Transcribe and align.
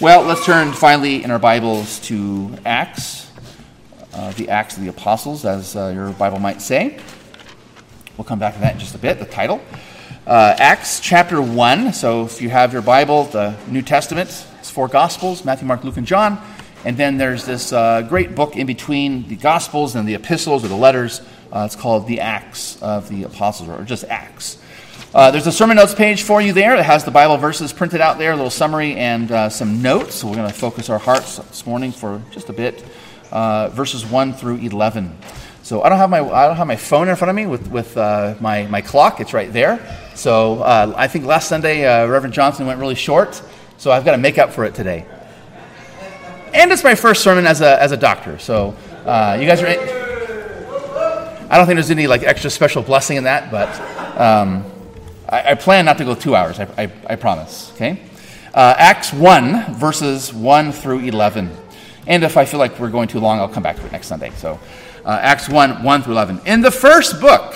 Well, 0.00 0.22
let's 0.22 0.44
turn 0.44 0.72
finally 0.72 1.22
in 1.22 1.30
our 1.30 1.38
Bibles 1.38 2.00
to 2.00 2.52
Acts, 2.66 3.30
uh, 4.12 4.32
the 4.32 4.48
Acts 4.48 4.76
of 4.76 4.82
the 4.82 4.88
Apostles, 4.88 5.44
as 5.44 5.76
uh, 5.76 5.92
your 5.94 6.10
Bible 6.10 6.40
might 6.40 6.60
say. 6.60 6.98
We'll 8.16 8.24
come 8.24 8.40
back 8.40 8.54
to 8.54 8.60
that 8.60 8.72
in 8.72 8.80
just 8.80 8.96
a 8.96 8.98
bit, 8.98 9.20
the 9.20 9.24
title. 9.24 9.60
Uh, 10.26 10.56
Acts 10.58 10.98
chapter 10.98 11.40
1. 11.40 11.92
So 11.92 12.24
if 12.24 12.42
you 12.42 12.50
have 12.50 12.72
your 12.72 12.82
Bible, 12.82 13.26
the 13.26 13.56
New 13.68 13.82
Testament, 13.82 14.30
it's 14.58 14.68
four 14.68 14.88
Gospels 14.88 15.44
Matthew, 15.44 15.68
Mark, 15.68 15.84
Luke, 15.84 15.96
and 15.96 16.06
John. 16.06 16.44
And 16.84 16.96
then 16.96 17.16
there's 17.16 17.44
this 17.44 17.72
uh, 17.72 18.02
great 18.02 18.34
book 18.34 18.56
in 18.56 18.66
between 18.66 19.28
the 19.28 19.36
Gospels 19.36 19.94
and 19.94 20.08
the 20.08 20.14
epistles 20.14 20.64
or 20.64 20.68
the 20.68 20.74
letters. 20.74 21.20
Uh, 21.52 21.62
it's 21.66 21.76
called 21.76 22.08
the 22.08 22.18
Acts 22.18 22.82
of 22.82 23.08
the 23.08 23.22
Apostles, 23.22 23.68
or 23.68 23.84
just 23.84 24.02
Acts. 24.06 24.58
Uh, 25.14 25.30
there's 25.30 25.46
a 25.46 25.52
sermon 25.52 25.76
notes 25.76 25.94
page 25.94 26.22
for 26.24 26.42
you 26.42 26.52
there 26.52 26.76
that 26.76 26.82
has 26.82 27.04
the 27.04 27.10
Bible 27.12 27.36
verses 27.36 27.72
printed 27.72 28.00
out 28.00 28.18
there, 28.18 28.32
a 28.32 28.34
little 28.34 28.50
summary, 28.50 28.96
and 28.96 29.30
uh, 29.30 29.48
some 29.48 29.80
notes. 29.80 30.16
So 30.16 30.26
we're 30.26 30.34
going 30.34 30.48
to 30.48 30.52
focus 30.54 30.90
our 30.90 30.98
hearts 30.98 31.36
this 31.36 31.64
morning 31.64 31.92
for 31.92 32.20
just 32.32 32.48
a 32.48 32.52
bit, 32.52 32.84
uh, 33.30 33.68
verses 33.68 34.04
1 34.04 34.32
through 34.32 34.56
11. 34.56 35.16
So 35.62 35.82
I 35.82 35.88
don't 35.88 35.98
have 35.98 36.10
my, 36.10 36.18
I 36.18 36.48
don't 36.48 36.56
have 36.56 36.66
my 36.66 36.74
phone 36.74 37.08
in 37.08 37.14
front 37.14 37.30
of 37.30 37.36
me 37.36 37.46
with, 37.46 37.70
with 37.70 37.96
uh, 37.96 38.34
my, 38.40 38.66
my 38.66 38.80
clock. 38.80 39.20
It's 39.20 39.32
right 39.32 39.52
there. 39.52 39.78
So 40.16 40.58
uh, 40.64 40.92
I 40.96 41.06
think 41.06 41.26
last 41.26 41.48
Sunday, 41.48 41.86
uh, 41.86 42.08
Reverend 42.08 42.34
Johnson 42.34 42.66
went 42.66 42.80
really 42.80 42.96
short, 42.96 43.40
so 43.78 43.92
I've 43.92 44.04
got 44.04 44.12
to 44.12 44.18
make 44.18 44.38
up 44.38 44.50
for 44.50 44.64
it 44.64 44.74
today. 44.74 45.06
And 46.52 46.72
it's 46.72 46.82
my 46.82 46.96
first 46.96 47.22
sermon 47.22 47.46
as 47.46 47.60
a, 47.60 47.80
as 47.80 47.92
a 47.92 47.96
doctor. 47.96 48.40
So 48.40 48.74
you 49.04 49.46
guys 49.46 49.62
are. 49.62 49.68
I 51.48 51.56
don't 51.56 51.66
think 51.66 51.76
there's 51.76 51.92
any 51.92 52.08
like 52.08 52.24
extra 52.24 52.50
special 52.50 52.82
blessing 52.82 53.16
in 53.16 53.24
that, 53.24 53.52
but 53.52 54.20
um, 54.20 54.64
I, 55.28 55.52
I, 55.52 55.54
plan 55.54 55.84
not 55.84 55.98
to 55.98 56.04
go 56.04 56.14
two 56.14 56.36
hours, 56.36 56.60
I, 56.60 56.68
I, 56.76 56.92
I 57.06 57.16
promise, 57.16 57.72
okay? 57.74 58.00
Uh, 58.52 58.74
Acts 58.76 59.12
1, 59.12 59.74
verses 59.74 60.32
1 60.32 60.72
through 60.72 61.00
11. 61.00 61.50
And 62.06 62.22
if 62.22 62.36
I 62.36 62.44
feel 62.44 62.60
like 62.60 62.78
we're 62.78 62.90
going 62.90 63.08
too 63.08 63.20
long, 63.20 63.38
I'll 63.38 63.48
come 63.48 63.62
back 63.62 63.76
to 63.76 63.86
it 63.86 63.92
next 63.92 64.08
Sunday. 64.08 64.30
So, 64.36 64.60
uh, 65.04 65.18
Acts 65.20 65.48
1, 65.48 65.82
1 65.82 66.02
through 66.02 66.12
11. 66.12 66.40
In 66.46 66.60
the 66.60 66.70
first 66.70 67.20
book, 67.20 67.54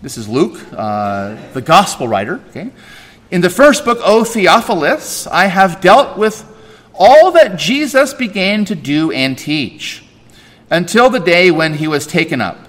this 0.00 0.16
is 0.16 0.28
Luke, 0.28 0.60
uh, 0.72 1.36
the 1.52 1.60
gospel 1.60 2.08
writer, 2.08 2.40
okay? 2.48 2.70
In 3.30 3.40
the 3.40 3.50
first 3.50 3.84
book, 3.84 3.98
O 4.02 4.24
Theophilus, 4.24 5.26
I 5.26 5.46
have 5.46 5.80
dealt 5.80 6.18
with 6.18 6.48
all 6.94 7.32
that 7.32 7.56
Jesus 7.56 8.12
began 8.12 8.64
to 8.66 8.74
do 8.74 9.10
and 9.12 9.38
teach 9.38 10.04
until 10.70 11.10
the 11.10 11.20
day 11.20 11.50
when 11.50 11.74
he 11.74 11.86
was 11.86 12.06
taken 12.06 12.40
up 12.40 12.68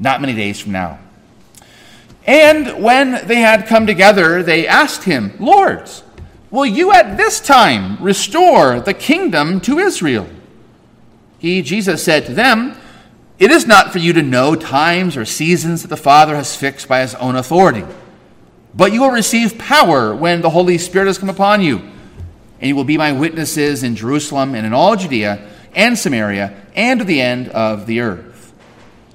not 0.00 0.20
many 0.20 0.34
days 0.34 0.58
from 0.58 0.72
now. 0.72 0.98
And 2.26 2.82
when 2.82 3.26
they 3.26 3.36
had 3.36 3.66
come 3.66 3.86
together, 3.86 4.42
they 4.42 4.66
asked 4.66 5.04
him, 5.04 5.34
Lord, 5.38 5.88
will 6.50 6.66
you 6.66 6.92
at 6.92 7.16
this 7.16 7.40
time 7.40 8.02
restore 8.02 8.80
the 8.80 8.94
kingdom 8.94 9.60
to 9.62 9.78
Israel? 9.78 10.28
He, 11.38 11.62
Jesus, 11.62 12.02
said 12.02 12.26
to 12.26 12.34
them, 12.34 12.76
It 13.38 13.50
is 13.50 13.66
not 13.66 13.92
for 13.92 13.98
you 13.98 14.12
to 14.12 14.22
know 14.22 14.54
times 14.54 15.16
or 15.16 15.24
seasons 15.24 15.82
that 15.82 15.88
the 15.88 15.96
Father 15.96 16.34
has 16.34 16.56
fixed 16.56 16.88
by 16.88 17.00
his 17.00 17.14
own 17.14 17.36
authority, 17.36 17.84
but 18.74 18.92
you 18.92 19.00
will 19.00 19.10
receive 19.10 19.58
power 19.58 20.14
when 20.14 20.42
the 20.42 20.50
Holy 20.50 20.78
Spirit 20.78 21.06
has 21.06 21.18
come 21.18 21.30
upon 21.30 21.62
you, 21.62 21.78
and 21.78 22.68
you 22.68 22.76
will 22.76 22.84
be 22.84 22.98
my 22.98 23.12
witnesses 23.12 23.82
in 23.82 23.96
Jerusalem 23.96 24.54
and 24.54 24.66
in 24.66 24.74
all 24.74 24.96
Judea 24.96 25.48
and 25.74 25.98
Samaria 25.98 26.54
and 26.74 27.00
to 27.00 27.06
the 27.06 27.20
end 27.20 27.48
of 27.48 27.86
the 27.86 28.00
earth. 28.00 28.29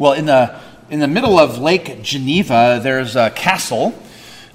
Well, 0.00 0.14
in 0.14 0.24
the, 0.24 0.58
in 0.88 0.98
the 0.98 1.08
middle 1.08 1.38
of 1.38 1.58
Lake 1.58 2.00
Geneva, 2.00 2.80
there's 2.82 3.16
a 3.16 3.28
castle. 3.28 3.92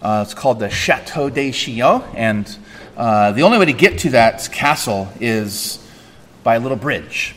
Uh, 0.02 0.24
it's 0.26 0.34
called 0.34 0.58
the 0.58 0.72
Chateau 0.72 1.30
de 1.30 1.52
Chillon. 1.52 2.02
And 2.16 2.58
uh, 2.98 3.32
the 3.32 3.44
only 3.44 3.60
way 3.60 3.66
to 3.66 3.74
get 3.74 4.00
to 4.00 4.10
that 4.10 4.50
castle 4.52 5.08
is 5.20 5.88
by 6.44 6.56
a 6.56 6.60
little 6.60 6.78
bridge. 6.78 7.36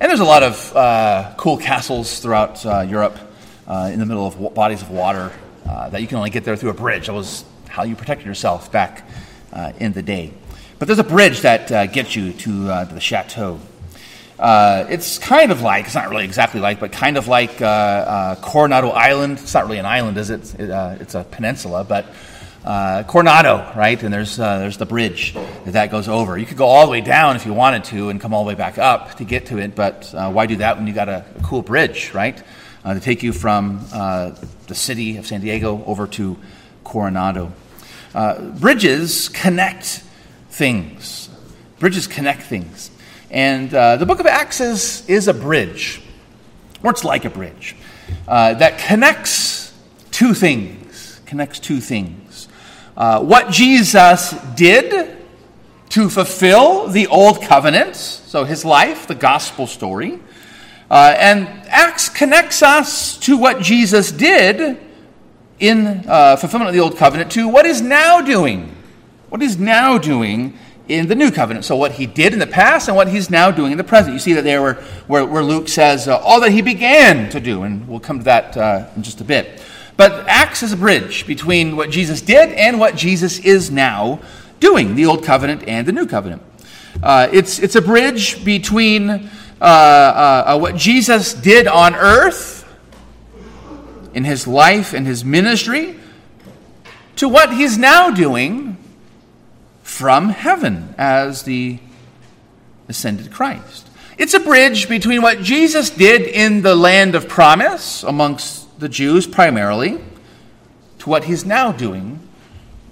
And 0.00 0.08
there's 0.08 0.20
a 0.20 0.24
lot 0.24 0.44
of 0.44 0.76
uh, 0.76 1.34
cool 1.36 1.56
castles 1.56 2.20
throughout 2.20 2.64
uh, 2.64 2.82
Europe 2.82 3.18
uh, 3.66 3.90
in 3.92 3.98
the 3.98 4.06
middle 4.06 4.28
of 4.28 4.34
w- 4.34 4.54
bodies 4.54 4.82
of 4.82 4.90
water 4.90 5.32
uh, 5.68 5.88
that 5.88 6.00
you 6.00 6.06
can 6.06 6.18
only 6.18 6.30
get 6.30 6.44
there 6.44 6.54
through 6.54 6.70
a 6.70 6.74
bridge. 6.74 7.08
That 7.08 7.14
was 7.14 7.44
how 7.66 7.82
you 7.82 7.96
protected 7.96 8.24
yourself 8.28 8.70
back 8.70 9.04
in 9.80 9.92
the 9.94 10.02
day. 10.02 10.32
But 10.78 10.86
there's 10.86 11.00
a 11.00 11.02
bridge 11.02 11.40
that 11.40 11.92
gets 11.92 12.14
you 12.14 12.32
to 12.34 12.66
the 12.66 13.00
chateau. 13.00 13.58
Uh, 14.38 14.84
it's 14.90 15.18
kind 15.18 15.50
of 15.50 15.62
like, 15.62 15.86
it's 15.86 15.94
not 15.94 16.10
really 16.10 16.24
exactly 16.24 16.60
like, 16.60 16.78
but 16.78 16.92
kind 16.92 17.16
of 17.16 17.26
like 17.26 17.62
uh, 17.62 17.64
uh, 17.64 18.34
Coronado 18.36 18.90
Island. 18.90 19.38
It's 19.38 19.54
not 19.54 19.64
really 19.64 19.78
an 19.78 19.86
island, 19.86 20.18
is 20.18 20.28
it? 20.28 20.54
it 20.60 20.70
uh, 20.70 20.96
it's 21.00 21.14
a 21.14 21.24
peninsula, 21.24 21.84
but 21.84 22.06
uh, 22.64 23.04
Coronado, 23.04 23.72
right? 23.74 24.02
And 24.02 24.12
there's, 24.12 24.38
uh, 24.38 24.58
there's 24.58 24.76
the 24.76 24.84
bridge 24.84 25.32
that 25.32 25.72
that 25.72 25.90
goes 25.90 26.06
over. 26.06 26.36
You 26.36 26.44
could 26.44 26.58
go 26.58 26.66
all 26.66 26.84
the 26.84 26.90
way 26.90 27.00
down 27.00 27.36
if 27.36 27.46
you 27.46 27.54
wanted 27.54 27.84
to 27.84 28.10
and 28.10 28.20
come 28.20 28.34
all 28.34 28.44
the 28.44 28.48
way 28.48 28.54
back 28.54 28.76
up 28.76 29.14
to 29.16 29.24
get 29.24 29.46
to 29.46 29.58
it, 29.58 29.74
but 29.74 30.12
why 30.12 30.44
do 30.46 30.56
that 30.56 30.76
when 30.76 30.86
you 30.86 30.92
got 30.92 31.08
a, 31.08 31.24
a 31.38 31.42
cool 31.42 31.62
bridge, 31.62 32.12
right? 32.12 32.42
to 32.84 33.00
take 33.00 33.24
you 33.24 33.32
from 33.32 33.80
the 33.90 34.74
city 34.74 35.16
of 35.16 35.26
San 35.26 35.40
Diego 35.40 35.82
over 35.86 36.06
to 36.06 36.36
Coronado. 36.84 37.52
bridges 38.60 39.28
connect 39.30 40.04
things. 40.50 41.30
Bridges 41.78 42.06
connect 42.06 42.42
things. 42.42 42.90
And 43.36 43.74
uh, 43.74 43.96
the 43.96 44.06
book 44.06 44.18
of 44.18 44.24
Acts 44.24 44.62
is, 44.62 45.06
is 45.10 45.28
a 45.28 45.34
bridge, 45.34 46.00
or 46.82 46.90
it's 46.90 47.04
like 47.04 47.26
a 47.26 47.30
bridge, 47.30 47.76
uh, 48.26 48.54
that 48.54 48.78
connects 48.78 49.74
two 50.10 50.32
things. 50.32 51.20
Connects 51.26 51.58
two 51.58 51.80
things. 51.80 52.48
Uh, 52.96 53.22
what 53.22 53.50
Jesus 53.50 54.30
did 54.54 55.18
to 55.90 56.08
fulfill 56.08 56.86
the 56.88 57.08
old 57.08 57.42
covenant, 57.42 57.96
so 57.96 58.44
his 58.44 58.64
life, 58.64 59.06
the 59.06 59.14
gospel 59.14 59.66
story. 59.66 60.18
Uh, 60.90 61.14
and 61.18 61.46
Acts 61.68 62.08
connects 62.08 62.62
us 62.62 63.18
to 63.18 63.36
what 63.36 63.60
Jesus 63.60 64.12
did 64.12 64.78
in 65.58 66.06
uh, 66.08 66.36
fulfillment 66.36 66.70
of 66.70 66.74
the 66.74 66.80
old 66.80 66.96
covenant 66.96 67.32
to 67.32 67.48
what 67.48 67.66
is 67.66 67.82
now 67.82 68.22
doing. 68.22 68.74
What 69.28 69.42
is 69.42 69.58
now 69.58 69.98
doing 69.98 70.56
in 70.88 71.08
the 71.08 71.14
new 71.14 71.30
covenant. 71.30 71.64
So, 71.64 71.76
what 71.76 71.92
he 71.92 72.06
did 72.06 72.32
in 72.32 72.38
the 72.38 72.46
past 72.46 72.88
and 72.88 72.96
what 72.96 73.08
he's 73.08 73.30
now 73.30 73.50
doing 73.50 73.72
in 73.72 73.78
the 73.78 73.84
present. 73.84 74.14
You 74.14 74.20
see 74.20 74.32
that 74.34 74.44
there 74.44 74.62
where, 74.62 74.74
where, 75.06 75.26
where 75.26 75.42
Luke 75.42 75.68
says 75.68 76.08
uh, 76.08 76.18
all 76.18 76.40
that 76.40 76.52
he 76.52 76.62
began 76.62 77.30
to 77.30 77.40
do, 77.40 77.62
and 77.62 77.86
we'll 77.88 78.00
come 78.00 78.18
to 78.18 78.24
that 78.24 78.56
uh, 78.56 78.86
in 78.96 79.02
just 79.02 79.20
a 79.20 79.24
bit. 79.24 79.62
But 79.96 80.28
acts 80.28 80.62
as 80.62 80.72
a 80.72 80.76
bridge 80.76 81.26
between 81.26 81.76
what 81.76 81.90
Jesus 81.90 82.20
did 82.20 82.50
and 82.52 82.78
what 82.78 82.96
Jesus 82.96 83.38
is 83.38 83.70
now 83.70 84.20
doing, 84.60 84.94
the 84.94 85.06
old 85.06 85.24
covenant 85.24 85.64
and 85.66 85.86
the 85.86 85.92
new 85.92 86.06
covenant. 86.06 86.42
Uh, 87.02 87.28
it's, 87.32 87.58
it's 87.58 87.76
a 87.76 87.82
bridge 87.82 88.44
between 88.44 89.10
uh, 89.10 89.28
uh, 89.60 90.44
uh, 90.46 90.58
what 90.58 90.76
Jesus 90.76 91.32
did 91.32 91.66
on 91.66 91.94
earth 91.94 92.64
in 94.14 94.24
his 94.24 94.46
life 94.46 94.92
and 94.92 95.06
his 95.06 95.24
ministry 95.24 95.98
to 97.16 97.28
what 97.28 97.52
he's 97.54 97.78
now 97.78 98.10
doing 98.10 98.75
from 99.96 100.28
heaven 100.28 100.94
as 100.98 101.44
the 101.44 101.78
ascended 102.86 103.32
Christ. 103.32 103.88
It's 104.18 104.34
a 104.34 104.40
bridge 104.40 104.90
between 104.90 105.22
what 105.22 105.40
Jesus 105.40 105.88
did 105.88 106.20
in 106.20 106.60
the 106.60 106.76
land 106.76 107.14
of 107.14 107.28
promise 107.28 108.02
amongst 108.02 108.78
the 108.78 108.90
Jews 108.90 109.26
primarily 109.26 109.98
to 110.98 111.08
what 111.08 111.24
he's 111.24 111.46
now 111.46 111.72
doing 111.72 112.20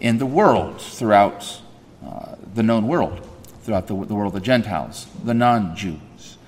in 0.00 0.16
the 0.16 0.24
world 0.24 0.80
throughout 0.80 1.60
uh, 2.02 2.36
the 2.54 2.62
known 2.62 2.88
world, 2.88 3.20
throughout 3.64 3.86
the, 3.86 3.94
the 4.06 4.14
world 4.14 4.34
of 4.34 4.40
the 4.40 4.46
Gentiles, 4.46 5.06
the 5.24 5.34
non 5.34 5.76
Jews. 5.76 6.38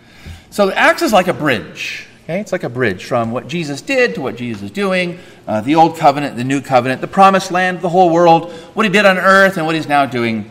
So 0.49 0.70
Acts 0.70 1.03
is 1.03 1.12
like 1.12 1.29
a 1.29 1.35
bridge. 1.35 2.06
Okay? 2.26 2.40
It's 2.40 2.50
like 2.50 2.64
a 2.64 2.69
bridge 2.69 3.05
from 3.05 3.31
what 3.31 3.46
Jesus 3.46 3.81
did 3.81 4.17
to 4.17 4.20
what 4.20 4.34
Jesus 4.34 4.64
is 4.64 4.70
doing, 4.73 5.20
uh, 5.46 5.61
the 5.61 5.76
old 5.76 5.96
covenant, 5.96 6.37
the 6.37 6.43
new 6.43 6.61
covenant, 6.61 7.00
the 7.00 7.06
promised 7.06 7.52
land, 7.52 7.82
the 7.82 7.88
whole 7.88 8.11
world, 8.11 8.50
what 8.75 8.84
he 8.84 8.90
did 8.90 9.06
on 9.06 9.17
earth, 9.17 9.56
and 9.56 9.64
what 9.64 9.76
he's 9.76 9.87
now 9.87 10.06
doing 10.06 10.50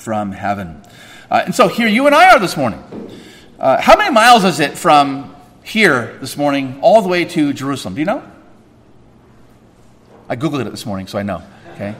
from 0.00 0.32
heaven. 0.32 0.82
Uh, 1.30 1.42
and 1.44 1.54
so 1.54 1.68
here 1.68 1.86
you 1.86 2.06
and 2.06 2.14
I 2.14 2.34
are 2.34 2.40
this 2.40 2.56
morning. 2.56 2.82
Uh, 3.56 3.80
how 3.80 3.96
many 3.96 4.12
miles 4.12 4.42
is 4.42 4.58
it 4.58 4.76
from 4.76 5.32
here 5.62 6.18
this 6.20 6.36
morning 6.36 6.80
all 6.82 7.02
the 7.02 7.08
way 7.08 7.24
to 7.24 7.52
Jerusalem? 7.52 7.94
Do 7.94 8.00
you 8.00 8.06
know? 8.06 8.28
I 10.28 10.34
Googled 10.34 10.66
it 10.66 10.70
this 10.70 10.86
morning, 10.86 11.06
so 11.06 11.20
I 11.20 11.22
know. 11.22 11.40
Okay. 11.74 11.94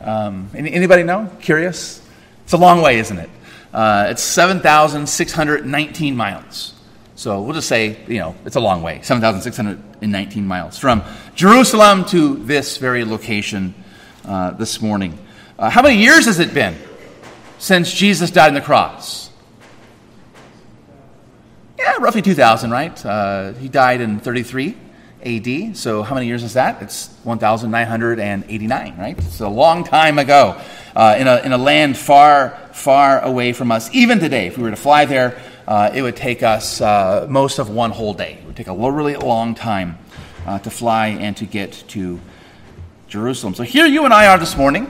Um, 0.00 0.48
anybody 0.54 1.02
know? 1.02 1.28
Curious? 1.40 2.00
It's 2.44 2.52
a 2.52 2.56
long 2.56 2.82
way, 2.82 3.00
isn't 3.00 3.18
it? 3.18 3.30
Uh, 3.74 4.06
it's 4.10 4.22
7,619 4.22 6.14
miles. 6.14 6.77
So 7.18 7.42
we'll 7.42 7.54
just 7.54 7.66
say, 7.66 7.98
you 8.06 8.20
know, 8.20 8.36
it's 8.44 8.54
a 8.54 8.60
long 8.60 8.80
way 8.80 9.00
7,619 9.02 10.46
miles 10.46 10.78
from 10.78 11.02
Jerusalem 11.34 12.04
to 12.10 12.36
this 12.36 12.76
very 12.76 13.04
location 13.04 13.74
uh, 14.24 14.52
this 14.52 14.80
morning. 14.80 15.18
Uh, 15.58 15.68
how 15.68 15.82
many 15.82 15.96
years 15.96 16.26
has 16.26 16.38
it 16.38 16.54
been 16.54 16.76
since 17.58 17.92
Jesus 17.92 18.30
died 18.30 18.50
on 18.50 18.54
the 18.54 18.60
cross? 18.60 19.32
Yeah, 21.76 21.96
roughly 21.98 22.22
2,000, 22.22 22.70
right? 22.70 23.04
Uh, 23.04 23.52
he 23.54 23.68
died 23.68 24.00
in 24.00 24.20
33 24.20 24.76
AD. 25.24 25.76
So 25.76 26.04
how 26.04 26.14
many 26.14 26.28
years 26.28 26.44
is 26.44 26.52
that? 26.52 26.80
It's 26.82 27.08
1,989, 27.24 28.96
right? 28.96 29.18
It's 29.18 29.40
a 29.40 29.48
long 29.48 29.82
time 29.82 30.20
ago 30.20 30.60
uh, 30.94 31.16
in, 31.18 31.26
a, 31.26 31.38
in 31.38 31.50
a 31.50 31.58
land 31.58 31.98
far, 31.98 32.50
far 32.72 33.20
away 33.20 33.52
from 33.52 33.72
us. 33.72 33.92
Even 33.92 34.20
today, 34.20 34.46
if 34.46 34.56
we 34.56 34.62
were 34.62 34.70
to 34.70 34.76
fly 34.76 35.04
there, 35.04 35.36
uh, 35.68 35.90
it 35.92 36.00
would 36.00 36.16
take 36.16 36.42
us 36.42 36.80
uh, 36.80 37.26
most 37.28 37.58
of 37.58 37.68
one 37.68 37.90
whole 37.90 38.14
day. 38.14 38.38
It 38.40 38.46
would 38.46 38.56
take 38.56 38.68
a 38.68 38.74
really 38.74 39.16
long 39.16 39.54
time 39.54 39.98
uh, 40.46 40.58
to 40.60 40.70
fly 40.70 41.08
and 41.08 41.36
to 41.36 41.44
get 41.44 41.84
to 41.88 42.18
Jerusalem. 43.06 43.54
So 43.54 43.64
here 43.64 43.84
you 43.84 44.06
and 44.06 44.14
I 44.14 44.28
are 44.28 44.38
this 44.38 44.56
morning 44.56 44.88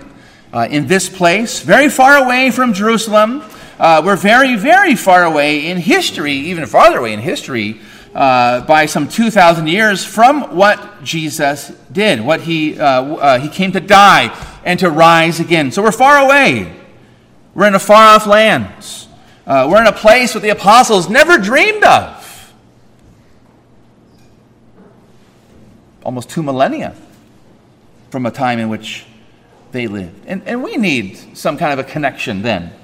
uh, 0.52 0.68
in 0.70 0.86
this 0.86 1.08
place, 1.08 1.58
very 1.58 1.88
far 1.88 2.24
away 2.24 2.52
from 2.52 2.74
Jerusalem. 2.74 3.42
Uh, 3.80 4.02
we're 4.04 4.14
very, 4.14 4.54
very 4.54 4.94
far 4.94 5.24
away 5.24 5.66
in 5.66 5.78
history, 5.78 6.34
even 6.34 6.64
farther 6.64 6.98
away 6.98 7.12
in 7.12 7.18
history 7.18 7.80
uh, 8.14 8.60
by 8.60 8.86
some 8.86 9.08
2,000 9.08 9.66
years 9.66 10.04
from 10.04 10.54
what 10.54 11.02
Jesus 11.02 11.72
did, 11.90 12.20
what 12.20 12.42
he, 12.42 12.74
he 12.74 13.48
came 13.48 13.72
to 13.72 13.80
die 13.80 14.32
and 14.64 14.78
to 14.78 14.90
rise 14.90 15.40
again. 15.40 15.72
So 15.72 15.82
we're 15.82 15.90
far 15.90 16.24
away. 16.24 16.72
We're 17.52 17.66
in 17.66 17.74
a 17.74 17.80
far 17.80 18.14
off 18.14 18.28
land. 18.28 18.72
Uh, 19.48 19.66
we're 19.66 19.80
in 19.80 19.86
a 19.86 19.92
place 19.92 20.34
that 20.34 20.42
the 20.42 20.50
apostles 20.50 21.08
never 21.08 21.38
dreamed 21.38 21.82
of. 21.82 22.52
Almost 26.04 26.28
two 26.28 26.42
millennia 26.42 26.94
from 28.10 28.26
a 28.26 28.30
time 28.30 28.58
in 28.58 28.68
which 28.68 29.06
they 29.72 29.86
lived. 29.86 30.26
And, 30.26 30.46
and 30.46 30.62
we 30.62 30.76
need 30.76 31.16
some 31.34 31.56
kind 31.56 31.72
of 31.72 31.78
a 31.78 31.90
connection 31.90 32.42
then 32.42 32.74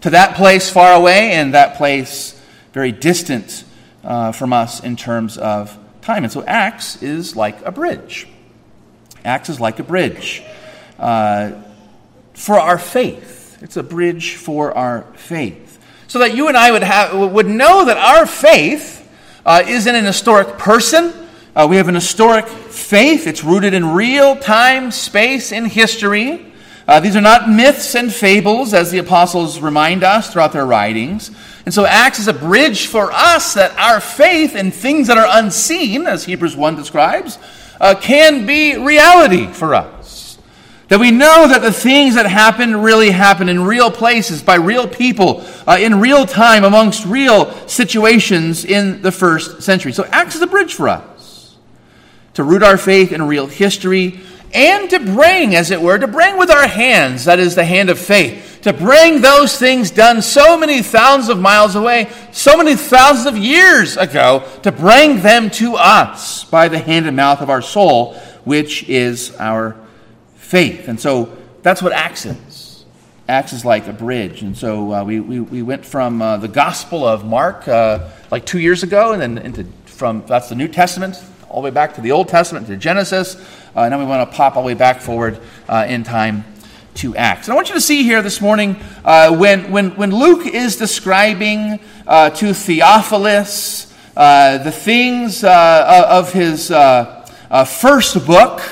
to 0.00 0.10
that 0.10 0.36
place 0.36 0.70
far 0.70 0.94
away 0.94 1.32
and 1.32 1.52
that 1.52 1.76
place 1.76 2.40
very 2.72 2.92
distant 2.92 3.64
uh, 4.02 4.32
from 4.32 4.54
us 4.54 4.82
in 4.82 4.96
terms 4.96 5.36
of 5.36 5.78
time. 6.00 6.24
And 6.24 6.32
so 6.32 6.42
Acts 6.44 7.02
is 7.02 7.36
like 7.36 7.60
a 7.60 7.70
bridge. 7.70 8.26
Acts 9.22 9.50
is 9.50 9.60
like 9.60 9.80
a 9.80 9.84
bridge 9.84 10.42
uh, 10.98 11.52
for 12.32 12.58
our 12.58 12.78
faith. 12.78 13.58
It's 13.60 13.76
a 13.76 13.82
bridge 13.82 14.36
for 14.36 14.72
our 14.72 15.02
faith. 15.12 15.65
So 16.16 16.20
that 16.20 16.34
you 16.34 16.48
and 16.48 16.56
I 16.56 16.70
would, 16.70 16.82
have, 16.82 17.14
would 17.14 17.46
know 17.46 17.84
that 17.84 17.98
our 17.98 18.24
faith 18.24 19.06
uh, 19.44 19.62
is 19.66 19.86
in 19.86 19.94
an 19.94 20.06
historic 20.06 20.56
person. 20.56 21.12
Uh, 21.54 21.66
we 21.68 21.76
have 21.76 21.88
an 21.88 21.94
historic 21.94 22.48
faith. 22.48 23.26
It's 23.26 23.44
rooted 23.44 23.74
in 23.74 23.92
real 23.92 24.34
time, 24.34 24.92
space, 24.92 25.52
and 25.52 25.68
history. 25.68 26.54
Uh, 26.88 27.00
these 27.00 27.16
are 27.16 27.20
not 27.20 27.50
myths 27.50 27.94
and 27.94 28.10
fables, 28.10 28.72
as 28.72 28.90
the 28.90 28.96
apostles 28.96 29.60
remind 29.60 30.02
us 30.04 30.32
throughout 30.32 30.54
their 30.54 30.64
writings. 30.64 31.30
And 31.66 31.74
so 31.74 31.84
acts 31.84 32.18
is 32.18 32.28
a 32.28 32.32
bridge 32.32 32.86
for 32.86 33.12
us 33.12 33.52
that 33.52 33.76
our 33.76 34.00
faith 34.00 34.56
in 34.56 34.70
things 34.70 35.08
that 35.08 35.18
are 35.18 35.28
unseen, 35.28 36.06
as 36.06 36.24
Hebrews 36.24 36.56
1 36.56 36.76
describes, 36.76 37.38
uh, 37.78 37.94
can 37.94 38.46
be 38.46 38.78
reality 38.78 39.48
for 39.48 39.74
us. 39.74 39.95
That 40.88 41.00
we 41.00 41.10
know 41.10 41.48
that 41.48 41.62
the 41.62 41.72
things 41.72 42.14
that 42.14 42.26
happen 42.26 42.76
really 42.76 43.10
happen 43.10 43.48
in 43.48 43.64
real 43.64 43.90
places, 43.90 44.40
by 44.40 44.54
real 44.54 44.86
people, 44.86 45.44
uh, 45.66 45.78
in 45.80 46.00
real 46.00 46.26
time, 46.26 46.62
amongst 46.62 47.04
real 47.06 47.52
situations 47.66 48.64
in 48.64 49.02
the 49.02 49.10
first 49.10 49.62
century. 49.62 49.92
So 49.92 50.04
acts 50.04 50.36
as 50.36 50.42
a 50.42 50.46
bridge 50.46 50.74
for 50.74 50.88
us 50.88 51.56
to 52.34 52.44
root 52.44 52.62
our 52.62 52.76
faith 52.76 53.10
in 53.10 53.22
real 53.22 53.46
history 53.46 54.20
and 54.54 54.88
to 54.90 55.00
bring, 55.00 55.56
as 55.56 55.72
it 55.72 55.82
were, 55.82 55.98
to 55.98 56.06
bring 56.06 56.38
with 56.38 56.50
our 56.50 56.68
hands, 56.68 57.24
that 57.24 57.40
is 57.40 57.56
the 57.56 57.64
hand 57.64 57.90
of 57.90 57.98
faith, 57.98 58.60
to 58.62 58.72
bring 58.72 59.20
those 59.20 59.58
things 59.58 59.90
done 59.90 60.22
so 60.22 60.56
many 60.56 60.82
thousands 60.82 61.28
of 61.28 61.40
miles 61.40 61.74
away, 61.74 62.08
so 62.30 62.56
many 62.56 62.76
thousands 62.76 63.26
of 63.26 63.36
years 63.36 63.96
ago, 63.96 64.48
to 64.62 64.70
bring 64.70 65.20
them 65.20 65.50
to 65.50 65.74
us 65.74 66.44
by 66.44 66.68
the 66.68 66.78
hand 66.78 67.06
and 67.06 67.16
mouth 67.16 67.40
of 67.40 67.50
our 67.50 67.60
soul, 67.60 68.14
which 68.44 68.88
is 68.88 69.34
our 69.36 69.76
faith. 70.46 70.86
And 70.86 71.00
so 71.00 71.36
that's 71.62 71.82
what 71.82 71.92
Acts 71.92 72.24
is. 72.24 72.84
Acts 73.28 73.52
is 73.52 73.64
like 73.64 73.88
a 73.88 73.92
bridge. 73.92 74.42
And 74.42 74.56
so 74.56 74.92
uh, 74.92 75.04
we, 75.04 75.18
we, 75.18 75.40
we, 75.40 75.62
went 75.62 75.84
from 75.84 76.22
uh, 76.22 76.36
the 76.36 76.46
Gospel 76.46 77.04
of 77.04 77.24
Mark 77.24 77.66
uh, 77.66 78.08
like 78.30 78.46
two 78.46 78.60
years 78.60 78.84
ago, 78.84 79.12
and 79.12 79.20
then 79.20 79.38
into 79.38 79.64
from 79.86 80.22
that's 80.28 80.48
the 80.48 80.54
New 80.54 80.68
Testament, 80.68 81.20
all 81.48 81.60
the 81.60 81.64
way 81.64 81.70
back 81.72 81.94
to 81.94 82.00
the 82.00 82.12
Old 82.12 82.28
Testament, 82.28 82.68
to 82.68 82.76
Genesis. 82.76 83.34
Uh, 83.74 83.88
then 83.88 83.98
we 83.98 84.04
want 84.04 84.30
to 84.30 84.36
pop 84.36 84.54
all 84.56 84.62
the 84.62 84.66
way 84.68 84.74
back 84.74 85.00
forward 85.00 85.40
uh, 85.68 85.86
in 85.88 86.04
time 86.04 86.44
to 86.94 87.16
Acts. 87.16 87.48
And 87.48 87.52
I 87.54 87.56
want 87.56 87.68
you 87.68 87.74
to 87.74 87.80
see 87.80 88.04
here 88.04 88.22
this 88.22 88.40
morning 88.40 88.76
uh, 89.04 89.34
when, 89.34 89.72
when, 89.72 89.96
when 89.96 90.12
Luke 90.12 90.46
is 90.46 90.76
describing 90.76 91.80
to 92.06 92.54
Theophilus 92.54 93.92
the 94.14 94.72
things 94.72 95.42
of 95.42 96.32
his 96.32 96.68
first 96.68 98.24
book. 98.24 98.62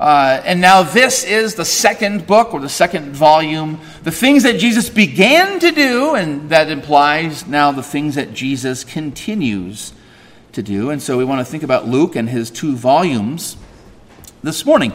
And 0.00 0.60
now 0.60 0.82
this 0.82 1.24
is 1.24 1.54
the 1.54 1.64
second 1.64 2.26
book 2.26 2.54
or 2.54 2.60
the 2.60 2.68
second 2.68 3.12
volume. 3.12 3.78
The 4.02 4.10
things 4.10 4.44
that 4.44 4.58
Jesus 4.58 4.88
began 4.88 5.60
to 5.60 5.70
do, 5.70 6.14
and 6.14 6.48
that 6.50 6.70
implies 6.70 7.46
now 7.46 7.72
the 7.72 7.82
things 7.82 8.14
that 8.14 8.32
Jesus 8.32 8.82
continues 8.84 9.92
to 10.52 10.62
do. 10.62 10.90
And 10.90 11.02
so 11.02 11.18
we 11.18 11.24
want 11.24 11.40
to 11.40 11.44
think 11.44 11.62
about 11.62 11.86
Luke 11.86 12.16
and 12.16 12.28
his 12.28 12.50
two 12.50 12.76
volumes 12.76 13.56
this 14.42 14.64
morning. 14.64 14.92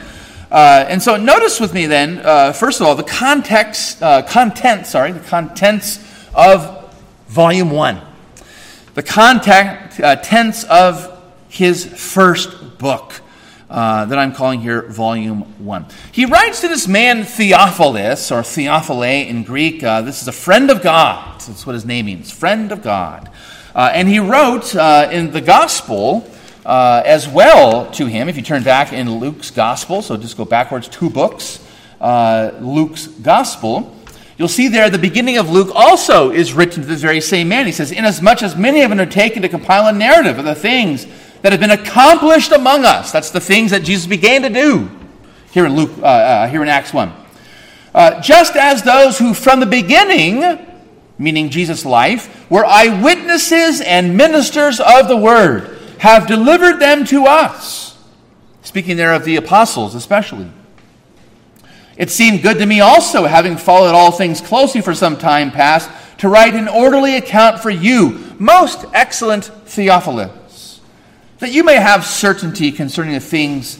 Uh, 0.51 0.85
and 0.87 1.01
so 1.01 1.17
notice 1.17 1.59
with 1.59 1.73
me 1.73 1.85
then, 1.85 2.19
uh, 2.19 2.53
first 2.53 2.81
of 2.81 2.87
all, 2.87 2.95
the 2.95 3.03
context, 3.03 4.01
uh, 4.01 4.21
content, 4.23 4.87
sorry, 4.87 5.11
the 5.11 5.19
contents 5.19 5.99
of 6.33 6.93
volume 7.27 7.71
one. 7.71 8.01
The 8.93 9.03
content, 9.03 9.99
uh, 9.99 10.15
tense 10.17 10.63
of 10.65 11.11
his 11.49 11.85
first 11.85 12.77
book 12.77 13.21
uh, 13.75 14.05
that 14.05 14.17
I'm 14.17 14.33
calling 14.33 14.61
here 14.61 14.83
volume 14.83 15.41
one. 15.63 15.85
He 16.13 16.25
writes 16.25 16.61
to 16.61 16.69
this 16.69 16.87
man 16.87 17.25
Theophilus, 17.25 18.31
or 18.31 18.41
Theophile 18.41 19.27
in 19.27 19.43
Greek. 19.43 19.83
Uh, 19.83 20.01
this 20.01 20.21
is 20.21 20.29
a 20.29 20.31
friend 20.31 20.71
of 20.71 20.81
God. 20.81 21.41
That's 21.41 21.65
what 21.65 21.73
his 21.73 21.85
name 21.85 22.05
means, 22.05 22.31
friend 22.31 22.71
of 22.71 22.81
God. 22.81 23.29
and 23.75 24.07
he 24.07 24.19
wrote 24.19 24.73
in 24.73 25.31
the 25.31 25.41
gospel 25.41 26.25
uh, 26.65 27.03
as 27.05 27.27
well 27.27 27.91
to 27.91 28.05
him. 28.05 28.27
If 28.29 28.37
you 28.37 28.41
turn 28.41 28.63
back 28.63 28.91
in 28.91 29.19
Luke's 29.19 29.51
gospel, 29.51 30.01
so 30.01 30.17
just 30.17 30.37
go 30.37 30.45
backwards 30.45 30.87
two 30.87 31.09
books, 31.09 31.59
uh, 32.01 32.51
Luke's 32.61 33.07
gospel, 33.07 33.93
you'll 34.37 34.47
see 34.47 34.69
there 34.69 34.89
the 34.89 34.97
beginning 34.97 35.37
of 35.37 35.49
Luke 35.49 35.71
also 35.75 36.31
is 36.31 36.53
written 36.53 36.81
to 36.81 36.87
this 36.87 37.01
very 37.01 37.21
same 37.21 37.49
man. 37.49 37.65
He 37.65 37.71
says, 37.71 37.91
Inasmuch 37.91 38.41
as 38.41 38.55
many 38.55 38.79
have 38.79 38.91
undertaken 38.91 39.41
to 39.41 39.49
compile 39.49 39.87
a 39.87 39.93
narrative 39.93 40.39
of 40.39 40.45
the 40.45 40.55
things 40.55 41.05
that 41.45 41.51
have 41.51 41.61
been 41.61 41.69
accomplished 41.69 42.51
among 42.51 42.85
us, 42.85 43.11
that's 43.11 43.29
the 43.29 43.39
things 43.39 43.69
that 43.69 43.83
Jesus 43.83 44.07
began 44.07 44.41
to 44.41 44.49
do 44.49 44.89
here 45.51 45.67
in 45.67 45.75
Luke, 45.75 45.91
uh, 45.99 46.05
uh 46.05 46.47
here 46.47 46.63
in 46.63 46.67
Acts 46.67 46.91
1. 46.91 47.13
Uh, 47.93 48.19
just 48.19 48.55
as 48.55 48.81
those 48.81 49.19
who 49.19 49.31
from 49.35 49.59
the 49.59 49.67
beginning, 49.67 50.41
meaning 51.19 51.51
Jesus' 51.51 51.85
life, 51.85 52.49
were 52.49 52.65
eyewitnesses 52.65 53.79
and 53.79 54.17
ministers 54.17 54.79
of 54.79 55.07
the 55.07 55.15
word 55.15 55.77
have 55.99 56.25
delivered 56.25 56.79
them 56.79 57.05
to 57.05 57.25
us. 57.25 57.95
Speaking 58.63 58.97
there 58.97 59.13
of 59.13 59.23
the 59.23 59.35
apostles, 59.35 59.93
especially. 59.93 60.49
It 61.95 62.09
seemed 62.09 62.41
good 62.41 62.57
to 62.57 62.65
me 62.65 62.79
also, 62.81 63.25
having 63.25 63.57
followed 63.57 63.93
all 63.93 64.11
things 64.11 64.41
closely 64.41 64.81
for 64.81 64.95
some 64.95 65.15
time 65.15 65.51
past, 65.51 65.91
to 66.17 66.27
write 66.27 66.55
an 66.55 66.67
orderly 66.67 67.17
account 67.17 67.59
for 67.59 67.69
you, 67.69 68.33
most 68.39 68.83
excellent 68.95 69.43
Theophilus, 69.43 70.31
that 71.45 71.53
you 71.53 71.63
may 71.63 71.75
have 71.75 72.03
certainty 72.03 72.71
concerning 72.71 73.13
the 73.13 73.19
things 73.19 73.79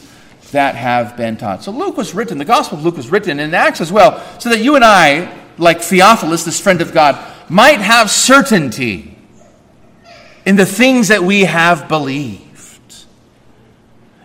that 0.52 0.76
have 0.76 1.16
been 1.16 1.36
taught. 1.36 1.64
So 1.64 1.72
Luke 1.72 1.96
was 1.96 2.14
written, 2.14 2.38
the 2.38 2.44
Gospel 2.44 2.78
of 2.78 2.84
Luke 2.84 2.96
was 2.96 3.10
written 3.10 3.40
in 3.40 3.52
Acts 3.52 3.80
as 3.80 3.90
well, 3.90 4.24
so 4.38 4.50
that 4.50 4.60
you 4.60 4.76
and 4.76 4.84
I, 4.84 5.36
like 5.58 5.80
Theophilus, 5.80 6.44
this 6.44 6.60
friend 6.60 6.80
of 6.80 6.94
God, 6.94 7.18
might 7.50 7.80
have 7.80 8.08
certainty 8.08 9.18
in 10.44 10.54
the 10.54 10.64
things 10.64 11.08
that 11.08 11.24
we 11.24 11.40
have 11.40 11.88
believed. 11.88 12.94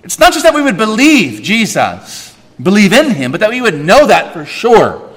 It's 0.03 0.19
not 0.19 0.33
just 0.33 0.45
that 0.45 0.53
we 0.53 0.61
would 0.61 0.77
believe 0.77 1.41
Jesus, 1.41 2.37
believe 2.61 2.93
in 2.93 3.09
him, 3.09 3.31
but 3.31 3.39
that 3.39 3.49
we 3.49 3.59
would 3.59 3.73
know 3.73 4.05
that 4.05 4.33
for 4.33 4.45
sure 4.45 5.11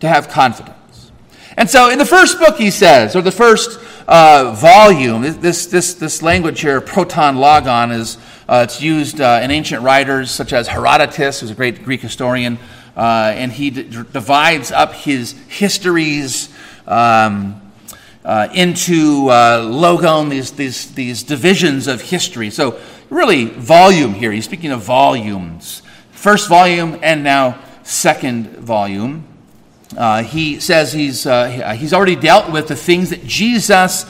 to 0.00 0.08
have 0.08 0.30
confidence. 0.30 1.12
And 1.58 1.68
so 1.68 1.90
in 1.90 1.98
the 1.98 2.06
first 2.06 2.38
book, 2.38 2.56
he 2.56 2.70
says, 2.70 3.14
or 3.14 3.20
the 3.20 3.30
first 3.30 3.78
uh, 4.10 4.52
volume, 4.56 5.22
this, 5.40 5.66
this, 5.66 5.94
this 5.94 6.20
language 6.20 6.60
here, 6.60 6.80
proton 6.80 7.36
logon, 7.36 7.92
is 7.92 8.18
uh, 8.48 8.66
it's 8.68 8.82
used 8.82 9.20
uh, 9.20 9.40
in 9.40 9.52
ancient 9.52 9.84
writers 9.84 10.32
such 10.32 10.52
as 10.52 10.66
Herodotus, 10.66 11.38
who's 11.38 11.52
a 11.52 11.54
great 11.54 11.84
Greek 11.84 12.00
historian, 12.00 12.58
uh, 12.96 13.32
and 13.36 13.52
he 13.52 13.70
d- 13.70 13.84
divides 13.84 14.72
up 14.72 14.94
his 14.94 15.36
histories 15.46 16.48
um, 16.88 17.62
uh, 18.24 18.48
into 18.52 19.28
uh, 19.28 19.64
logon, 19.70 20.28
these, 20.28 20.50
these, 20.50 20.92
these 20.94 21.22
divisions 21.22 21.86
of 21.86 22.02
history. 22.02 22.50
So 22.50 22.80
really 23.10 23.44
volume 23.44 24.14
here. 24.14 24.32
He's 24.32 24.44
speaking 24.44 24.72
of 24.72 24.82
volumes. 24.82 25.82
First 26.10 26.48
volume 26.48 26.98
and 27.00 27.22
now 27.22 27.60
second 27.84 28.56
volume. 28.56 29.29
Uh, 29.96 30.22
he 30.22 30.60
says 30.60 30.92
he's, 30.92 31.26
uh, 31.26 31.74
he's 31.76 31.92
already 31.92 32.16
dealt 32.16 32.50
with 32.50 32.68
the 32.68 32.76
things 32.76 33.10
that 33.10 33.26
Jesus 33.26 34.04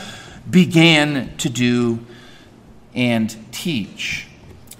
began 0.48 1.36
to 1.38 1.48
do 1.48 2.04
and 2.94 3.34
teach 3.52 4.26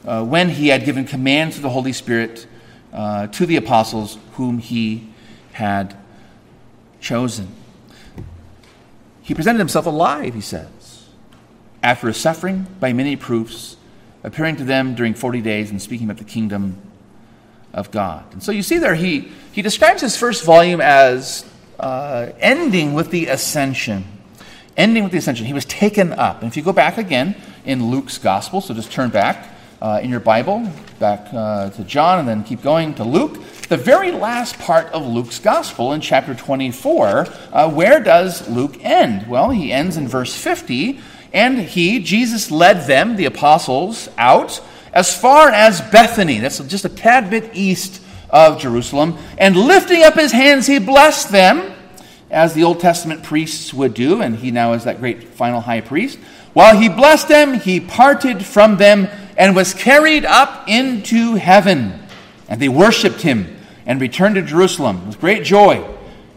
uh, 0.04 0.25
when 0.25 0.50
he 0.50 0.69
had 0.69 0.85
given 0.85 1.04
command 1.04 1.52
to 1.52 1.61
the 1.61 1.71
Holy 1.71 1.92
Spirit 1.92 2.47
uh, 2.92 3.28
to 3.28 3.47
the 3.47 3.57
apostles 3.57 4.19
whom 4.33 4.59
he 4.59 5.09
had 5.52 5.97
chosen. 7.00 7.49
He 9.23 9.35
presented 9.35 9.59
himself 9.59 9.87
alive, 9.87 10.35
he 10.35 10.40
says, 10.40 11.09
after 11.83 12.09
his 12.09 12.16
suffering 12.16 12.66
by 12.78 12.92
many 12.92 13.16
proofs 13.16 13.76
appearing 14.23 14.57
to 14.57 14.64
them 14.64 14.95
during 14.95 15.14
40 15.14 15.40
days 15.40 15.71
and 15.71 15.80
speaking 15.80 16.07
about 16.07 16.19
the 16.19 16.25
kingdom 16.25 16.76
of 17.73 17.91
God. 17.91 18.25
And 18.33 18.43
so 18.43 18.53
you 18.53 18.62
see 18.62 18.79
there, 18.79 18.95
he, 18.95 19.31
he 19.53 19.62
describes 19.62 20.00
his 20.00 20.17
first 20.17 20.45
volume 20.45 20.81
as 20.81 21.45
uh, 21.79 22.33
ending 22.39 22.95
with 22.95 23.11
the 23.11 23.27
ascension. 23.27 24.05
Ending 24.77 25.03
with 25.03 25.12
the 25.12 25.19
ascension. 25.19 25.47
He 25.47 25.53
was 25.53 25.65
taken 25.65 26.12
up. 26.12 26.43
And 26.43 26.50
if 26.50 26.57
you 26.57 26.62
go 26.62 26.73
back 26.73 26.99
again 26.99 27.37
in 27.65 27.91
Luke's 27.91 28.19
gospel, 28.19 28.61
so 28.61 28.75
just 28.75 28.91
turn 28.93 29.11
back 29.11 29.49
uh, 29.81 30.00
in 30.03 30.11
your 30.11 30.21
Bible, 30.21 30.71
back 30.99 31.29
uh, 31.33 31.71
to 31.71 31.85
John, 31.85 32.19
and 32.19 32.29
then 32.29 32.45
keep 32.45 32.62
going 32.62 32.95
to 32.95 33.05
Luke. 33.05 33.43
The 33.69 33.77
very 33.77 34.11
last 34.11 34.59
part 34.59 34.87
of 34.89 35.07
Luke's 35.07 35.39
gospel 35.39 35.93
in 35.93 36.00
chapter 36.00 36.35
24, 36.35 37.27
uh, 37.53 37.71
where 37.71 38.00
does 38.00 38.49
Luke 38.49 38.85
end? 38.85 39.29
Well, 39.29 39.50
he 39.50 39.73
ends 39.73 39.97
in 39.97 40.09
verse 40.09 40.35
50 40.35 41.00
and 41.33 41.59
he, 41.61 42.00
Jesus, 42.00 42.50
led 42.50 42.87
them, 42.87 43.17
the 43.17 43.27
apostles, 43.27 44.09
out 44.19 44.61
as 44.93 45.17
far 45.17 45.49
as 45.51 45.81
Bethany. 45.81 46.39
That's 46.39 46.59
just 46.61 46.85
a 46.85 46.89
tad 46.89 47.31
bit 47.31 47.51
east 47.55 48.03
of 48.29 48.61
Jerusalem. 48.61 49.19
And 49.39 49.57
lifting 49.57 50.03
up 50.03 50.15
his 50.15 50.33
hands, 50.33 50.67
he 50.67 50.79
blessed 50.79 51.31
them, 51.31 51.73
as 52.31 52.55
the 52.55 52.63
Old 52.63 52.81
Testament 52.81 53.23
priests 53.23 53.75
would 53.75 53.95
do. 53.95 54.23
And 54.23 54.37
he 54.37 54.51
now 54.51 54.73
is 54.73 54.85
that 54.85 55.01
great 55.01 55.25
final 55.25 55.61
high 55.61 55.81
priest. 55.81 56.19
While 56.53 56.79
he 56.79 56.89
blessed 56.89 57.29
them, 57.29 57.55
he 57.55 57.81
parted 57.81 58.45
from 58.45 58.77
them 58.77 59.09
and 59.37 59.57
was 59.57 59.75
carried 59.75 60.25
up 60.25 60.69
into 60.69 61.35
heaven. 61.35 61.99
And 62.49 62.61
they 62.61 62.69
worshiped 62.69 63.23
him 63.23 63.57
and 63.87 64.01
returned 64.01 64.35
to 64.37 64.43
Jerusalem 64.43 65.07
with 65.07 65.21
great 65.21 65.45
joy 65.45 65.85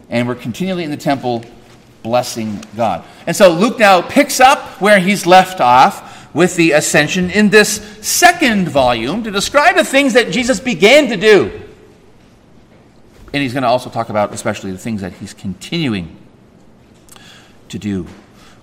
and 0.08 0.26
were 0.28 0.34
continually 0.34 0.84
in 0.84 0.90
the 0.90 0.96
temple 0.96 1.44
blessing 2.02 2.62
God. 2.76 3.04
And 3.26 3.34
so 3.34 3.50
Luke 3.50 3.78
now 3.78 4.02
picks 4.02 4.38
up 4.38 4.80
where 4.80 5.00
he's 5.00 5.26
left 5.26 5.60
off 5.60 6.03
with 6.34 6.56
the 6.56 6.72
ascension 6.72 7.30
in 7.30 7.48
this 7.48 7.76
second 8.06 8.68
volume 8.68 9.22
to 9.22 9.30
describe 9.30 9.76
the 9.76 9.84
things 9.84 10.12
that 10.12 10.30
Jesus 10.30 10.60
began 10.60 11.08
to 11.08 11.16
do. 11.16 11.62
And 13.32 13.42
he's 13.42 13.52
going 13.52 13.62
to 13.62 13.68
also 13.68 13.88
talk 13.88 14.10
about, 14.10 14.32
especially, 14.34 14.72
the 14.72 14.78
things 14.78 15.00
that 15.00 15.12
he's 15.14 15.32
continuing 15.32 16.16
to 17.68 17.78
do 17.78 18.06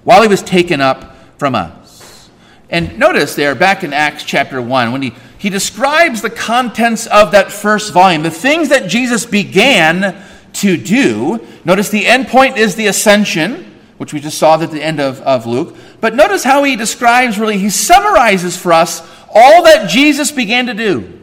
while 0.04 0.22
he 0.22 0.28
was 0.28 0.42
taken 0.42 0.82
up 0.82 1.16
from 1.38 1.56
us. 1.56 2.30
And 2.70 2.98
notice 2.98 3.36
there, 3.36 3.54
back 3.54 3.84
in 3.84 3.92
Acts 3.92 4.24
chapter 4.24 4.62
1, 4.62 4.92
when 4.92 5.02
he, 5.02 5.14
he 5.38 5.50
describes 5.50 6.22
the 6.22 6.30
contents 6.30 7.06
of 7.08 7.32
that 7.32 7.52
first 7.52 7.92
volume, 7.92 8.24
the 8.24 8.32
things 8.32 8.70
that 8.70 8.90
Jesus 8.90 9.26
began 9.26 10.24
to 10.54 10.78
do. 10.78 11.46
Notice 11.66 11.90
the 11.90 12.06
end 12.06 12.28
point 12.28 12.58
is 12.58 12.76
the 12.76 12.88
ascension, 12.88 13.78
which 13.98 14.14
we 14.14 14.20
just 14.20 14.38
saw 14.38 14.62
at 14.62 14.72
the 14.72 14.82
end 14.82 15.00
of, 15.00 15.20
of 15.22 15.46
Luke. 15.46 15.76
But 16.02 16.16
notice 16.16 16.44
how 16.44 16.64
he 16.64 16.76
describes, 16.76 17.40
really, 17.40 17.60
he 17.60 17.70
summarizes 17.70 18.58
for 18.58 18.74
us 18.74 19.02
all 19.34 19.64
that 19.64 19.90
Jesus 19.90 20.32
began 20.32 20.66
to 20.66 20.74
do. 20.74 21.20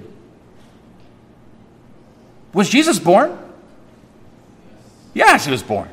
Was 2.54 2.70
Jesus 2.70 2.99
born? 2.99 3.37
Yes, 5.14 5.44
he 5.44 5.50
was 5.50 5.62
born. 5.62 5.88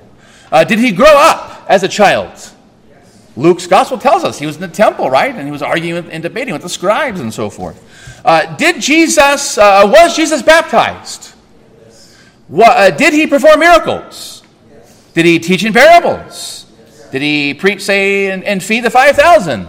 Uh, 0.52 0.64
did 0.64 0.80
he 0.80 0.92
grow 0.92 1.12
up 1.12 1.66
as 1.68 1.84
a 1.84 1.88
child? 1.88 2.52
Luke's 3.36 3.68
gospel 3.68 3.98
tells 3.98 4.24
us 4.24 4.40
he 4.40 4.46
was 4.46 4.56
in 4.56 4.62
the 4.62 4.68
temple, 4.68 5.10
right? 5.10 5.36
And 5.36 5.46
he 5.46 5.52
was 5.52 5.62
arguing 5.62 6.10
and 6.10 6.24
debating 6.24 6.54
with 6.54 6.62
the 6.62 6.70
scribes 6.70 7.20
and 7.20 7.34
so 7.34 7.50
forth. 7.50 7.82
Uh, 8.24 8.56
did 8.56 8.82
Jesus, 8.82 9.58
uh, 9.58 9.82
was 9.86 10.16
Jesus 10.16 10.42
baptized? 10.42 11.34
What, 12.48 12.78
uh, 12.78 12.92
did 12.92 13.14
he 13.14 13.28
perform 13.28 13.60
miracles? 13.60 14.44
Yes. 14.70 15.12
Did 15.14 15.26
he 15.26 15.40
teach 15.40 15.66
in 15.66 15.74
parables? 15.74 16.65
Did 17.12 17.22
he 17.22 17.54
preach, 17.54 17.82
say, 17.82 18.32
and, 18.32 18.44
and 18.44 18.64
feed 18.64 18.84
the 18.84 18.90
5,000? 18.90 19.68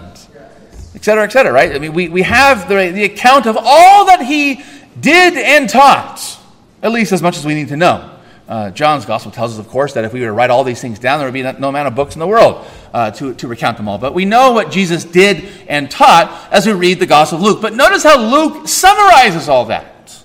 Et 0.94 1.04
cetera, 1.04 1.24
et 1.24 1.32
cetera, 1.32 1.52
right? 1.52 1.74
I 1.74 1.78
mean, 1.78 1.92
we, 1.92 2.08
we 2.08 2.22
have 2.22 2.68
the, 2.68 2.90
the 2.90 3.04
account 3.04 3.46
of 3.46 3.56
all 3.60 4.06
that 4.06 4.24
he 4.24 4.62
did 4.98 5.36
and 5.36 5.68
taught, 5.68 6.38
at 6.82 6.90
least 6.90 7.12
as 7.12 7.20
much 7.20 7.36
as 7.36 7.44
we 7.44 7.54
need 7.54 7.68
to 7.68 7.76
know. 7.76 8.12
Uh, 8.48 8.70
John's 8.70 9.04
gospel 9.04 9.32
tells 9.32 9.52
us, 9.52 9.58
of 9.58 9.68
course, 9.68 9.94
that 9.94 10.04
if 10.04 10.12
we 10.12 10.20
were 10.20 10.26
to 10.26 10.32
write 10.32 10.50
all 10.50 10.62
these 10.64 10.80
things 10.80 10.98
down, 10.98 11.18
there 11.18 11.26
would 11.26 11.34
be 11.34 11.42
no 11.42 11.68
amount 11.68 11.88
of 11.88 11.94
books 11.94 12.14
in 12.14 12.20
the 12.20 12.26
world 12.26 12.64
uh, 12.94 13.10
to, 13.10 13.34
to 13.34 13.48
recount 13.48 13.76
them 13.76 13.88
all. 13.88 13.98
But 13.98 14.14
we 14.14 14.24
know 14.24 14.52
what 14.52 14.70
Jesus 14.70 15.04
did 15.04 15.44
and 15.68 15.90
taught 15.90 16.48
as 16.52 16.64
we 16.64 16.72
read 16.72 17.00
the 17.00 17.06
gospel 17.06 17.38
of 17.38 17.44
Luke. 17.44 17.60
But 17.60 17.74
notice 17.74 18.04
how 18.04 18.18
Luke 18.18 18.68
summarizes 18.68 19.48
all 19.48 19.66
that. 19.66 20.24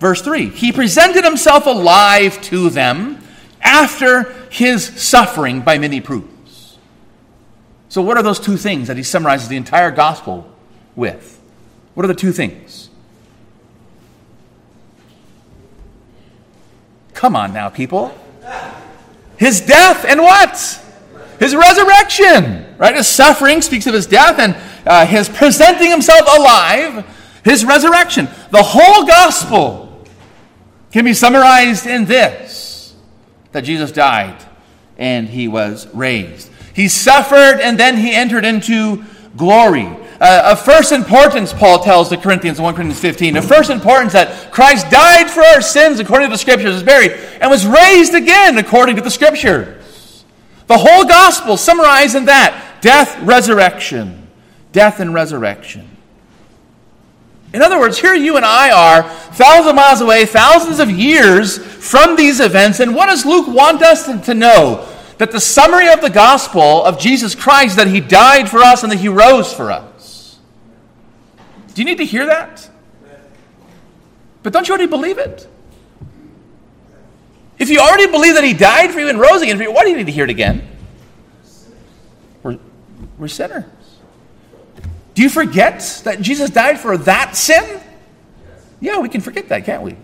Verse 0.00 0.22
3 0.22 0.48
He 0.48 0.72
presented 0.72 1.24
himself 1.24 1.66
alive 1.66 2.40
to 2.42 2.70
them 2.70 3.22
after 3.60 4.37
his 4.50 4.84
suffering 4.84 5.60
by 5.60 5.78
many 5.78 6.00
proofs. 6.00 6.78
So, 7.88 8.02
what 8.02 8.16
are 8.16 8.22
those 8.22 8.40
two 8.40 8.56
things 8.56 8.88
that 8.88 8.96
he 8.96 9.02
summarizes 9.02 9.48
the 9.48 9.56
entire 9.56 9.90
gospel 9.90 10.50
with? 10.94 11.40
What 11.94 12.04
are 12.04 12.08
the 12.08 12.14
two 12.14 12.32
things? 12.32 12.90
Come 17.14 17.34
on 17.34 17.52
now, 17.52 17.68
people. 17.68 18.16
His 19.36 19.60
death 19.60 20.04
and 20.04 20.20
what? 20.20 20.84
His 21.38 21.54
resurrection, 21.54 22.76
right? 22.78 22.94
His 22.94 23.06
suffering 23.06 23.62
speaks 23.62 23.86
of 23.86 23.94
his 23.94 24.06
death, 24.06 24.38
and 24.38 24.56
uh, 24.86 25.06
his 25.06 25.28
presenting 25.28 25.90
himself 25.90 26.20
alive, 26.36 27.04
his 27.44 27.64
resurrection. 27.64 28.28
The 28.50 28.62
whole 28.62 29.06
gospel 29.06 30.04
can 30.92 31.04
be 31.04 31.14
summarized 31.14 31.86
in 31.86 32.04
this 32.04 32.67
that 33.52 33.62
Jesus 33.62 33.92
died 33.92 34.36
and 34.96 35.28
he 35.28 35.48
was 35.48 35.86
raised. 35.94 36.50
He 36.74 36.88
suffered 36.88 37.60
and 37.60 37.78
then 37.78 37.96
he 37.96 38.14
entered 38.14 38.44
into 38.44 39.04
glory. 39.36 39.88
Uh, 40.20 40.50
of 40.52 40.60
first 40.60 40.90
importance, 40.90 41.52
Paul 41.52 41.82
tells 41.84 42.10
the 42.10 42.16
Corinthians 42.16 42.58
in 42.58 42.64
1 42.64 42.74
Corinthians 42.74 43.00
15, 43.00 43.36
of 43.36 43.44
first 43.44 43.70
importance 43.70 44.12
that 44.14 44.50
Christ 44.52 44.90
died 44.90 45.30
for 45.30 45.42
our 45.42 45.60
sins 45.60 46.00
according 46.00 46.28
to 46.28 46.32
the 46.32 46.38
Scriptures, 46.38 46.74
was 46.74 46.82
buried, 46.82 47.12
and 47.40 47.50
was 47.50 47.64
raised 47.64 48.14
again 48.14 48.58
according 48.58 48.96
to 48.96 49.02
the 49.02 49.10
Scriptures. 49.10 50.24
The 50.66 50.76
whole 50.76 51.04
gospel 51.04 51.56
summarized 51.56 52.16
in 52.16 52.24
that 52.24 52.78
death, 52.80 53.20
resurrection. 53.22 54.28
Death 54.72 55.00
and 55.00 55.14
resurrection. 55.14 55.87
In 57.52 57.62
other 57.62 57.78
words, 57.78 57.98
here 57.98 58.14
you 58.14 58.36
and 58.36 58.44
I 58.44 58.70
are, 58.70 59.02
thousands 59.02 59.68
of 59.68 59.74
miles 59.74 60.00
away, 60.00 60.26
thousands 60.26 60.80
of 60.80 60.90
years 60.90 61.58
from 61.58 62.16
these 62.16 62.40
events, 62.40 62.80
and 62.80 62.94
what 62.94 63.06
does 63.06 63.24
Luke 63.24 63.48
want 63.48 63.82
us 63.82 64.04
to 64.26 64.34
know? 64.34 64.86
That 65.16 65.32
the 65.32 65.40
summary 65.40 65.88
of 65.88 66.00
the 66.00 66.10
gospel 66.10 66.84
of 66.84 66.98
Jesus 66.98 67.34
Christ, 67.34 67.76
that 67.76 67.88
he 67.88 68.00
died 68.00 68.48
for 68.48 68.58
us 68.58 68.82
and 68.84 68.92
that 68.92 68.98
he 68.98 69.08
rose 69.08 69.52
for 69.52 69.72
us. 69.72 70.38
Do 71.74 71.82
you 71.82 71.86
need 71.86 71.98
to 71.98 72.04
hear 72.04 72.26
that? 72.26 72.68
But 74.42 74.52
don't 74.52 74.68
you 74.68 74.74
already 74.74 74.88
believe 74.88 75.18
it? 75.18 75.48
If 77.58 77.70
you 77.70 77.80
already 77.80 78.06
believe 78.06 78.34
that 78.34 78.44
he 78.44 78.52
died 78.52 78.92
for 78.92 79.00
you 79.00 79.08
and 79.08 79.18
rose 79.18 79.42
again 79.42 79.56
for 79.56 79.64
you, 79.64 79.72
why 79.72 79.82
do 79.82 79.90
you 79.90 79.96
need 79.96 80.06
to 80.06 80.12
hear 80.12 80.24
it 80.24 80.30
again? 80.30 80.68
We're, 82.42 82.58
we're 83.18 83.28
sinners. 83.28 83.64
Do 85.18 85.24
you 85.24 85.30
forget 85.30 85.80
that 86.04 86.20
Jesus 86.20 86.48
died 86.48 86.78
for 86.78 86.96
that 86.98 87.34
sin? 87.34 87.80
Yeah, 88.78 89.00
we 89.00 89.08
can 89.08 89.20
forget 89.20 89.48
that, 89.48 89.64
can't 89.64 89.82
we? 89.82 89.96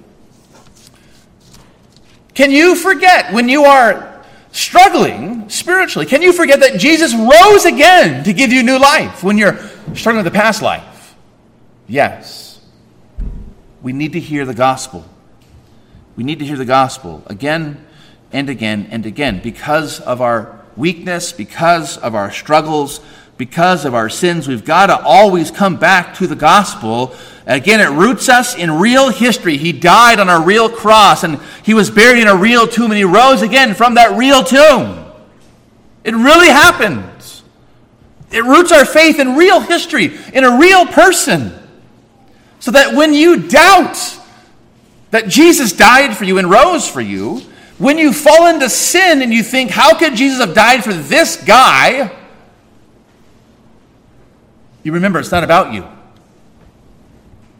Can 2.35 2.51
you 2.51 2.75
forget 2.75 3.33
when 3.33 3.49
you 3.49 3.63
are 3.63 4.25
struggling 4.51 5.49
spiritually? 5.49 6.05
Can 6.05 6.21
you 6.21 6.33
forget 6.33 6.59
that 6.59 6.81
Jesus 6.81 7.15
rose 7.15 7.65
again 7.65 8.25
to 8.25 8.33
give 8.33 8.51
you 8.51 8.65
new 8.65 8.77
life 8.77 9.23
when 9.23 9.39
you're 9.39 9.57
struggling 9.95 10.25
with 10.25 10.33
the 10.33 10.37
past 10.37 10.63
life? 10.63 11.15
Yes. 11.87 12.61
We 13.83 13.93
need 13.93 14.15
to 14.15 14.21
hear 14.21 14.45
the 14.45 14.53
gospel. 14.53 15.05
We 16.17 16.25
need 16.25 16.41
to 16.41 16.45
hear 16.45 16.57
the 16.57 16.65
gospel 16.65 17.23
again 17.27 17.87
and 18.33 18.51
again 18.51 18.89
and 18.91 19.07
again 19.07 19.41
because 19.45 20.01
of 20.01 20.21
our 20.21 20.61
weakness, 20.77 21.31
because 21.31 21.99
of 21.99 22.17
our 22.17 22.33
struggles, 22.33 22.99
because 23.37 23.85
of 23.85 23.95
our 23.95 24.09
sins. 24.09 24.47
We've 24.47 24.65
got 24.65 24.87
to 24.87 25.03
always 25.03 25.51
come 25.51 25.77
back 25.77 26.15
to 26.17 26.27
the 26.27 26.37
gospel. 26.37 27.15
Again, 27.47 27.81
it 27.81 27.91
roots 27.91 28.29
us 28.29 28.57
in 28.57 28.71
real 28.71 29.11
history. 29.11 29.57
He 29.57 29.73
died 29.73 30.21
on 30.21 30.29
a 30.29 30.41
real 30.41 30.69
cross 30.69 31.25
and 31.25 31.41
he 31.63 31.75
was 31.75 31.91
buried 31.91 32.23
in 32.23 32.29
a 32.29 32.37
real 32.37 32.67
tomb 32.67 32.91
and 32.91 32.99
he 32.99 33.05
rose 33.05 33.43
again 33.43 33.75
from 33.75 33.95
that 33.95 34.17
real 34.17 34.43
tomb. 34.43 35.05
It 36.05 36.15
really 36.15 36.49
happened. 36.49 37.05
It 38.31 38.45
roots 38.45 38.73
our 38.73 38.85
faith 38.85 39.19
in 39.19 39.37
real 39.37 39.61
history, 39.61 40.17
in 40.33 40.45
a 40.45 40.59
real 40.59 40.87
person. 40.87 41.53
So 42.61 42.71
that 42.71 42.95
when 42.95 43.15
you 43.15 43.49
doubt 43.49 44.19
that 45.11 45.29
Jesus 45.29 45.73
died 45.73 46.17
for 46.17 46.25
you 46.25 46.39
and 46.39 46.51
rose 46.51 46.89
for 46.89 47.01
you, 47.01 47.43
when 47.79 47.99
you 47.99 48.13
fall 48.13 48.47
into 48.47 48.69
sin 48.71 49.23
and 49.23 49.33
you 49.33 49.43
think, 49.43 49.71
how 49.71 49.97
could 49.97 50.17
Jesus 50.17 50.41
have 50.41 50.55
died 50.55 50.83
for 50.83 50.93
this 50.93 51.37
guy? 51.37 52.11
You 54.85 54.93
remember, 54.93 55.19
it's 55.19 55.33
not 55.33 55.43
about 55.43 55.73
you. 55.73 55.87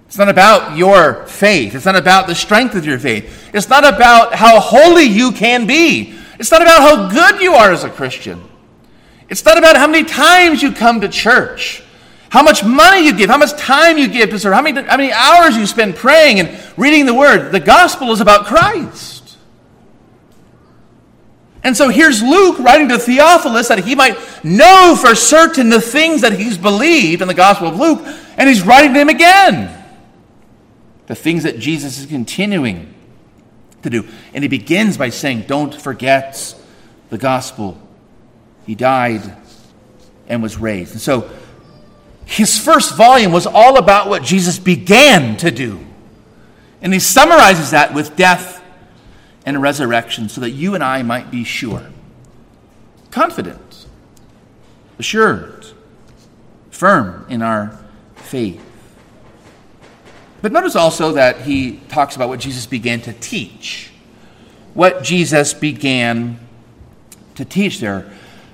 It's 0.07 0.19
not 0.19 0.29
about 0.29 0.77
your 0.77 1.27
faith. 1.27 1.75
It's 1.75 1.87
not 1.87 1.97
about 1.97 2.29
the 2.29 2.35
strength 2.35 2.77
of 2.77 2.87
your 2.87 2.99
faith. 2.99 3.51
It's 3.53 3.69
not 3.69 3.85
about 3.85 4.35
how 4.35 4.61
holy 4.61 5.05
you 5.05 5.33
can 5.33 5.67
be. 5.67 6.17
It's 6.39 6.51
not 6.51 6.63
about 6.63 6.83
how 6.83 7.09
good 7.09 7.41
you 7.41 7.55
are 7.55 7.73
as 7.73 7.83
a 7.83 7.91
Christian. 7.91 8.43
It's 9.29 9.45
not 9.45 9.57
about 9.57 9.77
how 9.77 9.87
many 9.87 10.05
times 10.05 10.63
you 10.63 10.71
come 10.71 11.01
to 11.01 11.09
church, 11.09 11.83
how 12.29 12.43
much 12.43 12.63
money 12.63 13.07
you 13.07 13.17
give, 13.17 13.31
how 13.31 13.39
much 13.39 13.57
time 13.57 13.97
you 13.97 14.07
give 14.07 14.31
to 14.31 14.39
serve, 14.39 14.53
how 14.53 14.63
many, 14.63 14.83
how 14.83 14.97
many 14.97 15.13
hours 15.13 15.57
you 15.57 15.67
spend 15.67 15.97
praying 15.97 16.41
and 16.41 16.73
reading 16.77 17.07
the 17.07 17.15
Word. 17.15 17.51
The 17.51 17.61
gospel 17.61 18.13
is 18.13 18.21
about 18.21 18.47
Christ. 18.47 19.14
And 21.65 21.75
so 21.75 21.89
here's 21.89 22.23
Luke 22.23 22.59
writing 22.59 22.89
to 22.91 22.99
Theophilus 22.99 23.69
that 23.69 23.85
he 23.85 23.95
might 23.95 24.19
know 24.45 24.97
for 25.01 25.15
certain 25.15 25.71
the 25.71 25.81
things 25.81 26.21
that 26.21 26.35
he's 26.35 26.59
believed 26.59 27.23
in 27.23 27.29
the 27.29 27.35
Gospel 27.35 27.69
of 27.69 27.77
Luke, 27.77 28.07
and 28.37 28.49
he's 28.49 28.63
writing 28.63 28.93
to 28.93 29.01
him 29.01 29.09
again. 29.09 29.83
The 31.07 31.15
things 31.15 31.43
that 31.45 31.59
Jesus 31.59 31.99
is 31.99 32.07
continuing 32.07 32.95
to 33.83 33.91
do. 33.91 34.07
And 34.35 34.45
he 34.45 34.49
begins 34.49 34.99
by 34.99 35.09
saying, 35.09 35.43
Don't 35.47 35.75
forget 35.75 36.55
the 37.09 37.19
gospel. 37.19 37.79
He 38.67 38.75
died 38.75 39.37
and 40.27 40.43
was 40.43 40.57
raised. 40.57 40.93
And 40.93 41.01
so 41.01 41.31
his 42.25 42.59
first 42.59 42.97
volume 42.97 43.33
was 43.33 43.47
all 43.47 43.79
about 43.79 44.09
what 44.09 44.23
Jesus 44.23 44.59
began 44.59 45.37
to 45.39 45.51
do. 45.51 45.81
And 46.83 46.93
he 46.93 46.99
summarizes 46.99 47.71
that 47.71 47.95
with 47.95 48.17
death 48.17 48.64
and 49.47 49.61
resurrection 49.61 50.29
so 50.29 50.41
that 50.41 50.51
you 50.51 50.75
and 50.75 50.83
I 50.83 51.03
might 51.03 51.31
be 51.31 51.45
sure, 51.45 51.91
confident, 53.11 53.87
assured, 54.99 55.67
firm 56.71 57.27
in 57.29 57.43
our 57.43 57.79
faith. 58.17 58.61
But 60.43 60.53
notice 60.53 60.77
also 60.77 61.13
that 61.13 61.43
he 61.43 61.81
talks 61.89 62.17
about 62.17 62.29
what 62.29 62.41
Jesus 62.41 62.67
began 62.67 63.01
to 63.03 63.13
teach. 63.15 63.91
What 64.75 65.03
Jesus 65.03 65.55
began 65.55 66.39
to 67.37 67.45
teach 67.45 67.81
there. 67.81 68.11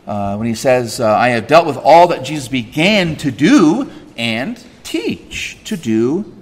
Uh, 0.07 0.37
when 0.37 0.47
he 0.47 0.55
says, 0.55 1.01
uh, 1.01 1.13
I 1.13 1.31
have 1.31 1.47
dealt 1.47 1.67
with 1.67 1.77
all 1.77 2.09
that 2.09 2.23
Jesus 2.23 2.49
began 2.49 3.17
to 3.17 3.31
do 3.31 3.91
and 4.17 4.63
teach. 4.85 5.59
To 5.65 5.77
do 5.77 6.33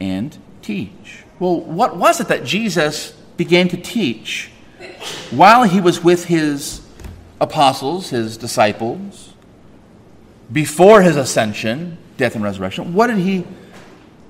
and 0.00 0.36
teach. 0.62 1.24
Well, 1.40 1.60
what 1.60 1.96
was 1.96 2.20
it 2.20 2.28
that 2.28 2.44
Jesus 2.44 3.17
began 3.38 3.68
to 3.68 3.78
teach 3.78 4.50
while 5.30 5.62
he 5.62 5.80
was 5.80 6.02
with 6.04 6.26
his 6.26 6.82
apostles, 7.40 8.10
his 8.10 8.36
disciples, 8.36 9.32
before 10.52 11.02
his 11.02 11.16
ascension, 11.16 11.98
death, 12.16 12.34
and 12.34 12.44
resurrection, 12.44 12.94
what 12.94 13.08
did 13.08 13.18
he 13.18 13.46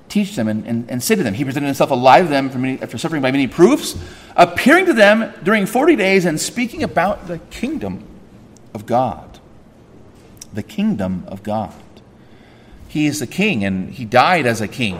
teach 0.08 0.36
them 0.36 0.48
and, 0.48 0.66
and, 0.66 0.90
and 0.90 1.02
say 1.02 1.14
to 1.14 1.22
them? 1.22 1.34
He 1.34 1.44
presented 1.44 1.66
himself 1.66 1.90
alive 1.90 2.26
to 2.26 2.30
them 2.30 2.60
many, 2.60 2.82
after 2.82 2.98
suffering 2.98 3.22
by 3.22 3.30
many 3.30 3.46
proofs, 3.46 3.96
appearing 4.36 4.86
to 4.86 4.92
them 4.92 5.32
during 5.42 5.66
40 5.66 5.96
days 5.96 6.24
and 6.24 6.40
speaking 6.40 6.82
about 6.82 7.28
the 7.28 7.38
kingdom 7.50 8.04
of 8.74 8.84
God. 8.86 9.38
The 10.52 10.62
kingdom 10.62 11.24
of 11.28 11.42
God. 11.42 11.74
He 12.88 13.06
is 13.06 13.20
the 13.20 13.26
king, 13.26 13.64
and 13.64 13.90
he 13.90 14.04
died 14.04 14.46
as 14.46 14.60
a 14.60 14.68
king 14.68 14.98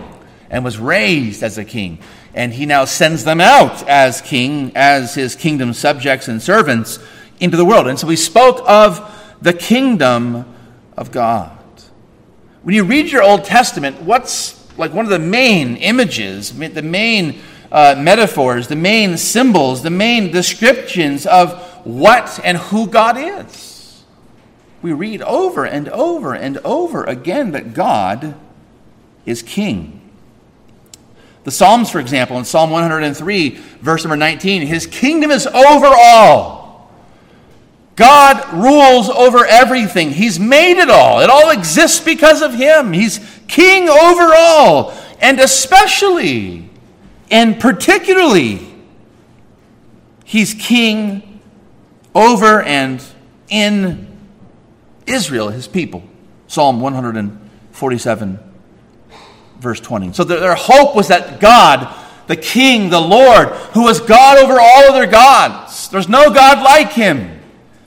and 0.51 0.65
was 0.65 0.79
raised 0.79 1.43
as 1.43 1.59
a 1.59 1.65
king 1.65 1.99
and 2.35 2.53
he 2.53 2.67
now 2.67 2.85
sends 2.85 3.25
them 3.25 3.41
out 3.41 3.87
as 3.89 4.21
king, 4.21 4.73
as 4.75 5.15
his 5.15 5.35
kingdom 5.35 5.73
subjects 5.73 6.29
and 6.29 6.43
servants 6.43 6.99
into 7.41 7.57
the 7.57 7.65
world. 7.65 7.87
And 7.87 7.99
so 7.99 8.09
he 8.09 8.17
spoke 8.17 8.63
of 8.67 9.15
the 9.41 9.53
kingdom 9.53 10.45
of 10.97 11.11
God. 11.11 11.59
When 12.63 12.75
you 12.75 12.85
read 12.85 13.11
your 13.11 13.23
Old 13.23 13.45
Testament, 13.45 14.03
what's 14.03 14.57
like 14.77 14.93
one 14.93 15.05
of 15.05 15.11
the 15.11 15.19
main 15.19 15.77
images, 15.77 16.57
the 16.57 16.83
main 16.83 17.41
uh, 17.71 17.95
metaphors, 17.99 18.69
the 18.69 18.77
main 18.77 19.17
symbols, 19.17 19.83
the 19.83 19.91
main 19.91 20.31
descriptions 20.31 21.27
of 21.27 21.63
what 21.85 22.41
and 22.45 22.59
who 22.59 22.87
God 22.87 23.17
is? 23.17 24.05
We 24.83 24.93
read 24.93 25.23
over 25.23 25.65
and 25.65 25.89
over 25.89 26.35
and 26.35 26.59
over 26.59 27.05
again 27.05 27.53
that 27.53 27.75
God 27.75 28.35
is 29.27 29.43
king. 29.43 29.98
The 31.49 31.53
Psalms, 31.53 31.89
for 31.89 31.99
example, 31.99 32.37
in 32.37 32.45
Psalm 32.45 32.69
103, 32.69 33.49
verse 33.81 34.05
number 34.05 34.19
19, 34.19 34.67
his 34.67 34.87
kingdom 34.87 35.31
is 35.31 35.47
over 35.47 35.87
all. 35.87 36.93
God 37.97 38.53
rules 38.53 39.09
over 39.09 39.47
everything. 39.47 40.11
He's 40.11 40.39
made 40.39 40.77
it 40.79 40.91
all. 40.91 41.21
It 41.21 41.31
all 41.31 41.49
exists 41.49 42.01
because 42.01 42.43
of 42.43 42.53
him. 42.53 42.93
He's 42.93 43.19
king 43.49 43.89
over 43.89 44.35
all. 44.37 44.93
And 45.21 45.41
especially 45.41 46.69
and 47.31 47.59
particularly, 47.59 48.71
he's 50.27 50.53
king 50.53 51.41
over 52.15 52.61
and 52.61 53.03
in 53.49 54.07
Israel, 55.07 55.49
his 55.49 55.67
people. 55.67 56.03
Psalm 56.47 56.83
147 56.83 58.48
verse 59.61 59.81
20. 59.81 60.13
So 60.13 60.25
their, 60.25 60.55
hope 60.55 60.95
was 60.95 61.09
that 61.09 61.41
God, 61.41 61.95
the 62.27 62.37
King, 62.37 62.91
the 62.91 63.01
Lord, 63.01 63.49
who 63.73 63.85
was 63.85 64.01
God 64.01 64.39
over 64.39 64.59
all 64.61 64.85
other 64.91 65.07
gods, 65.07 65.89
there's 65.89 66.09
no 66.09 66.33
God 66.33 66.63
like 66.63 66.93
him. 66.93 67.41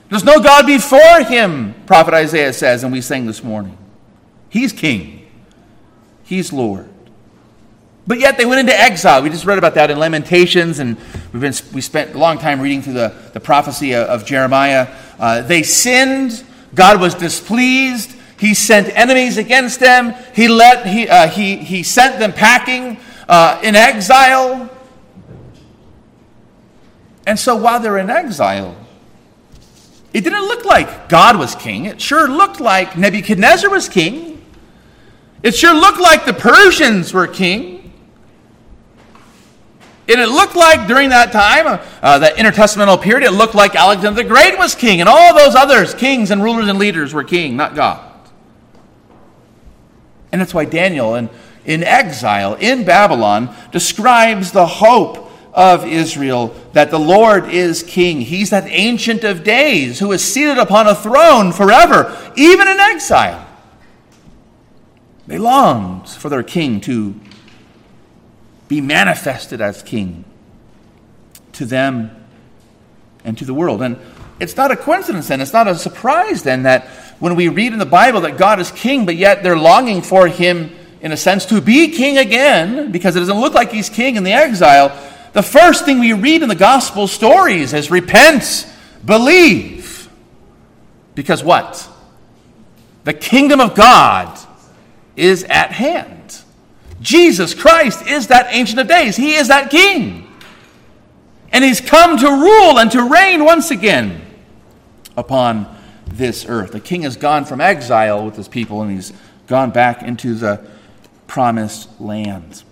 There's 0.08 0.24
no 0.24 0.40
God 0.40 0.66
before 0.66 1.24
him, 1.24 1.74
Prophet 1.86 2.12
Isaiah 2.12 2.52
says, 2.52 2.84
and 2.84 2.92
we 2.92 3.00
sang 3.00 3.26
this 3.26 3.42
morning. 3.42 3.78
He's 4.50 4.72
King, 4.72 5.26
He's 6.24 6.52
Lord. 6.52 6.88
But 8.06 8.18
yet 8.18 8.36
they 8.36 8.44
went 8.44 8.60
into 8.60 8.78
exile. 8.78 9.22
We 9.22 9.30
just 9.30 9.44
read 9.44 9.58
about 9.58 9.74
that 9.76 9.90
in 9.90 9.98
Lamentations, 9.98 10.80
and 10.80 10.96
we've 11.32 11.40
been, 11.40 11.54
we 11.72 11.80
spent 11.80 12.14
a 12.14 12.18
long 12.18 12.38
time 12.38 12.60
reading 12.60 12.82
through 12.82 12.94
the, 12.94 13.14
the 13.32 13.40
prophecy 13.40 13.94
of, 13.94 14.08
of 14.08 14.26
Jeremiah. 14.26 14.88
Uh, 15.18 15.42
they 15.42 15.62
sinned, 15.62 16.44
God 16.74 17.00
was 17.00 17.14
displeased, 17.14 18.14
he 18.42 18.54
sent 18.54 18.88
enemies 18.98 19.38
against 19.38 19.78
them. 19.78 20.16
He, 20.34 20.48
let, 20.48 20.84
he, 20.84 21.08
uh, 21.08 21.28
he, 21.28 21.58
he 21.58 21.84
sent 21.84 22.18
them 22.18 22.32
packing 22.32 22.98
uh, 23.28 23.60
in 23.62 23.76
exile. 23.76 24.68
And 27.24 27.38
so 27.38 27.54
while 27.54 27.78
they're 27.78 27.98
in 27.98 28.10
exile, 28.10 28.74
it 30.12 30.22
didn't 30.22 30.42
look 30.42 30.64
like 30.64 31.08
God 31.08 31.38
was 31.38 31.54
king. 31.54 31.84
It 31.84 32.00
sure 32.00 32.28
looked 32.28 32.58
like 32.58 32.98
Nebuchadnezzar 32.98 33.70
was 33.70 33.88
king. 33.88 34.44
It 35.44 35.54
sure 35.54 35.72
looked 35.72 36.00
like 36.00 36.26
the 36.26 36.34
Persians 36.34 37.14
were 37.14 37.28
king. 37.28 37.92
And 40.08 40.20
it 40.20 40.30
looked 40.30 40.56
like 40.56 40.88
during 40.88 41.10
that 41.10 41.30
time, 41.30 41.68
uh, 41.68 41.78
uh 42.02 42.18
that 42.18 42.34
intertestamental 42.38 43.00
period, 43.00 43.24
it 43.24 43.34
looked 43.34 43.54
like 43.54 43.76
Alexander 43.76 44.24
the 44.24 44.28
Great 44.28 44.58
was 44.58 44.74
king, 44.74 44.98
and 44.98 45.08
all 45.08 45.32
those 45.32 45.54
others, 45.54 45.94
kings 45.94 46.32
and 46.32 46.42
rulers 46.42 46.66
and 46.66 46.76
leaders, 46.76 47.14
were 47.14 47.22
king, 47.22 47.56
not 47.56 47.76
God. 47.76 48.11
And 50.32 50.40
that's 50.40 50.54
why 50.54 50.64
Daniel, 50.64 51.14
in, 51.14 51.28
in 51.64 51.84
exile 51.84 52.54
in 52.54 52.84
Babylon, 52.84 53.54
describes 53.70 54.50
the 54.50 54.66
hope 54.66 55.30
of 55.52 55.86
Israel 55.86 56.54
that 56.72 56.90
the 56.90 56.98
Lord 56.98 57.50
is 57.50 57.82
king. 57.82 58.22
He's 58.22 58.50
that 58.50 58.64
ancient 58.66 59.22
of 59.22 59.44
days 59.44 59.98
who 59.98 60.10
is 60.12 60.24
seated 60.24 60.58
upon 60.58 60.88
a 60.88 60.94
throne 60.94 61.52
forever, 61.52 62.32
even 62.36 62.66
in 62.66 62.80
exile. 62.80 63.46
They 65.26 65.38
longed 65.38 66.08
for 66.08 66.28
their 66.28 66.42
king 66.42 66.80
to 66.82 67.14
be 68.68 68.80
manifested 68.80 69.60
as 69.60 69.82
king 69.82 70.24
to 71.52 71.66
them 71.66 72.10
and 73.24 73.36
to 73.38 73.44
the 73.44 73.54
world. 73.54 73.82
And 73.82 73.98
it's 74.40 74.56
not 74.56 74.70
a 74.70 74.76
coincidence 74.76 75.28
then, 75.28 75.40
it's 75.40 75.52
not 75.52 75.68
a 75.68 75.76
surprise 75.76 76.42
then 76.42 76.62
that 76.62 76.88
when 77.22 77.36
we 77.36 77.46
read 77.46 77.72
in 77.72 77.78
the 77.78 77.86
Bible 77.86 78.22
that 78.22 78.36
God 78.36 78.58
is 78.58 78.72
king, 78.72 79.06
but 79.06 79.14
yet 79.14 79.44
they're 79.44 79.56
longing 79.56 80.02
for 80.02 80.26
him, 80.26 80.74
in 81.00 81.12
a 81.12 81.16
sense, 81.16 81.46
to 81.46 81.60
be 81.60 81.92
king 81.92 82.18
again, 82.18 82.90
because 82.90 83.14
it 83.14 83.20
doesn't 83.20 83.40
look 83.40 83.54
like 83.54 83.70
he's 83.70 83.88
king 83.88 84.16
in 84.16 84.24
the 84.24 84.32
exile. 84.32 84.88
The 85.32 85.42
first 85.44 85.84
thing 85.84 86.00
we 86.00 86.14
read 86.14 86.42
in 86.42 86.48
the 86.48 86.56
gospel 86.56 87.06
stories 87.06 87.74
is 87.74 87.92
repent, 87.92 88.66
believe. 89.04 90.10
Because 91.14 91.44
what? 91.44 91.88
The 93.04 93.14
kingdom 93.14 93.60
of 93.60 93.76
God 93.76 94.36
is 95.14 95.44
at 95.44 95.70
hand. 95.70 96.42
Jesus 97.00 97.54
Christ 97.54 98.04
is 98.04 98.26
that 98.26 98.48
Ancient 98.50 98.80
of 98.80 98.88
Days. 98.88 99.14
He 99.14 99.34
is 99.34 99.46
that 99.46 99.70
King. 99.70 100.26
And 101.52 101.62
He's 101.62 101.80
come 101.80 102.18
to 102.18 102.26
rule 102.28 102.80
and 102.80 102.90
to 102.90 103.08
reign 103.08 103.44
once 103.44 103.70
again 103.70 104.20
upon 105.16 105.72
this 106.16 106.46
earth. 106.48 106.72
The 106.72 106.80
King 106.80 107.02
has 107.02 107.16
gone 107.16 107.44
from 107.44 107.60
exile 107.60 108.24
with 108.24 108.36
His 108.36 108.48
people 108.48 108.82
and 108.82 108.90
He's 108.90 109.12
gone 109.46 109.70
back 109.70 110.02
into 110.02 110.34
the 110.34 110.64
promised 111.26 112.00
land. 112.00 112.62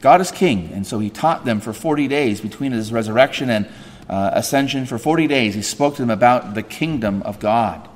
God 0.00 0.20
is 0.20 0.30
King, 0.30 0.70
and 0.72 0.86
so 0.86 0.98
He 0.98 1.10
taught 1.10 1.44
them 1.44 1.60
for 1.60 1.72
40 1.72 2.08
days 2.08 2.40
between 2.40 2.72
His 2.72 2.92
resurrection 2.92 3.50
and 3.50 3.66
uh, 4.08 4.30
ascension. 4.34 4.86
For 4.86 4.98
40 4.98 5.26
days, 5.26 5.54
He 5.54 5.62
spoke 5.62 5.96
to 5.96 6.02
them 6.02 6.10
about 6.10 6.54
the 6.54 6.62
kingdom 6.62 7.22
of 7.22 7.38
God. 7.38 7.88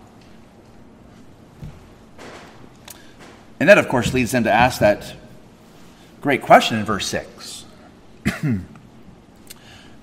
And 3.61 3.69
that, 3.69 3.79
of 3.79 3.89
course, 3.89 4.15
leads 4.15 4.31
them 4.31 4.45
to 4.45 4.53
ask 4.53 4.81
that 4.81 5.15
great 6.21 6.43
question 6.43 6.79
in 6.79 6.85
verse 6.85 7.07
6. 7.07 7.65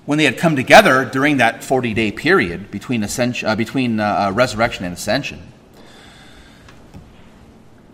when 0.06 0.18
they 0.18 0.24
had 0.24 0.38
come 0.38 0.56
together 0.56 1.04
during 1.04 1.36
that 1.36 1.62
40 1.62 1.92
day 1.92 2.12
period 2.12 2.70
between, 2.70 3.02
ascension, 3.02 3.48
uh, 3.48 3.56
between 3.56 4.00
uh, 4.00 4.28
uh, 4.28 4.32
resurrection 4.32 4.84
and 4.84 4.94
ascension, 4.94 5.42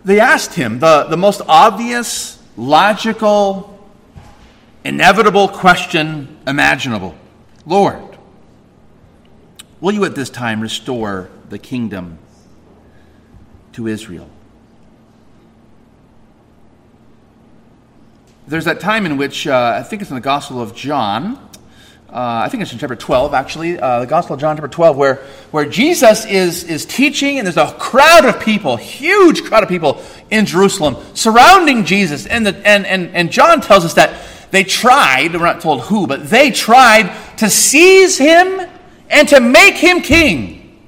they 0.04 0.20
asked 0.20 0.54
him 0.54 0.78
the, 0.78 1.04
the 1.04 1.16
most 1.16 1.40
obvious, 1.48 2.40
logical, 2.56 3.78
inevitable 4.84 5.48
question 5.48 6.38
imaginable 6.46 7.14
Lord, 7.64 8.18
will 9.80 9.94
you 9.94 10.04
at 10.04 10.14
this 10.14 10.28
time 10.28 10.60
restore 10.60 11.30
the 11.48 11.58
kingdom 11.58 12.18
to 13.72 13.86
Israel? 13.86 14.28
There's 18.48 18.64
that 18.64 18.80
time 18.80 19.06
in 19.06 19.16
which, 19.16 19.46
uh, 19.46 19.76
I 19.78 19.84
think 19.84 20.02
it's 20.02 20.10
in 20.10 20.16
the 20.16 20.20
Gospel 20.20 20.60
of 20.60 20.74
John, 20.74 21.38
uh, 22.12 22.42
I 22.44 22.50
think 22.50 22.62
it's 22.62 22.72
in 22.72 22.78
chapter 22.78 22.94
12, 22.94 23.32
actually, 23.32 23.80
uh, 23.80 24.00
the 24.00 24.06
Gospel 24.06 24.34
of 24.34 24.40
John, 24.40 24.54
chapter 24.54 24.68
12, 24.68 24.98
where, 24.98 25.14
where 25.50 25.64
Jesus 25.64 26.26
is, 26.26 26.62
is 26.64 26.84
teaching, 26.84 27.38
and 27.38 27.46
there's 27.46 27.56
a 27.56 27.72
crowd 27.78 28.26
of 28.26 28.38
people, 28.38 28.76
huge 28.76 29.44
crowd 29.44 29.62
of 29.62 29.70
people 29.70 30.02
in 30.30 30.44
Jerusalem 30.44 31.02
surrounding 31.14 31.86
Jesus. 31.86 32.26
And, 32.26 32.46
the, 32.46 32.54
and, 32.68 32.84
and, 32.84 33.16
and 33.16 33.32
John 33.32 33.62
tells 33.62 33.86
us 33.86 33.94
that 33.94 34.22
they 34.50 34.62
tried, 34.62 35.32
we're 35.32 35.38
not 35.38 35.62
told 35.62 35.80
who, 35.82 36.06
but 36.06 36.28
they 36.28 36.50
tried 36.50 37.16
to 37.38 37.48
seize 37.48 38.18
him 38.18 38.60
and 39.08 39.28
to 39.28 39.40
make 39.40 39.76
him 39.76 40.02
king. 40.02 40.82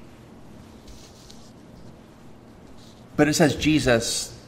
But 3.16 3.28
it 3.28 3.34
says 3.34 3.56
Jesus 3.56 4.38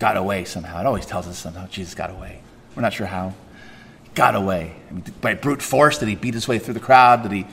got 0.00 0.16
away 0.16 0.44
somehow. 0.44 0.80
It 0.80 0.86
always 0.86 1.06
tells 1.06 1.28
us 1.28 1.38
somehow 1.38 1.68
Jesus 1.68 1.94
got 1.94 2.10
away. 2.10 2.40
We're 2.74 2.82
not 2.82 2.94
sure 2.94 3.06
how. 3.06 3.34
Got 4.14 4.34
away. 4.34 4.74
I 4.88 4.92
mean, 4.92 5.04
by 5.20 5.34
brute 5.34 5.62
force, 5.62 5.98
did 5.98 6.08
he 6.08 6.14
beat 6.14 6.34
his 6.34 6.48
way 6.48 6.58
through 6.58 6.74
the 6.74 6.80
crowd? 6.80 7.22
Did 7.22 7.32
he, 7.32 7.46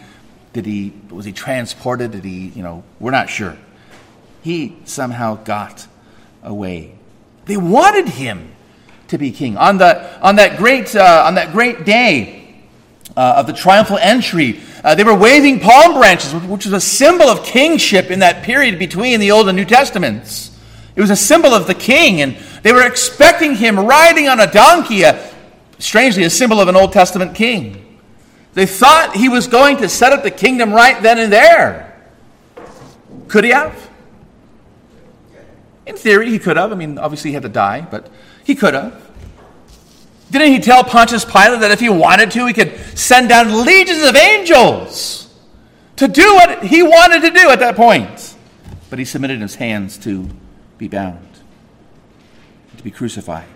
did 0.53 0.65
he, 0.65 0.93
was 1.09 1.25
he 1.25 1.31
transported? 1.31 2.11
Did 2.11 2.23
he, 2.23 2.47
you 2.49 2.63
know, 2.63 2.83
we're 2.99 3.11
not 3.11 3.29
sure. 3.29 3.57
He 4.41 4.77
somehow 4.85 5.35
got 5.35 5.87
away. 6.43 6.95
They 7.45 7.57
wanted 7.57 8.09
him 8.09 8.51
to 9.09 9.17
be 9.17 9.31
king. 9.31 9.57
On, 9.57 9.77
the, 9.77 10.19
on, 10.21 10.37
that, 10.37 10.57
great, 10.57 10.95
uh, 10.95 11.23
on 11.25 11.35
that 11.35 11.51
great 11.51 11.85
day 11.85 12.55
uh, 13.15 13.35
of 13.37 13.47
the 13.47 13.53
triumphal 13.53 13.97
entry, 13.97 14.59
uh, 14.83 14.95
they 14.95 15.03
were 15.03 15.15
waving 15.15 15.59
palm 15.59 15.93
branches, 15.93 16.33
which 16.33 16.65
was 16.65 16.73
a 16.73 16.81
symbol 16.81 17.27
of 17.27 17.43
kingship 17.45 18.11
in 18.11 18.19
that 18.19 18.43
period 18.43 18.79
between 18.79 19.19
the 19.19 19.31
Old 19.31 19.47
and 19.47 19.55
New 19.55 19.65
Testaments. 19.65 20.57
It 20.95 21.01
was 21.01 21.09
a 21.09 21.15
symbol 21.15 21.53
of 21.53 21.67
the 21.67 21.75
king, 21.75 22.21
and 22.21 22.35
they 22.63 22.73
were 22.73 22.85
expecting 22.85 23.55
him 23.55 23.79
riding 23.79 24.27
on 24.27 24.39
a 24.39 24.51
donkey, 24.51 25.03
a, 25.03 25.33
strangely, 25.79 26.23
a 26.23 26.29
symbol 26.29 26.59
of 26.59 26.67
an 26.67 26.75
Old 26.75 26.93
Testament 26.93 27.35
king. 27.35 27.99
They 28.53 28.65
thought 28.65 29.15
he 29.15 29.29
was 29.29 29.47
going 29.47 29.77
to 29.77 29.89
set 29.89 30.13
up 30.13 30.23
the 30.23 30.31
kingdom 30.31 30.73
right 30.73 31.01
then 31.01 31.19
and 31.19 31.31
there. 31.31 31.95
Could 33.27 33.43
he 33.43 33.51
have? 33.51 33.89
In 35.85 35.95
theory, 35.95 36.29
he 36.31 36.39
could 36.39 36.57
have. 36.57 36.71
I 36.71 36.75
mean, 36.75 36.97
obviously, 36.97 37.29
he 37.29 37.33
had 37.33 37.43
to 37.43 37.49
die, 37.49 37.87
but 37.89 38.09
he 38.43 38.55
could 38.55 38.73
have. 38.73 39.07
Didn't 40.31 40.51
he 40.51 40.59
tell 40.59 40.83
Pontius 40.83 41.23
Pilate 41.23 41.61
that 41.61 41.71
if 41.71 41.79
he 41.79 41.89
wanted 41.89 42.31
to, 42.31 42.45
he 42.45 42.53
could 42.53 42.77
send 42.97 43.29
down 43.29 43.65
legions 43.65 44.03
of 44.03 44.15
angels 44.15 45.33
to 45.95 46.07
do 46.07 46.33
what 46.33 46.63
he 46.63 46.83
wanted 46.83 47.21
to 47.21 47.31
do 47.31 47.49
at 47.49 47.59
that 47.59 47.75
point? 47.75 48.35
But 48.89 48.99
he 48.99 49.05
submitted 49.05 49.39
his 49.39 49.55
hands 49.55 49.97
to 49.99 50.27
be 50.77 50.87
bound, 50.87 51.27
to 52.75 52.83
be 52.83 52.91
crucified. 52.91 53.47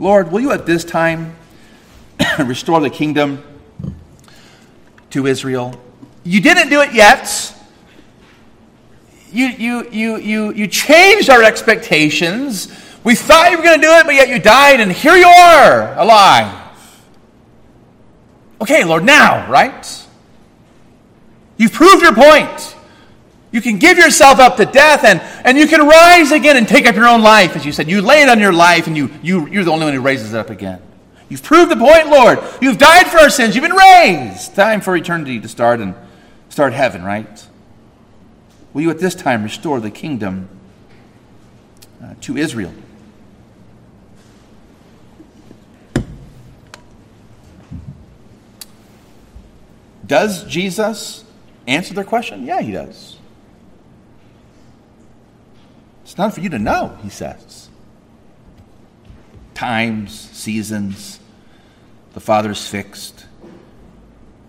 Lord, 0.00 0.32
will 0.32 0.40
you 0.40 0.50
at 0.50 0.64
this 0.64 0.82
time 0.82 1.36
restore 2.38 2.80
the 2.80 2.88
kingdom 2.88 3.44
to 5.10 5.26
Israel? 5.26 5.78
You 6.24 6.40
didn't 6.40 6.70
do 6.70 6.80
it 6.80 6.94
yet. 6.94 7.54
You, 9.30 9.48
you, 9.48 9.90
you, 9.90 10.16
you, 10.16 10.52
you 10.54 10.66
changed 10.66 11.28
our 11.28 11.42
expectations. 11.42 12.68
We 13.04 13.14
thought 13.14 13.50
you 13.50 13.58
were 13.58 13.62
going 13.62 13.78
to 13.78 13.86
do 13.86 13.92
it, 13.92 14.06
but 14.06 14.14
yet 14.14 14.30
you 14.30 14.38
died, 14.38 14.80
and 14.80 14.90
here 14.90 15.16
you 15.16 15.28
are, 15.28 15.98
alive. 15.98 16.56
Okay, 18.62 18.84
Lord, 18.84 19.04
now, 19.04 19.50
right? 19.50 20.06
You've 21.58 21.74
proved 21.74 22.02
your 22.02 22.14
point. 22.14 22.74
You 23.52 23.60
can 23.60 23.78
give 23.78 23.98
yourself 23.98 24.38
up 24.38 24.56
to 24.58 24.64
death 24.64 25.04
and, 25.04 25.20
and 25.44 25.58
you 25.58 25.66
can 25.66 25.86
rise 25.86 26.30
again 26.30 26.56
and 26.56 26.68
take 26.68 26.86
up 26.86 26.94
your 26.94 27.08
own 27.08 27.20
life. 27.20 27.56
As 27.56 27.66
you 27.66 27.72
said, 27.72 27.88
you 27.88 28.00
lay 28.00 28.22
it 28.22 28.28
on 28.28 28.38
your 28.38 28.52
life 28.52 28.86
and 28.86 28.96
you, 28.96 29.10
you, 29.22 29.48
you're 29.48 29.64
the 29.64 29.72
only 29.72 29.86
one 29.86 29.94
who 29.94 30.00
raises 30.00 30.32
it 30.32 30.38
up 30.38 30.50
again. 30.50 30.80
You've 31.28 31.42
proved 31.42 31.70
the 31.70 31.76
point, 31.76 32.08
Lord. 32.08 32.38
You've 32.60 32.78
died 32.78 33.06
for 33.06 33.18
our 33.18 33.30
sins. 33.30 33.54
You've 33.54 33.62
been 33.62 33.72
raised. 33.72 34.54
Time 34.54 34.80
for 34.80 34.96
eternity 34.96 35.40
to 35.40 35.48
start 35.48 35.80
and 35.80 35.94
start 36.48 36.72
heaven, 36.72 37.04
right? 37.04 37.46
Will 38.72 38.82
you 38.82 38.90
at 38.90 38.98
this 38.98 39.14
time 39.14 39.42
restore 39.42 39.80
the 39.80 39.90
kingdom 39.90 40.48
uh, 42.02 42.14
to 42.22 42.36
Israel? 42.36 42.72
Does 50.04 50.44
Jesus 50.44 51.24
answer 51.68 51.94
their 51.94 52.02
question? 52.02 52.44
Yeah, 52.44 52.60
he 52.60 52.72
does. 52.72 53.19
It's 56.10 56.18
not 56.18 56.34
for 56.34 56.40
you 56.40 56.48
to 56.48 56.58
know, 56.58 56.98
he 57.04 57.08
says. 57.08 57.68
Times, 59.54 60.10
seasons, 60.32 61.20
the 62.14 62.20
Father's 62.20 62.66
fixed 62.66 63.26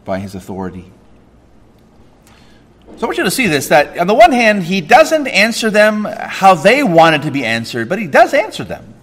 by 0.03 0.17
his 0.17 0.33
authority. 0.33 0.91
So 2.97 3.03
I 3.03 3.05
want 3.05 3.19
you 3.19 3.25
to 3.25 3.29
see 3.29 3.45
this 3.45 3.67
that 3.67 3.95
on 3.99 4.07
the 4.07 4.15
one 4.15 4.31
hand, 4.31 4.63
he 4.63 4.81
doesn't 4.81 5.27
answer 5.27 5.69
them 5.69 6.05
how 6.05 6.55
they 6.55 6.81
wanted 6.81 7.21
to 7.21 7.31
be 7.31 7.45
answered, 7.45 7.87
but 7.87 7.99
he 7.99 8.07
does 8.07 8.33
answer 8.33 8.63
them. 8.63 8.95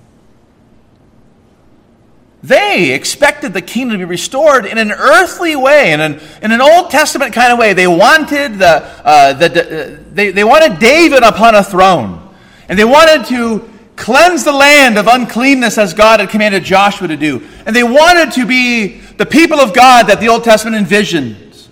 They 2.43 2.93
expected 2.93 3.53
the 3.53 3.63
kingdom 3.63 4.01
to 4.01 4.05
be 4.05 4.11
restored 4.11 4.67
in 4.67 4.79
an 4.79 4.91
earthly 4.91 5.55
way, 5.55 5.93
in 5.93 6.01
an, 6.01 6.21
in 6.43 6.51
an 6.51 6.61
Old 6.61 6.91
Testament 6.91 7.33
kind 7.33 7.53
of 7.53 7.59
way. 7.61 7.73
They 7.73 7.87
wanted, 7.87 8.59
the, 8.59 8.83
uh, 9.05 9.33
the, 9.35 9.47
uh, 9.47 10.03
they, 10.11 10.33
they 10.33 10.43
wanted 10.43 10.81
David 10.81 11.23
upon 11.23 11.55
a 11.55 11.63
throne. 11.63 12.25
And 12.69 12.79
they 12.79 12.85
wanted 12.85 13.27
to 13.27 13.69
cleanse 13.97 14.45
the 14.45 14.53
land 14.53 14.97
of 14.97 15.07
uncleanness 15.07 15.77
as 15.77 15.93
God 15.93 16.21
had 16.21 16.31
commanded 16.31 16.65
Joshua 16.65 17.09
to 17.09 17.17
do. 17.17 17.47
And 17.67 17.75
they 17.75 17.83
wanted 17.83 18.33
to 18.33 18.47
be 18.47 18.99
the 18.99 19.27
people 19.27 19.59
of 19.59 19.75
God 19.75 20.07
that 20.07 20.21
the 20.21 20.29
Old 20.29 20.45
Testament 20.45 20.77
envisioned. 20.77 21.69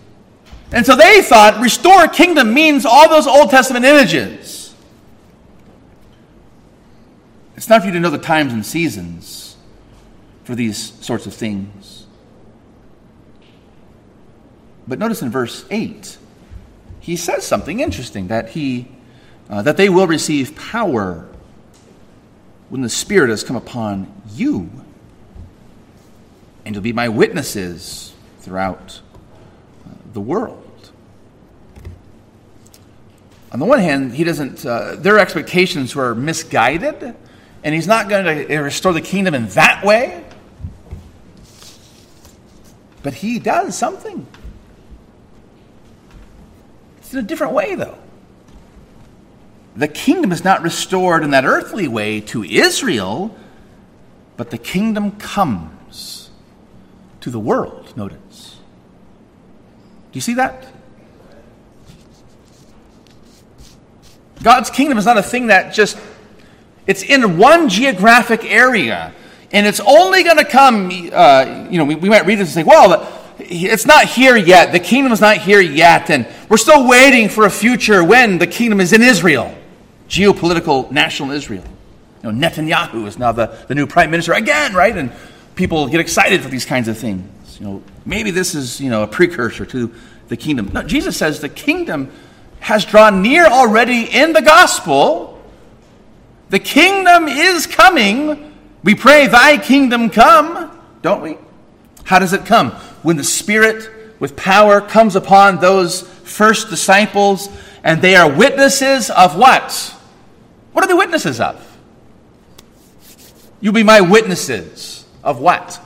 And 0.72 0.84
so 0.84 0.96
they 0.96 1.22
thought 1.22 1.60
restore 1.60 2.08
kingdom 2.08 2.52
means 2.52 2.84
all 2.84 3.08
those 3.08 3.26
Old 3.26 3.50
Testament 3.50 3.84
images. 3.84 4.74
It's 7.56 7.68
not 7.68 7.80
for 7.80 7.86
you 7.86 7.92
to 7.94 8.00
know 8.00 8.10
the 8.10 8.18
times 8.18 8.52
and 8.52 8.66
seasons 8.66 9.56
for 10.44 10.54
these 10.54 10.92
sorts 11.04 11.26
of 11.26 11.34
things. 11.34 12.06
But 14.86 14.98
notice 14.98 15.22
in 15.22 15.30
verse 15.30 15.64
8, 15.70 16.18
he 17.00 17.16
says 17.16 17.44
something 17.44 17.80
interesting 17.80 18.28
that 18.28 18.50
he 18.50 18.88
uh, 19.48 19.62
that 19.62 19.76
they 19.76 19.88
will 19.88 20.06
receive 20.06 20.56
power 20.56 21.26
when 22.68 22.80
the 22.80 22.88
Spirit 22.88 23.30
has 23.30 23.44
come 23.44 23.56
upon 23.56 24.12
you, 24.32 24.70
and 26.64 26.74
you'll 26.74 26.82
be 26.82 26.92
my 26.92 27.08
witnesses 27.08 28.12
throughout 28.40 29.00
uh, 29.84 29.90
the 30.12 30.20
world. 30.20 30.62
On 33.52 33.60
the 33.60 33.66
one 33.66 33.78
hand, 33.78 34.14
he 34.14 34.24
doesn't, 34.24 34.66
uh, 34.66 34.96
their 34.96 35.18
expectations 35.18 35.94
were 35.94 36.14
misguided, 36.14 37.14
and 37.62 37.74
he's 37.74 37.86
not 37.86 38.08
going 38.08 38.48
to 38.48 38.58
restore 38.58 38.92
the 38.92 39.00
kingdom 39.00 39.34
in 39.34 39.46
that 39.48 39.84
way. 39.84 40.24
But 43.02 43.14
he 43.14 43.38
does 43.38 43.78
something. 43.78 44.26
It's 46.98 47.12
in 47.12 47.20
a 47.20 47.22
different 47.22 47.52
way, 47.52 47.76
though. 47.76 47.96
The 49.76 49.88
kingdom 49.88 50.32
is 50.32 50.42
not 50.42 50.62
restored 50.62 51.22
in 51.22 51.30
that 51.30 51.44
earthly 51.44 51.86
way 51.86 52.20
to 52.22 52.42
Israel, 52.42 53.36
but 54.36 54.50
the 54.50 54.58
kingdom 54.58 55.12
comes 55.12 56.30
to 57.20 57.30
the 57.30 57.38
world, 57.38 57.94
notice. 57.96 58.58
Do 60.12 60.16
you 60.16 60.20
see 60.20 60.34
that? 60.34 60.66
God's 64.42 64.70
kingdom 64.70 64.96
is 64.96 65.04
not 65.04 65.18
a 65.18 65.22
thing 65.22 65.48
that 65.48 65.74
just, 65.74 65.98
it's 66.86 67.02
in 67.02 67.36
one 67.36 67.68
geographic 67.68 68.44
area. 68.44 69.12
And 69.52 69.66
it's 69.66 69.80
only 69.80 70.22
going 70.22 70.38
to 70.38 70.44
come, 70.44 70.86
uh, 71.12 71.66
you 71.70 71.78
know, 71.78 71.84
we, 71.84 71.96
we 71.96 72.08
might 72.08 72.26
read 72.26 72.38
this 72.38 72.48
and 72.48 72.54
say, 72.54 72.62
well, 72.62 73.12
it's 73.38 73.86
not 73.86 74.04
here 74.04 74.36
yet. 74.36 74.72
The 74.72 74.80
kingdom 74.80 75.12
is 75.12 75.20
not 75.20 75.38
here 75.38 75.60
yet. 75.60 76.10
And 76.10 76.26
we're 76.48 76.56
still 76.56 76.88
waiting 76.88 77.28
for 77.28 77.44
a 77.44 77.50
future 77.50 78.02
when 78.04 78.38
the 78.38 78.46
kingdom 78.46 78.80
is 78.80 78.92
in 78.92 79.02
Israel, 79.02 79.54
geopolitical 80.08 80.90
national 80.90 81.30
Israel. 81.32 81.64
You 82.22 82.32
know, 82.32 82.48
Netanyahu 82.48 83.06
is 83.06 83.18
now 83.18 83.32
the, 83.32 83.46
the 83.68 83.74
new 83.74 83.86
prime 83.86 84.10
minister 84.10 84.32
again, 84.32 84.74
right? 84.74 84.96
And 84.96 85.12
people 85.54 85.88
get 85.88 86.00
excited 86.00 86.42
for 86.42 86.48
these 86.48 86.64
kinds 86.64 86.88
of 86.88 86.98
things. 86.98 87.58
You 87.60 87.66
know, 87.66 87.82
maybe 88.04 88.30
this 88.30 88.54
is, 88.54 88.80
you 88.80 88.90
know, 88.90 89.02
a 89.02 89.06
precursor 89.06 89.64
to 89.66 89.94
the 90.28 90.36
kingdom. 90.36 90.70
No, 90.72 90.82
Jesus 90.82 91.16
says 91.16 91.40
the 91.40 91.48
kingdom 91.48 92.10
has 92.60 92.84
drawn 92.84 93.22
near 93.22 93.46
already 93.46 94.04
in 94.04 94.32
the 94.32 94.42
gospel. 94.42 95.42
The 96.50 96.58
kingdom 96.58 97.28
is 97.28 97.66
coming. 97.66 98.52
We 98.82 98.94
pray, 98.94 99.26
Thy 99.26 99.58
kingdom 99.58 100.10
come, 100.10 100.78
don't 101.02 101.22
we? 101.22 101.38
How 102.04 102.18
does 102.18 102.32
it 102.32 102.44
come? 102.44 102.70
When 103.02 103.16
the 103.16 103.24
Spirit 103.24 103.90
with 104.20 104.36
power 104.36 104.80
comes 104.80 105.16
upon 105.16 105.60
those 105.60 106.02
first 106.02 106.70
disciples, 106.70 107.48
and 107.82 108.02
they 108.02 108.16
are 108.16 108.30
witnesses 108.30 109.10
of 109.10 109.36
what? 109.36 109.95
What 110.76 110.84
are 110.84 110.88
they 110.88 110.94
witnesses 110.94 111.40
of? 111.40 111.78
You'll 113.62 113.72
be 113.72 113.82
my 113.82 114.02
witnesses 114.02 115.06
of 115.24 115.40
what? 115.40 115.76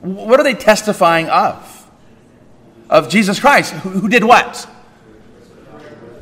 What 0.00 0.40
are 0.40 0.42
they 0.42 0.54
testifying 0.54 1.28
of? 1.28 1.88
Of 2.90 3.08
Jesus 3.08 3.38
Christ, 3.38 3.74
who, 3.74 3.90
who 3.90 4.08
did 4.08 4.24
what? 4.24 4.68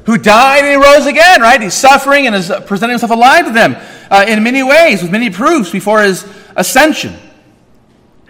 who 0.05 0.19
died 0.19 0.63
and 0.63 0.83
he 0.83 0.91
rose 0.91 1.07
again, 1.07 1.41
right? 1.41 1.59
He's 1.63 1.73
suffering 1.73 2.27
and 2.27 2.37
is 2.37 2.53
presenting 2.67 2.91
himself 2.91 3.13
alive 3.13 3.47
to 3.47 3.53
them 3.53 3.77
uh, 4.11 4.27
in 4.29 4.43
many 4.43 4.63
ways, 4.63 5.01
with 5.01 5.11
many 5.11 5.31
proofs 5.31 5.71
before 5.71 6.03
his 6.03 6.31
ascension. 6.57 7.17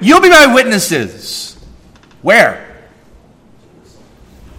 You'll 0.00 0.20
be 0.20 0.30
my 0.30 0.54
witnesses. 0.54 1.56
Where? 2.22 2.88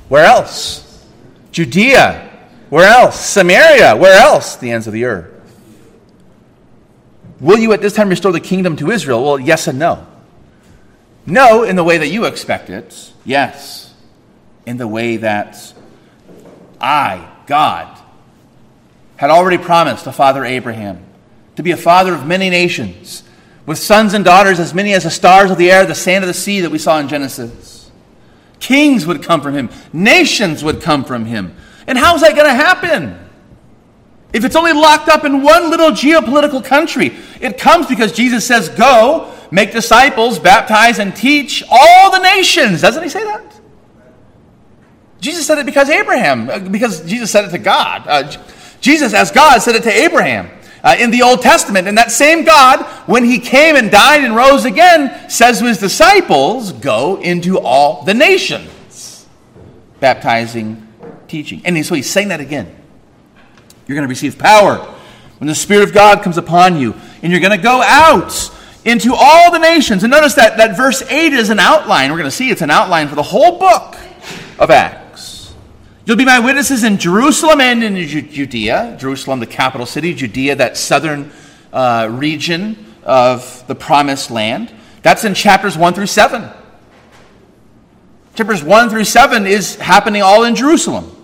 Where 0.09 0.25
else? 0.25 1.05
Judea. 1.53 2.34
Where 2.75 2.89
else? 2.89 3.25
Samaria. 3.25 3.95
Where 3.95 4.19
else? 4.19 4.57
The 4.57 4.71
ends 4.71 4.85
of 4.85 4.91
the 4.91 5.05
earth. 5.05 5.31
Will 7.39 7.57
you 7.57 7.71
at 7.71 7.79
this 7.79 7.93
time 7.93 8.09
restore 8.09 8.33
the 8.33 8.41
kingdom 8.41 8.75
to 8.75 8.91
Israel? 8.91 9.23
Well, 9.23 9.39
yes 9.39 9.67
and 9.67 9.79
no. 9.79 10.05
No, 11.25 11.63
in 11.63 11.77
the 11.77 11.85
way 11.85 11.97
that 11.99 12.09
you 12.09 12.25
expect 12.25 12.69
it. 12.69 13.13
Yes, 13.23 13.93
in 14.65 14.75
the 14.75 14.89
way 14.89 15.15
that 15.15 15.73
I, 16.81 17.31
God, 17.47 17.97
had 19.15 19.29
already 19.29 19.57
promised 19.57 20.03
to 20.03 20.11
father 20.11 20.43
Abraham 20.43 21.01
to 21.55 21.63
be 21.63 21.71
a 21.71 21.77
father 21.77 22.13
of 22.13 22.27
many 22.27 22.49
nations, 22.49 23.23
with 23.65 23.77
sons 23.77 24.13
and 24.13 24.25
daughters 24.25 24.59
as 24.59 24.73
many 24.73 24.93
as 24.93 25.03
the 25.03 25.11
stars 25.11 25.49
of 25.49 25.57
the 25.57 25.71
air, 25.71 25.85
the 25.85 25.95
sand 25.95 26.25
of 26.25 26.27
the 26.27 26.33
sea 26.33 26.59
that 26.59 26.71
we 26.71 26.77
saw 26.77 26.99
in 26.99 27.07
Genesis. 27.07 27.89
Kings 28.59 29.07
would 29.07 29.23
come 29.23 29.39
from 29.39 29.53
him, 29.53 29.69
nations 29.93 30.61
would 30.61 30.81
come 30.81 31.05
from 31.05 31.23
him. 31.23 31.55
And 31.87 31.97
how's 31.97 32.21
that 32.21 32.35
going 32.35 32.47
to 32.47 32.53
happen? 32.53 33.19
If 34.33 34.43
it's 34.43 34.55
only 34.55 34.73
locked 34.73 35.07
up 35.07 35.23
in 35.23 35.41
one 35.43 35.69
little 35.69 35.91
geopolitical 35.91 36.63
country, 36.63 37.15
it 37.39 37.57
comes 37.57 37.87
because 37.87 38.11
Jesus 38.11 38.45
says, 38.45 38.69
Go, 38.69 39.33
make 39.51 39.71
disciples, 39.71 40.39
baptize, 40.39 40.99
and 40.99 41.15
teach 41.15 41.63
all 41.71 42.11
the 42.11 42.19
nations. 42.19 42.81
Doesn't 42.81 43.01
he 43.01 43.09
say 43.09 43.23
that? 43.23 43.61
Jesus 45.21 45.47
said 45.47 45.57
it 45.57 45.65
because 45.65 45.89
Abraham, 45.89 46.49
uh, 46.49 46.59
because 46.59 47.05
Jesus 47.05 47.31
said 47.31 47.45
it 47.45 47.51
to 47.51 47.57
God. 47.57 48.03
Uh, 48.07 48.43
Jesus, 48.81 49.13
as 49.13 49.31
God, 49.31 49.59
said 49.59 49.75
it 49.75 49.83
to 49.83 49.91
Abraham. 49.91 50.49
Uh, 50.83 50.95
in 50.99 51.09
the 51.09 51.23
Old 51.23 51.41
Testament. 51.41 51.87
And 51.87 51.97
that 51.97 52.11
same 52.11 52.43
God, 52.43 52.85
when 53.07 53.23
he 53.23 53.39
came 53.39 53.75
and 53.75 53.89
died 53.89 54.23
and 54.23 54.35
rose 54.35 54.65
again, 54.65 55.27
says 55.31 55.57
to 55.57 55.65
his 55.65 55.79
disciples, 55.79 56.73
Go 56.73 57.19
into 57.19 57.57
all 57.57 58.03
the 58.03 58.13
nations, 58.13 59.25
baptizing, 59.99 60.84
teaching. 61.43 61.61
And 61.65 61.85
so 61.85 61.95
he's 61.95 62.09
saying 62.09 62.29
that 62.29 62.39
again. 62.39 62.73
You're 63.87 63.95
going 63.95 64.07
to 64.07 64.09
receive 64.09 64.37
power 64.37 64.77
when 65.39 65.47
the 65.47 65.55
Spirit 65.55 65.83
of 65.83 65.93
God 65.93 66.23
comes 66.23 66.37
upon 66.37 66.79
you, 66.79 66.95
and 67.21 67.29
you're 67.29 67.41
going 67.41 67.51
to 67.51 67.61
go 67.61 67.81
out 67.81 68.51
into 68.85 69.13
all 69.13 69.51
the 69.51 69.57
nations. 69.57 70.03
And 70.03 70.11
notice 70.11 70.35
that, 70.35 70.57
that 70.57 70.77
verse 70.77 71.01
8 71.01 71.33
is 71.33 71.49
an 71.49 71.59
outline. 71.59 72.09
We're 72.11 72.19
going 72.19 72.29
to 72.29 72.35
see 72.35 72.49
it's 72.49 72.61
an 72.61 72.71
outline 72.71 73.09
for 73.09 73.15
the 73.15 73.23
whole 73.23 73.59
book 73.59 73.97
of 74.57 74.71
Acts. 74.71 75.53
You'll 76.05 76.15
be 76.15 76.23
my 76.23 76.39
witnesses 76.39 76.85
in 76.85 76.97
Jerusalem 76.97 77.59
and 77.59 77.83
in 77.83 78.07
Judea. 78.07 78.95
Jerusalem, 78.97 79.41
the 79.41 79.47
capital 79.47 79.85
city, 79.85 80.13
Judea, 80.13 80.55
that 80.55 80.77
southern 80.77 81.31
uh, 81.73 82.07
region 82.11 82.93
of 83.03 83.65
the 83.67 83.75
promised 83.75 84.31
land. 84.31 84.71
That's 85.01 85.25
in 85.25 85.33
chapters 85.33 85.77
1 85.77 85.93
through 85.95 86.07
7. 86.07 86.49
Chapters 88.35 88.63
1 88.63 88.89
through 88.89 89.03
7 89.03 89.45
is 89.45 89.75
happening 89.75 90.21
all 90.21 90.45
in 90.45 90.55
Jerusalem. 90.55 91.14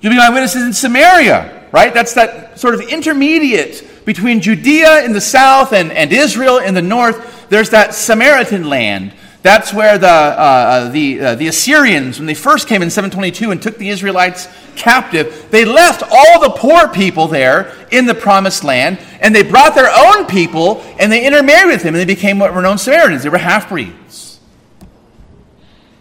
You'll 0.00 0.12
be 0.12 0.18
my 0.18 0.30
witnesses 0.30 0.62
in 0.62 0.72
Samaria, 0.72 1.68
right? 1.72 1.92
That's 1.92 2.14
that 2.14 2.58
sort 2.58 2.74
of 2.74 2.80
intermediate 2.82 4.04
between 4.04 4.40
Judea 4.40 5.04
in 5.04 5.12
the 5.12 5.20
south 5.20 5.72
and, 5.72 5.92
and 5.92 6.12
Israel 6.12 6.58
in 6.58 6.74
the 6.74 6.82
north. 6.82 7.48
There's 7.48 7.70
that 7.70 7.94
Samaritan 7.94 8.68
land 8.68 9.12
that's 9.42 9.72
where 9.72 9.98
the, 9.98 10.08
uh, 10.08 10.10
uh, 10.10 10.88
the, 10.90 11.20
uh, 11.20 11.34
the 11.36 11.46
Assyrians, 11.46 12.18
when 12.18 12.26
they 12.26 12.34
first 12.34 12.66
came 12.66 12.82
in 12.82 12.90
722 12.90 13.52
and 13.52 13.62
took 13.62 13.78
the 13.78 13.88
Israelites 13.88 14.48
captive, 14.74 15.46
they 15.50 15.64
left 15.64 16.02
all 16.02 16.40
the 16.40 16.50
poor 16.50 16.88
people 16.88 17.28
there 17.28 17.72
in 17.92 18.06
the 18.06 18.14
promised 18.14 18.64
land, 18.64 18.98
and 19.20 19.34
they 19.34 19.44
brought 19.44 19.76
their 19.76 19.90
own 19.90 20.26
people, 20.26 20.82
and 20.98 21.10
they 21.10 21.24
intermarried 21.24 21.72
with 21.72 21.82
them, 21.84 21.94
and 21.94 22.00
they 22.00 22.14
became 22.14 22.40
what 22.40 22.52
were 22.52 22.62
known 22.62 22.78
Samaritans. 22.78 23.22
They 23.22 23.28
were 23.28 23.38
half 23.38 23.68
breeds. 23.68 24.07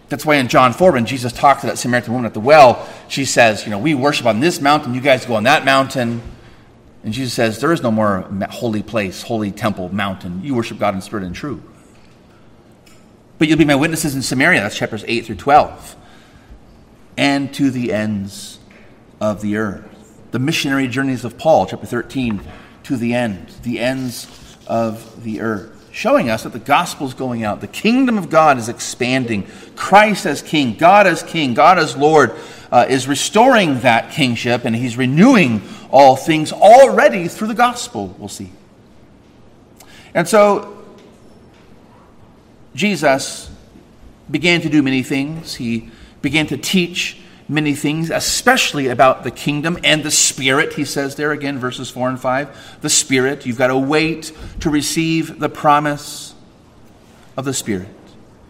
That's 0.10 0.26
why 0.26 0.36
in 0.36 0.48
John 0.48 0.72
4, 0.72 0.94
when 0.94 1.06
Jesus 1.06 1.34
talks 1.34 1.62
to 1.62 1.68
that 1.68 1.78
Samaritan 1.78 2.14
woman 2.14 2.26
at 2.26 2.34
the 2.34 2.40
well, 2.40 2.88
she 3.10 3.26
says, 3.26 3.66
You 3.66 3.72
know, 3.72 3.80
we 3.80 3.94
worship 3.94 4.26
on 4.26 4.40
this 4.40 4.62
mountain, 4.62 4.94
you 4.94 5.02
guys 5.02 5.26
go 5.26 5.36
on 5.36 5.44
that 5.44 5.66
mountain. 5.66 6.22
And 7.04 7.14
Jesus 7.14 7.34
says, 7.34 7.60
There 7.60 7.74
is 7.74 7.82
no 7.82 7.92
more 7.92 8.22
holy 8.50 8.84
place, 8.84 9.22
holy 9.24 9.52
temple, 9.52 9.94
mountain. 9.94 10.44
You 10.44 10.56
worship 10.56 10.80
God 10.80 10.96
in 10.96 11.02
spirit 11.02 11.26
and 11.26 11.36
truth. 11.36 11.62
But 13.38 13.48
you'll 13.48 13.58
be 13.58 13.66
my 13.66 13.76
witnesses 13.76 14.16
in 14.16 14.22
Samaria. 14.22 14.62
That's 14.62 14.78
chapters 14.78 15.04
8 15.08 15.26
through 15.26 15.36
12. 15.36 15.96
And 17.18 17.54
to 17.56 17.70
the 17.70 17.94
ends 17.94 18.60
of 19.20 19.42
the 19.42 19.58
earth. 19.58 19.84
The 20.32 20.40
missionary 20.40 20.88
journeys 20.88 21.24
of 21.26 21.38
Paul, 21.38 21.66
chapter 21.66 21.86
13, 21.86 22.42
to 22.84 22.98
the 22.98 23.14
end, 23.14 23.50
the 23.64 23.80
ends 23.80 24.28
of 24.68 25.24
the 25.24 25.42
earth. 25.42 25.77
Showing 25.98 26.30
us 26.30 26.44
that 26.44 26.54
the 26.54 26.60
gospel 26.60 27.08
is 27.08 27.16
going 27.16 27.44
out. 27.44 27.60
The 27.60 27.66
kingdom 27.66 28.20
of 28.20 28.30
God 28.30 28.60
is 28.60 28.70
expanding. 28.70 29.48
Christ 29.76 30.28
as 30.28 30.44
king, 30.44 30.76
God 30.76 31.08
as 31.08 31.24
king, 31.24 31.56
God 31.56 31.80
as 31.80 31.98
Lord 31.98 32.36
uh, 32.72 32.86
is 32.88 33.08
restoring 33.08 33.80
that 33.80 34.12
kingship, 34.12 34.64
and 34.64 34.76
he's 34.76 34.96
renewing 34.96 35.60
all 35.90 36.16
things 36.16 36.54
already 36.54 37.28
through 37.28 37.48
the 37.48 37.56
gospel, 37.56 38.16
we'll 38.20 38.28
see. 38.28 38.52
And 40.14 40.28
so 40.28 40.86
Jesus 42.76 43.50
began 44.30 44.62
to 44.62 44.70
do 44.70 44.84
many 44.84 45.02
things. 45.02 45.56
He 45.56 45.90
began 46.22 46.46
to 46.46 46.58
teach 46.58 47.18
many 47.48 47.76
things, 47.76 48.10
especially 48.10 48.88
about 48.88 49.24
the 49.24 49.32
kingdom 49.32 49.78
and 49.84 50.04
the 50.04 50.12
Spirit. 50.12 50.74
He 50.74 50.86
says 50.86 51.16
there 51.16 51.32
again, 51.32 51.60
verses 51.60 51.90
4 51.90 52.10
and 52.10 52.20
5. 52.20 52.82
The 52.82 52.90
Spirit. 52.90 53.46
You've 53.46 53.58
got 53.58 53.68
to 53.68 53.78
wait 53.78 54.32
to 54.62 54.70
receive 54.70 55.40
the 55.40 55.50
promise 55.50 56.36
of 57.36 57.46
the 57.46 57.54
Spirit. 57.54 57.88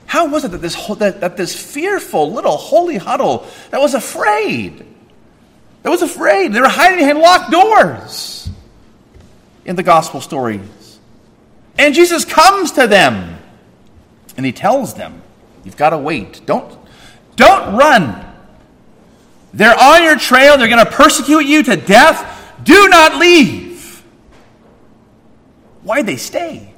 How 0.06 0.28
was 0.28 0.46
it 0.46 0.52
that 0.52 0.62
this, 0.62 0.76
that, 0.98 1.22
that 1.22 1.38
this 1.38 1.56
fearful 1.56 2.32
little 2.32 2.58
holy 2.58 2.98
huddle 2.98 3.46
that 3.72 3.82
was 3.82 3.94
afraid, 3.94 4.86
that 5.84 5.90
was 5.90 6.02
afraid, 6.02 6.54
they 6.54 6.62
were 6.62 6.68
hiding 6.68 7.00
behind 7.00 7.20
locked 7.20 7.52
doors? 7.52 8.50
in 9.68 9.76
the 9.76 9.84
gospel 9.84 10.22
stories. 10.22 11.00
And 11.78 11.94
Jesus 11.94 12.26
comes 12.26 12.72
to 12.72 12.88
them 12.88 13.38
and 14.36 14.46
he 14.46 14.52
tells 14.52 14.96
them, 14.96 15.22
You've 15.64 15.78
got 15.78 15.90
to 15.90 15.98
wait. 15.98 16.42
Don't, 16.46 16.76
don't 17.36 17.76
run. 17.76 18.27
They're 19.58 19.78
on 19.78 20.04
your 20.04 20.20
trail. 20.20 20.56
They're 20.56 20.68
going 20.68 20.86
to 20.86 20.92
persecute 20.92 21.46
you 21.48 21.64
to 21.64 21.76
death. 21.76 22.54
Do 22.64 22.88
not 22.90 23.16
leave. 23.16 24.04
Why'd 25.82 26.06
they 26.06 26.18
stay? 26.18 26.76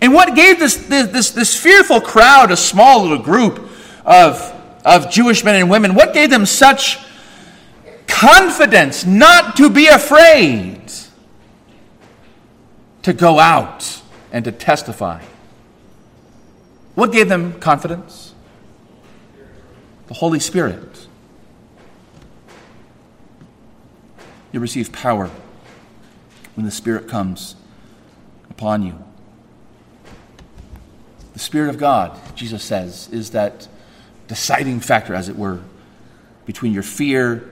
And 0.00 0.14
what 0.14 0.34
gave 0.34 0.58
this, 0.58 0.74
this, 0.76 1.32
this, 1.32 1.54
fearful 1.54 2.00
crowd, 2.00 2.50
a 2.50 2.56
small 2.56 3.02
little 3.02 3.18
group 3.18 3.68
of, 4.06 4.40
of 4.86 5.10
Jewish 5.10 5.44
men 5.44 5.54
and 5.54 5.68
women, 5.68 5.94
what 5.94 6.14
gave 6.14 6.30
them 6.30 6.46
such 6.46 6.98
confidence 8.06 9.04
not 9.04 9.56
to 9.56 9.68
be 9.68 9.86
afraid 9.86 10.80
to 13.02 13.12
go 13.12 13.38
out 13.38 14.00
and 14.32 14.46
to 14.46 14.50
testify? 14.50 15.22
What 16.94 17.12
gave 17.12 17.28
them 17.28 17.60
confidence? 17.60 18.32
The 20.06 20.14
Holy 20.14 20.40
Spirit. 20.40 21.06
You 24.52 24.60
receive 24.60 24.92
power 24.92 25.30
when 26.54 26.66
the 26.66 26.70
Spirit 26.70 27.08
comes 27.08 27.56
upon 28.50 28.82
you. 28.82 29.02
The 31.32 31.38
Spirit 31.38 31.70
of 31.70 31.78
God, 31.78 32.18
Jesus 32.36 32.62
says, 32.62 33.08
is 33.10 33.30
that 33.30 33.66
deciding 34.28 34.80
factor, 34.80 35.14
as 35.14 35.28
it 35.28 35.36
were, 35.36 35.62
between 36.44 36.72
your 36.72 36.82
fear 36.82 37.50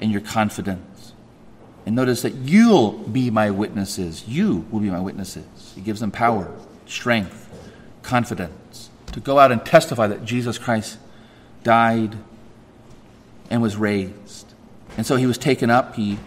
and 0.00 0.10
your 0.10 0.22
confidence. 0.22 1.12
And 1.84 1.94
notice 1.94 2.22
that 2.22 2.34
you'll 2.34 2.92
be 2.92 3.30
my 3.30 3.50
witnesses. 3.50 4.26
You 4.26 4.64
will 4.70 4.80
be 4.80 4.90
my 4.90 5.00
witnesses. 5.00 5.72
He 5.74 5.80
gives 5.80 6.00
them 6.00 6.10
power, 6.10 6.50
strength, 6.86 7.48
confidence 8.02 8.90
to 9.12 9.20
go 9.20 9.38
out 9.38 9.52
and 9.52 9.64
testify 9.64 10.06
that 10.06 10.24
Jesus 10.24 10.58
Christ 10.58 10.98
died 11.62 12.16
and 13.50 13.60
was 13.60 13.76
raised. 13.76 14.12
And 14.96 15.06
so 15.06 15.16
he 15.16 15.26
was 15.26 15.38
taken 15.38 15.70
up. 15.70 15.94
He, 15.94 16.18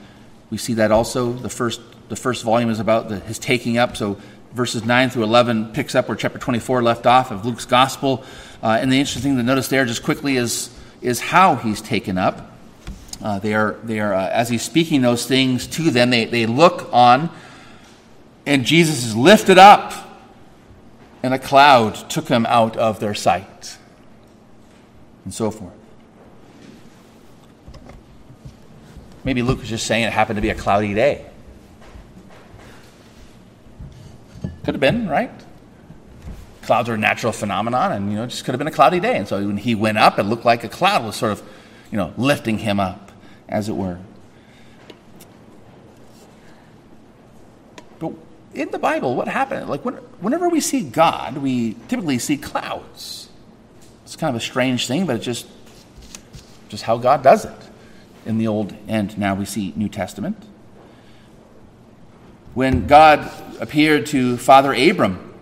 we 0.50 0.58
see 0.58 0.76
that 0.76 0.92
also. 0.92 1.34
The 1.34 1.50
first, 1.50 1.82
the 2.10 2.16
first 2.16 2.44
volume 2.44 2.70
is 2.70 2.80
about 2.80 3.10
the, 3.10 3.20
his 3.20 3.40
taking 3.40 3.78
up. 3.78 3.98
So 3.98 4.20
verses 4.54 4.86
9 4.86 5.10
through 5.10 5.24
11 5.24 5.74
picks 5.74 5.96
up 5.96 6.08
where 6.08 6.16
chapter 6.16 6.40
24 6.40 6.82
left 6.82 7.06
off 7.06 7.32
of 7.32 7.46
Luke's 7.46 7.66
gospel. 7.66 8.24
Uh, 8.64 8.78
and 8.80 8.92
the 8.92 9.00
interesting 9.00 9.24
thing 9.24 9.38
to 9.38 9.44
notice 9.44 9.68
there, 9.68 9.86
just 9.86 10.04
quickly, 10.04 10.38
is, 10.38 10.76
is 11.02 11.20
how 11.20 11.56
he's 11.56 11.82
taken 11.82 12.18
up. 12.18 12.52
Uh, 13.22 13.40
they 13.40 13.54
are, 13.54 13.74
they 13.84 14.00
are 14.00 14.14
uh, 14.14 14.30
as 14.30 14.50
he's 14.50 14.62
speaking 14.62 15.02
those 15.02 15.26
things 15.26 15.68
to 15.68 15.90
them, 15.90 16.10
they, 16.10 16.26
they 16.26 16.46
look 16.46 16.90
on, 16.94 17.30
and 18.46 18.66
Jesus 18.66 19.06
is 19.06 19.16
lifted 19.16 19.58
up, 19.58 19.94
and 21.24 21.34
a 21.34 21.40
cloud 21.40 21.96
took 22.10 22.28
him 22.28 22.46
out 22.46 22.78
of 22.78 23.00
their 23.00 23.14
sight, 23.14 23.78
and 25.24 25.34
so 25.34 25.50
forth. 25.50 25.74
Maybe 29.26 29.42
Luke 29.42 29.60
was 29.60 29.70
just 29.70 29.88
saying 29.88 30.04
it 30.04 30.14
happened 30.14 30.38
to 30.38 30.42
be 30.42 30.52
a 30.52 30.56
cloudy 30.56 30.94
day. 30.94 31.26
Could 34.64 34.76
have 34.76 34.80
been, 34.80 35.10
right? 35.10 35.32
Clouds 36.62 36.90
are 36.90 36.94
a 36.94 36.98
natural 36.98 37.34
phenomenon, 37.34 37.92
and 37.92 38.12
you 38.12 38.18
know, 38.18 38.24
it 38.24 38.28
just 38.28 38.46
could 38.46 38.54
have 38.54 38.60
been 38.60 38.68
a 38.68 38.72
cloudy 38.72 39.00
day. 39.00 39.18
And 39.18 39.28
so 39.28 39.44
when 39.46 39.58
he 39.58 39.74
went 39.74 39.98
up, 39.98 40.20
it 40.20 40.24
looked 40.24 40.46
like 40.46 40.64
a 40.64 40.70
cloud 40.70 41.04
was 41.04 41.16
sort 41.16 41.32
of, 41.32 41.42
you 41.92 41.98
know, 41.98 42.14
lifting 42.18 42.60
him 42.60 42.80
up, 42.80 43.12
as 43.50 43.68
it 43.68 43.74
were. 43.74 43.98
But 47.98 48.14
in 48.54 48.70
the 48.70 48.80
Bible, 48.80 49.16
what 49.16 49.28
happened? 49.28 49.70
Like 49.70 49.84
when, 49.84 49.96
whenever 50.20 50.50
we 50.50 50.60
see 50.60 50.82
God, 50.82 51.40
we 51.40 51.76
typically 51.88 52.20
see 52.20 52.38
clouds. 52.38 53.30
It's 54.04 54.16
kind 54.16 54.30
of 54.30 54.40
a 54.40 54.46
strange 54.46 54.88
thing, 54.88 55.08
but 55.08 55.16
it's 55.16 55.26
just 55.26 55.48
just 56.70 56.84
how 56.84 56.98
God 56.98 57.24
does 57.24 57.46
it 57.46 57.65
in 58.26 58.38
the 58.38 58.48
Old 58.48 58.76
and 58.88 59.18
now 59.18 59.36
we 59.36 59.46
see 59.46 59.74
New 59.76 59.90
Testament. 59.90 60.38
When 62.54 62.88
God 62.88 63.32
appeared 63.60 64.06
to 64.08 64.38
Father 64.38 64.74
Abram. 64.74 65.34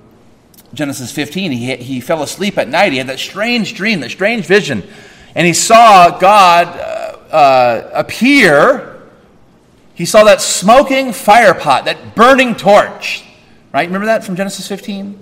Genesis 0.73 1.11
15, 1.11 1.51
he, 1.51 1.75
he 1.75 2.01
fell 2.01 2.23
asleep 2.23 2.57
at 2.57 2.67
night. 2.67 2.91
He 2.91 2.97
had 2.97 3.07
that 3.07 3.19
strange 3.19 3.75
dream, 3.75 3.99
that 3.99 4.09
strange 4.09 4.45
vision. 4.45 4.83
And 5.35 5.45
he 5.45 5.53
saw 5.53 6.17
God 6.17 6.67
uh, 6.67 7.35
uh, 7.35 7.91
appear. 7.93 9.03
He 9.93 10.05
saw 10.05 10.23
that 10.23 10.41
smoking 10.41 11.13
fire 11.13 11.53
pot, 11.53 11.85
that 11.85 12.15
burning 12.15 12.55
torch. 12.55 13.23
Right? 13.71 13.85
Remember 13.87 14.07
that 14.07 14.23
from 14.23 14.35
Genesis 14.35 14.67
15? 14.67 15.19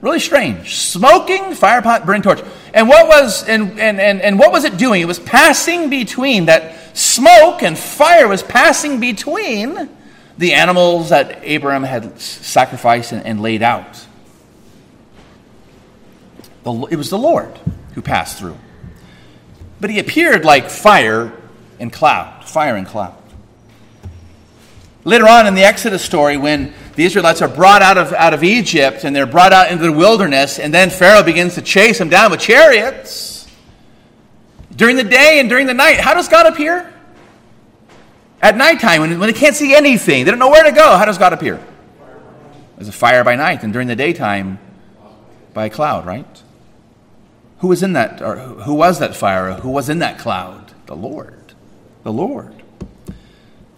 Really 0.00 0.20
strange. 0.20 0.76
Smoking 0.76 1.54
fire 1.54 1.82
pot, 1.82 2.06
burning 2.06 2.22
torch. 2.22 2.42
And 2.72 2.88
what 2.88 3.08
was 3.08 3.48
and, 3.48 3.80
and, 3.80 4.00
and, 4.00 4.20
and 4.20 4.38
what 4.38 4.52
was 4.52 4.64
it 4.64 4.76
doing? 4.76 5.00
It 5.00 5.06
was 5.06 5.18
passing 5.18 5.88
between 5.90 6.46
that 6.46 6.76
smoke 6.94 7.62
and 7.62 7.76
fire 7.76 8.26
was 8.26 8.42
passing 8.42 9.00
between 9.00 9.90
the 10.38 10.54
animals 10.54 11.10
that 11.10 11.40
Abraham 11.42 11.82
had 11.82 12.18
sacrificed 12.20 13.12
and, 13.12 13.24
and 13.26 13.40
laid 13.42 13.62
out. 13.62 14.04
The, 16.62 16.72
it 16.90 16.96
was 16.96 17.10
the 17.10 17.18
Lord 17.18 17.58
who 17.94 18.02
passed 18.02 18.38
through. 18.38 18.56
But 19.80 19.90
he 19.90 19.98
appeared 19.98 20.44
like 20.44 20.70
fire 20.70 21.32
and 21.78 21.92
cloud, 21.92 22.44
fire 22.44 22.76
and 22.76 22.86
cloud. 22.86 23.14
Later 25.04 25.28
on 25.28 25.46
in 25.46 25.54
the 25.54 25.62
Exodus 25.64 26.02
story, 26.02 26.38
when 26.38 26.72
the 26.96 27.04
Israelites 27.04 27.42
are 27.42 27.48
brought 27.48 27.82
out 27.82 27.98
of, 27.98 28.14
out 28.14 28.32
of 28.32 28.42
Egypt 28.42 29.04
and 29.04 29.14
they're 29.14 29.26
brought 29.26 29.52
out 29.52 29.70
into 29.70 29.84
the 29.84 29.92
wilderness, 29.92 30.58
and 30.58 30.72
then 30.72 30.88
Pharaoh 30.88 31.22
begins 31.22 31.56
to 31.56 31.62
chase 31.62 31.98
them 31.98 32.08
down 32.08 32.30
with 32.30 32.40
chariots, 32.40 33.33
during 34.76 34.96
the 34.96 35.04
day 35.04 35.38
and 35.40 35.48
during 35.48 35.66
the 35.66 35.74
night, 35.74 35.98
how 35.98 36.14
does 36.14 36.28
God 36.28 36.46
appear? 36.46 36.92
At 38.42 38.56
nighttime, 38.56 39.00
when, 39.00 39.18
when 39.18 39.32
they 39.32 39.38
can't 39.38 39.56
see 39.56 39.74
anything, 39.74 40.24
they 40.24 40.30
don't 40.30 40.40
know 40.40 40.50
where 40.50 40.64
to 40.64 40.72
go, 40.72 40.96
how 40.96 41.04
does 41.04 41.18
God 41.18 41.32
appear? 41.32 41.64
As 42.78 42.88
a 42.88 42.92
fire 42.92 43.24
by 43.24 43.36
night, 43.36 43.62
and 43.62 43.72
during 43.72 43.88
the 43.88 43.96
daytime, 43.96 44.58
by 45.54 45.66
a 45.66 45.70
cloud, 45.70 46.04
right? 46.04 46.42
Who 47.58 47.68
was 47.68 47.82
in 47.82 47.94
that, 47.94 48.20
or 48.20 48.36
who 48.36 48.74
was 48.74 48.98
that 48.98 49.14
fire? 49.16 49.52
Who 49.54 49.70
was 49.70 49.88
in 49.88 50.00
that 50.00 50.18
cloud? 50.18 50.72
The 50.86 50.96
Lord. 50.96 51.54
The 52.02 52.12
Lord. 52.12 52.52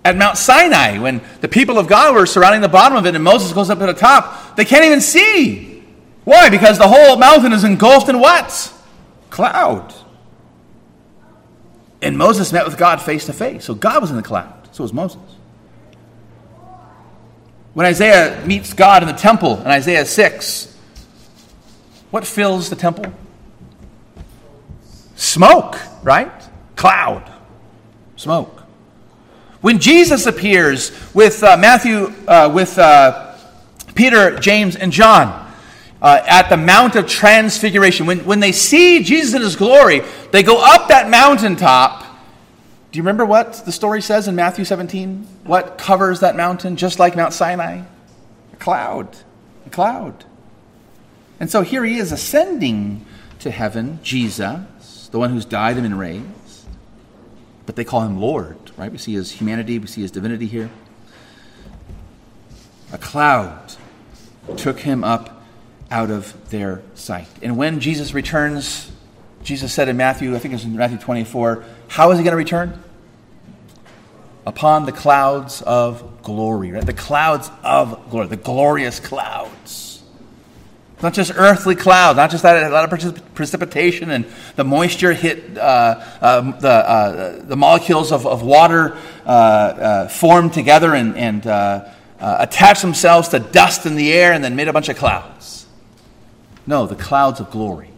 At 0.05 0.17
Mount 0.17 0.39
Sinai, 0.39 0.99
when 0.99 1.21
the 1.41 1.49
people 1.49 1.79
of 1.79 1.87
God 1.87 2.15
were 2.15 2.27
surrounding 2.27 2.63
the 2.63 2.69
bottom 2.69 2.97
of 2.97 3.07
it 3.07 3.15
and 3.15 3.23
Moses 3.23 3.53
goes 3.53 3.71
up 3.71 3.79
to 3.79 3.87
the 3.87 3.93
top, 3.93 4.57
they 4.57 4.65
can't 4.65 4.85
even 4.85 5.01
see. 5.01 5.85
Why? 6.25 6.49
Because 6.49 6.79
the 6.79 6.89
whole 6.89 7.17
mountain 7.17 7.53
is 7.53 7.65
engulfed 7.65 8.09
in 8.09 8.19
what? 8.19 8.73
Cloud. 9.31 9.95
And 12.07 12.17
Moses 12.17 12.53
met 12.53 12.65
with 12.65 12.79
God 12.79 13.03
face 13.03 13.27
to 13.27 13.33
face. 13.33 13.65
So 13.65 13.75
God 13.75 14.01
was 14.01 14.11
in 14.11 14.17
the 14.17 14.23
cloud. 14.23 14.69
So 14.71 14.85
was 14.85 14.93
Moses. 14.93 15.19
When 17.75 17.85
Isaiah 17.85 18.47
meets 18.47 18.73
God 18.73 19.03
in 19.03 19.09
the 19.09 19.15
temple 19.15 19.61
in 19.61 19.67
Isaiah 19.67 20.07
6, 20.07 20.79
what 22.13 22.25
fills 22.25 22.71
the 22.71 22.77
temple? 22.77 23.13
Smoke, 25.17 25.81
right? 26.05 26.31
Cloud. 26.77 27.29
Smoke. 28.15 28.63
When 29.61 29.81
Jesus 29.81 30.27
appears 30.27 30.93
with 31.13 31.43
uh, 31.43 31.57
Matthew, 31.57 32.15
uh, 32.29 32.53
with 32.55 32.79
uh, 32.79 33.37
Peter, 33.97 34.39
James, 34.39 34.77
and 34.77 34.93
John 34.93 35.46
uh, 36.01 36.23
at 36.27 36.49
the 36.49 36.57
Mount 36.57 36.97
of 36.97 37.07
Transfiguration, 37.07 38.07
when, 38.07 38.25
when 38.25 38.41
they 38.41 38.53
see 38.53 39.03
Jesus 39.03 39.35
in 39.35 39.43
his 39.43 39.57
glory, 39.57 40.03
they 40.31 40.43
go 40.43 40.59
up 40.63 40.89
that 40.89 41.09
mountaintop 41.09 42.07
do 42.97 42.99
you 42.99 43.03
remember 43.03 43.27
what 43.27 43.53
the 43.67 43.73
story 43.73 44.01
says 44.01 44.27
in 44.27 44.37
Matthew 44.37 44.65
17? 44.65 45.27
What 45.45 45.77
covers 45.77 46.21
that 46.21 46.35
mountain 46.35 46.77
just 46.77 46.99
like 46.99 47.15
Mount 47.15 47.35
Sinai? 47.35 47.83
A 48.55 48.57
cloud. 48.57 49.15
A 49.67 49.69
cloud. 49.69 50.25
And 51.39 51.51
so 51.51 51.61
here 51.61 51.85
he 51.85 51.99
is 51.99 52.11
ascending 52.11 53.05
to 53.41 53.51
heaven, 53.51 53.99
Jesus, 54.03 55.09
the 55.09 55.19
one 55.19 55.31
who's 55.31 55.45
died 55.45 55.77
and 55.77 55.83
been 55.83 55.99
raised. 55.99 56.25
But 57.67 57.77
they 57.77 57.85
call 57.85 58.01
him 58.01 58.19
Lord, 58.19 58.57
right? 58.79 58.91
We 58.91 58.97
see 58.97 59.13
his 59.13 59.31
humanity, 59.31 59.79
we 59.79 59.89
see 59.89 60.01
his 60.01 60.11
divinity 60.11 60.47
here. 60.47 60.71
A 62.95 62.97
cloud 62.99 63.75
took 64.57 64.81
him 64.81 65.05
up 65.05 65.36
out 65.91 66.11
of 66.11 66.51
their 66.51 66.83
sight. 66.95 67.29
And 67.43 67.57
when 67.57 67.81
Jesus 67.81 68.15
returns, 68.15 68.91
Jesus 69.43 69.73
said 69.73 69.89
in 69.89 69.97
Matthew, 69.97 70.35
I 70.35 70.39
think 70.39 70.55
it's 70.55 70.65
in 70.65 70.77
Matthew 70.77 70.99
24, 70.99 71.65
how 71.89 72.11
is 72.11 72.19
he 72.19 72.25
going 72.25 72.33
to 72.33 72.37
return? 72.37 72.83
upon 74.47 74.87
the 74.87 74.93
clouds 74.93 75.61
of 75.63 76.23
glory, 76.23 76.71
right? 76.71 76.87
The 76.87 76.93
clouds 76.93 77.51
of 77.65 78.11
glory, 78.11 78.29
the 78.29 78.37
glorious 78.37 79.01
clouds. 79.01 80.05
Not 81.03 81.13
just 81.13 81.33
earthly 81.35 81.75
clouds, 81.75 82.17
not 82.17 82.31
just 82.31 82.43
that 82.45 82.71
a 82.71 82.71
lot 82.71 82.91
of 82.91 83.35
precipitation 83.35 84.11
and 84.11 84.25
the 84.55 84.65
moisture 84.65 85.13
hit 85.13 85.59
uh, 85.59 86.03
uh, 86.23 86.59
the, 86.59 86.69
uh, 86.69 87.43
the 87.45 87.57
molecules 87.57 88.13
of, 88.13 88.27
of 88.27 88.43
water 88.43 88.97
uh, 89.27 89.29
uh, 89.29 90.09
formed 90.09 90.55
together 90.55 90.95
and, 90.95 91.17
and 91.17 91.47
uh, 91.47 91.87
attached 92.19 92.81
themselves 92.81 93.29
to 93.29 93.41
dust 93.41 93.85
in 93.85 93.97
the 93.97 94.11
air 94.11 94.33
and 94.33 94.43
then 94.43 94.57
made 94.57 94.69
a 94.69 94.73
bunch 94.73 94.89
of 94.89 94.97
clouds. 94.97 95.56
No, 96.67 96.87
the 96.87 96.97
clouds 96.97 97.41
of 97.41 97.51
glory. 97.51 97.91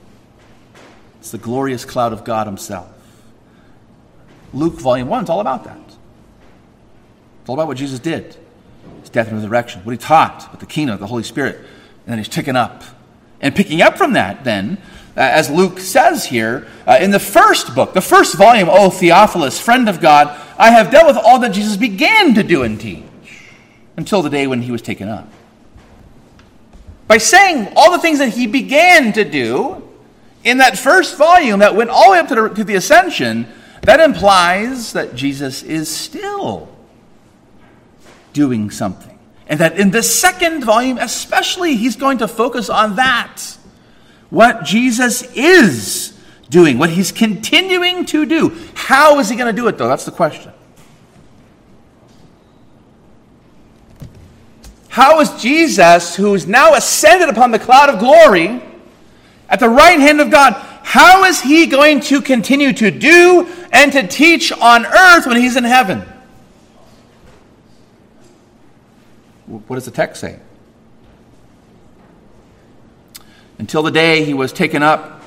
It's 1.20 1.30
the 1.30 1.38
glorious 1.38 1.84
cloud 1.84 2.12
of 2.12 2.24
God 2.24 2.46
Himself. 2.46 2.88
Luke, 4.52 4.74
volume 4.74 5.08
1, 5.08 5.24
is 5.24 5.30
all 5.30 5.40
about 5.40 5.64
that. 5.64 5.80
It's 5.80 7.48
all 7.48 7.54
about 7.54 7.68
what 7.68 7.76
Jesus 7.76 7.98
did 7.98 8.36
his 9.08 9.10
death 9.10 9.28
and 9.28 9.36
resurrection, 9.36 9.80
what 9.84 9.92
He 9.92 9.98
taught, 9.98 10.46
about 10.46 10.60
the 10.60 10.66
kingdom 10.66 10.94
of 10.94 11.00
the 11.00 11.06
Holy 11.06 11.22
Spirit, 11.22 11.56
and 11.56 11.66
then 12.06 12.18
He's 12.18 12.28
taken 12.28 12.56
up. 12.56 12.82
And 13.40 13.54
picking 13.54 13.80
up 13.80 13.96
from 13.96 14.14
that, 14.14 14.44
then, 14.44 14.78
uh, 15.16 15.20
as 15.20 15.48
Luke 15.48 15.78
says 15.78 16.26
here, 16.26 16.66
uh, 16.86 16.98
in 17.00 17.10
the 17.10 17.20
first 17.20 17.74
book, 17.74 17.94
the 17.94 18.00
first 18.00 18.36
volume, 18.36 18.68
O 18.70 18.90
Theophilus, 18.90 19.60
friend 19.60 19.88
of 19.88 20.00
God, 20.00 20.28
I 20.58 20.72
have 20.72 20.90
dealt 20.90 21.06
with 21.06 21.16
all 21.16 21.38
that 21.40 21.52
Jesus 21.52 21.76
began 21.76 22.34
to 22.34 22.42
do 22.42 22.62
and 22.62 22.80
teach 22.80 23.04
until 23.96 24.22
the 24.22 24.30
day 24.30 24.46
when 24.46 24.62
he 24.62 24.72
was 24.72 24.82
taken 24.82 25.08
up. 25.08 25.28
By 27.08 27.18
saying 27.18 27.72
all 27.74 27.90
the 27.90 27.98
things 27.98 28.18
that 28.18 28.28
he 28.28 28.46
began 28.46 29.12
to 29.14 29.24
do 29.24 29.82
in 30.44 30.58
that 30.58 30.78
first 30.78 31.16
volume 31.16 31.60
that 31.60 31.74
went 31.74 31.90
all 31.90 32.06
the 32.06 32.12
way 32.12 32.18
up 32.18 32.28
to 32.28 32.34
the, 32.34 32.48
to 32.50 32.64
the 32.64 32.74
ascension, 32.76 33.46
that 33.82 33.98
implies 33.98 34.92
that 34.92 35.14
Jesus 35.14 35.62
is 35.62 35.88
still 35.88 36.68
doing 38.34 38.70
something. 38.70 39.18
And 39.48 39.58
that 39.60 39.78
in 39.80 39.90
the 39.90 40.02
second 40.02 40.62
volume, 40.62 40.98
especially, 40.98 41.76
he's 41.76 41.96
going 41.96 42.18
to 42.18 42.28
focus 42.28 42.68
on 42.68 42.96
that. 42.96 43.42
What 44.28 44.64
Jesus 44.64 45.22
is 45.34 46.18
doing, 46.50 46.76
what 46.76 46.90
he's 46.90 47.12
continuing 47.12 48.04
to 48.06 48.26
do. 48.26 48.54
How 48.74 49.18
is 49.20 49.30
he 49.30 49.36
going 49.36 49.54
to 49.54 49.58
do 49.58 49.66
it, 49.68 49.78
though? 49.78 49.88
That's 49.88 50.04
the 50.04 50.12
question. 50.12 50.52
How 54.98 55.20
is 55.20 55.30
Jesus, 55.40 56.16
who 56.16 56.34
is 56.34 56.48
now 56.48 56.74
ascended 56.74 57.28
upon 57.28 57.52
the 57.52 57.58
cloud 57.60 57.88
of 57.88 58.00
glory 58.00 58.60
at 59.48 59.60
the 59.60 59.68
right 59.68 60.00
hand 60.00 60.20
of 60.20 60.28
God, 60.28 60.54
how 60.82 61.22
is 61.22 61.40
he 61.40 61.66
going 61.66 62.00
to 62.00 62.20
continue 62.20 62.72
to 62.72 62.90
do 62.90 63.46
and 63.72 63.92
to 63.92 64.08
teach 64.08 64.50
on 64.50 64.84
earth 64.84 65.24
when 65.24 65.36
he's 65.36 65.54
in 65.54 65.62
heaven? 65.62 66.00
What 69.46 69.76
does 69.76 69.84
the 69.84 69.92
text 69.92 70.20
say? 70.20 70.40
Until 73.60 73.84
the 73.84 73.92
day 73.92 74.24
he 74.24 74.34
was 74.34 74.52
taken 74.52 74.82
up 74.82 75.22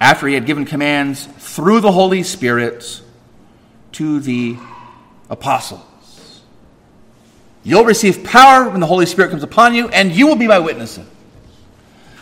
after 0.00 0.28
he 0.28 0.34
had 0.34 0.46
given 0.46 0.64
commands 0.64 1.26
through 1.38 1.80
the 1.80 1.90
Holy 1.90 2.22
Spirit 2.22 3.02
to 3.94 4.20
the 4.20 4.56
apostles. 5.28 5.87
You'll 7.68 7.84
receive 7.84 8.24
power 8.24 8.70
when 8.70 8.80
the 8.80 8.86
Holy 8.86 9.04
Spirit 9.04 9.30
comes 9.30 9.42
upon 9.42 9.74
you, 9.74 9.88
and 9.88 10.10
you 10.10 10.26
will 10.26 10.36
be 10.36 10.48
my 10.48 10.58
witnesses. 10.58 11.06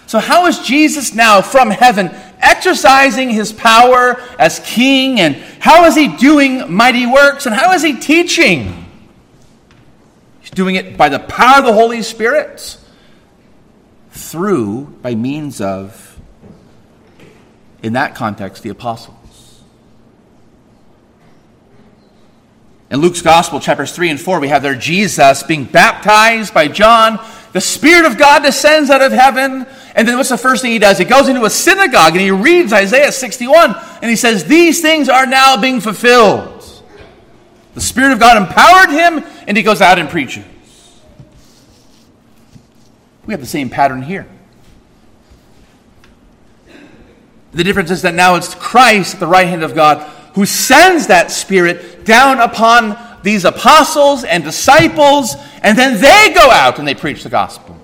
So, 0.09 0.19
how 0.19 0.47
is 0.47 0.59
Jesus 0.59 1.15
now 1.15 1.41
from 1.41 1.71
heaven 1.71 2.11
exercising 2.41 3.31
his 3.31 3.53
power 3.53 4.21
as 4.41 4.59
king? 4.65 5.21
And 5.21 5.37
how 5.61 5.85
is 5.85 5.95
he 5.95 6.09
doing 6.09 6.73
mighty 6.73 7.07
works? 7.07 7.47
And 7.47 7.55
how 7.55 7.75
is 7.75 7.83
he 7.85 7.93
teaching? 7.93 8.87
He's 10.41 10.51
doing 10.51 10.75
it 10.75 10.97
by 10.97 11.11
the 11.11 11.21
power 11.21 11.61
of 11.61 11.65
the 11.65 11.73
Holy 11.73 12.03
Spirit, 12.03 12.77
through, 14.11 14.87
by 15.01 15.15
means 15.15 15.61
of, 15.61 16.21
in 17.85 17.93
that 17.93 18.17
context, 18.17 18.65
the 18.65 18.71
apostles. 18.71 19.16
In 22.91 23.01
Luke's 23.01 23.23
Gospel, 23.23 23.59
chapters 23.59 23.93
3 23.93 24.11
and 24.11 24.21
4, 24.21 24.39
we 24.39 24.49
have 24.49 24.63
there 24.63 24.77
Jesus 24.77 25.43
being 25.43 25.65
baptized 25.65 26.55
by 26.55 26.69
John. 26.69 27.19
The 27.53 27.61
Spirit 27.61 28.05
of 28.05 28.17
God 28.17 28.45
descends 28.45 28.91
out 28.91 29.03
of 29.03 29.11
heaven. 29.11 29.67
And 29.97 30.07
then 30.07 30.17
what's 30.17 30.29
the 30.29 30.39
first 30.39 30.63
thing 30.63 30.71
he 30.71 30.79
does? 30.79 30.99
He 30.99 31.05
goes 31.05 31.29
into 31.29 31.45
a 31.45 31.51
synagogue 31.51 32.13
and 32.13 32.21
he 32.21 32.31
reads 32.31 32.73
Isaiah 32.73 33.11
61 33.11 33.75
and 34.03 34.11
he 34.11 34.15
says, 34.15 34.45
These 34.45 34.83
things 34.83 35.09
are 35.09 35.27
now 35.27 35.61
being 35.61 35.81
fulfilled. 35.81 36.53
The 37.75 37.81
Spirit 37.81 38.13
of 38.13 38.21
God 38.21 38.37
empowered 38.37 38.91
him 38.91 39.25
and 39.49 39.57
he 39.57 39.63
goes 39.65 39.81
out 39.81 39.99
and 39.99 40.09
preaches. 40.09 40.45
We 43.27 43.33
have 43.33 43.41
the 43.41 43.47
same 43.47 43.69
pattern 43.69 44.03
here. 44.03 44.29
The 47.53 47.65
difference 47.65 47.91
is 47.91 48.03
that 48.03 48.15
now 48.15 48.37
it's 48.37 48.55
Christ 48.55 49.15
at 49.15 49.21
the 49.21 49.27
right 49.27 49.49
hand 49.49 49.65
of 49.65 49.75
God 49.75 50.09
who 50.37 50.45
sends 50.45 51.07
that 51.07 51.31
Spirit 51.31 52.05
down 52.05 52.41
upon 52.41 52.97
these 53.23 53.47
apostles 53.47 54.23
and 54.23 54.45
disciples, 54.45 55.35
and 55.63 55.77
then 55.77 55.99
they 55.99 56.33
go 56.35 56.51
out 56.51 56.79
and 56.79 56.87
they 56.87 56.95
preach 56.95 57.23
the 57.23 57.31
gospel 57.31 57.75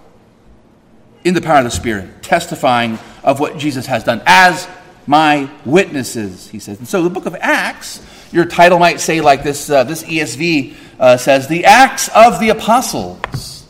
in 1.24 1.32
the 1.32 1.40
power 1.40 1.59
of 1.59 1.64
the 1.64 1.70
Spirit, 1.70 2.22
testifying 2.22 2.98
of 3.24 3.40
what 3.40 3.57
Jesus 3.57 3.86
has 3.86 4.05
done 4.05 4.20
as 4.26 4.68
my 5.07 5.50
witnesses, 5.64 6.46
he 6.46 6.59
says. 6.59 6.78
And 6.78 6.86
so 6.86 7.03
the 7.03 7.11
book 7.11 7.24
of 7.24 7.34
Acts, 7.40 8.05
your 8.32 8.44
title 8.44 8.78
might 8.78 9.00
say 9.00 9.22
like 9.22 9.42
this, 9.42 9.70
uh, 9.70 9.84
this 9.84 10.03
ESV 10.03 10.74
uh, 11.00 11.16
says, 11.16 11.48
the 11.48 11.64
Acts 11.64 12.11
of 12.14 12.38
the 12.38 12.50
Apostles. 12.50 13.66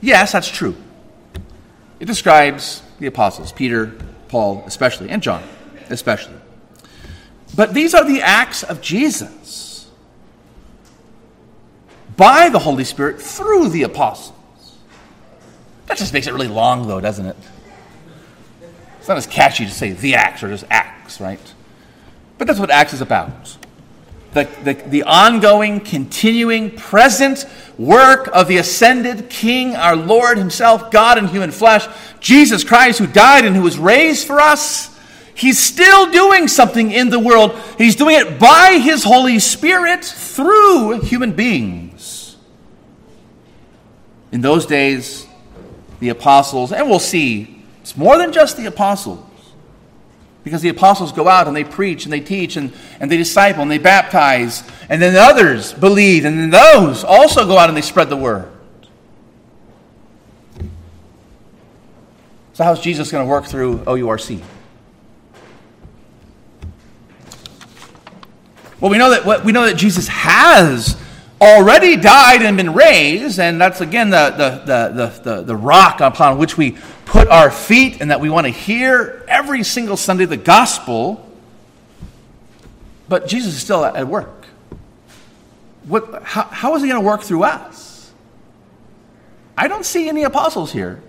Yes, 0.00 0.30
that's 0.30 0.48
true. 0.48 0.76
It 1.98 2.06
describes 2.06 2.80
the 3.00 3.08
apostles, 3.08 3.50
Peter, 3.50 3.92
Paul, 4.28 4.62
especially, 4.66 5.10
and 5.10 5.20
John, 5.20 5.42
especially. 5.90 6.36
But 7.58 7.74
these 7.74 7.92
are 7.92 8.04
the 8.04 8.22
acts 8.22 8.62
of 8.62 8.80
Jesus 8.80 9.90
by 12.16 12.50
the 12.50 12.60
Holy 12.60 12.84
Spirit 12.84 13.20
through 13.20 13.70
the 13.70 13.82
apostles. 13.82 14.76
That 15.86 15.98
just 15.98 16.12
makes 16.12 16.28
it 16.28 16.32
really 16.32 16.46
long, 16.46 16.86
though, 16.86 17.00
doesn't 17.00 17.26
it? 17.26 17.36
It's 19.00 19.08
not 19.08 19.16
as 19.16 19.26
catchy 19.26 19.64
to 19.64 19.72
say 19.72 19.90
the 19.90 20.14
acts 20.14 20.44
or 20.44 20.48
just 20.50 20.66
acts, 20.70 21.20
right? 21.20 21.40
But 22.38 22.46
that's 22.46 22.60
what 22.60 22.70
Acts 22.70 22.92
is 22.92 23.00
about. 23.00 23.56
The, 24.34 24.48
the, 24.62 24.74
the, 24.74 25.02
ongoing, 25.02 25.80
continuing, 25.80 26.76
present 26.76 27.44
work 27.76 28.28
of 28.32 28.46
the 28.46 28.58
ascended 28.58 29.30
King, 29.30 29.74
our 29.74 29.96
Lord 29.96 30.38
Himself, 30.38 30.92
God 30.92 31.18
in 31.18 31.26
human 31.26 31.50
flesh, 31.50 31.88
Jesus 32.20 32.62
Christ, 32.62 33.00
who 33.00 33.08
died 33.08 33.44
and 33.44 33.56
who 33.56 33.62
was 33.62 33.78
raised 33.78 34.28
for 34.28 34.40
us 34.40 34.96
He's 35.38 35.60
still 35.60 36.10
doing 36.10 36.48
something 36.48 36.90
in 36.90 37.10
the 37.10 37.18
world. 37.20 37.56
He's 37.78 37.94
doing 37.94 38.16
it 38.16 38.40
by 38.40 38.80
His 38.82 39.04
Holy 39.04 39.38
Spirit 39.38 40.04
through 40.04 41.02
human 41.02 41.30
beings. 41.30 42.36
In 44.32 44.40
those 44.40 44.66
days, 44.66 45.28
the 46.00 46.08
apostles, 46.08 46.72
and 46.72 46.90
we'll 46.90 46.98
see, 46.98 47.64
it's 47.80 47.96
more 47.96 48.18
than 48.18 48.32
just 48.32 48.56
the 48.56 48.66
apostles. 48.66 49.24
Because 50.42 50.60
the 50.60 50.70
apostles 50.70 51.12
go 51.12 51.28
out 51.28 51.46
and 51.46 51.54
they 51.54 51.62
preach 51.62 52.04
and 52.04 52.12
they 52.12 52.20
teach 52.20 52.56
and, 52.56 52.72
and 52.98 53.08
they 53.08 53.16
disciple 53.16 53.62
and 53.62 53.70
they 53.70 53.78
baptize, 53.78 54.64
and 54.88 55.00
then 55.00 55.14
others 55.14 55.72
believe, 55.72 56.24
and 56.24 56.36
then 56.36 56.50
those 56.50 57.04
also 57.04 57.46
go 57.46 57.56
out 57.58 57.68
and 57.68 57.76
they 57.76 57.82
spread 57.82 58.08
the 58.08 58.16
word. 58.16 58.50
So, 62.54 62.64
how's 62.64 62.80
Jesus 62.80 63.12
going 63.12 63.24
to 63.24 63.30
work 63.30 63.44
through 63.44 63.78
OURC? 63.86 64.42
Well, 68.80 68.90
we 68.90 68.98
know 68.98 69.10
that 69.10 69.44
we 69.44 69.52
know 69.52 69.66
that 69.66 69.76
Jesus 69.76 70.06
has 70.08 70.96
already 71.40 71.96
died 71.96 72.42
and 72.42 72.56
been 72.56 72.74
raised, 72.74 73.40
and 73.40 73.60
that's 73.60 73.80
again 73.80 74.10
the, 74.10 74.30
the, 74.30 74.92
the, 74.92 75.22
the, 75.22 75.42
the 75.42 75.56
rock 75.56 76.00
upon 76.00 76.38
which 76.38 76.56
we 76.56 76.76
put 77.04 77.28
our 77.28 77.50
feet, 77.50 78.00
and 78.00 78.10
that 78.10 78.20
we 78.20 78.30
want 78.30 78.46
to 78.46 78.52
hear 78.52 79.24
every 79.26 79.64
single 79.64 79.96
Sunday 79.96 80.26
the 80.26 80.36
gospel. 80.36 81.24
But 83.08 83.26
Jesus 83.26 83.54
is 83.54 83.60
still 83.60 83.84
at 83.84 84.06
work. 84.06 84.46
What, 85.84 86.22
how, 86.22 86.42
how 86.44 86.74
is 86.76 86.82
he 86.82 86.88
going 86.88 87.00
to 87.00 87.06
work 87.06 87.22
through 87.22 87.44
us? 87.44 88.12
I 89.56 89.66
don't 89.66 89.84
see 89.84 90.08
any 90.08 90.22
apostles 90.22 90.70
here. 90.70 91.02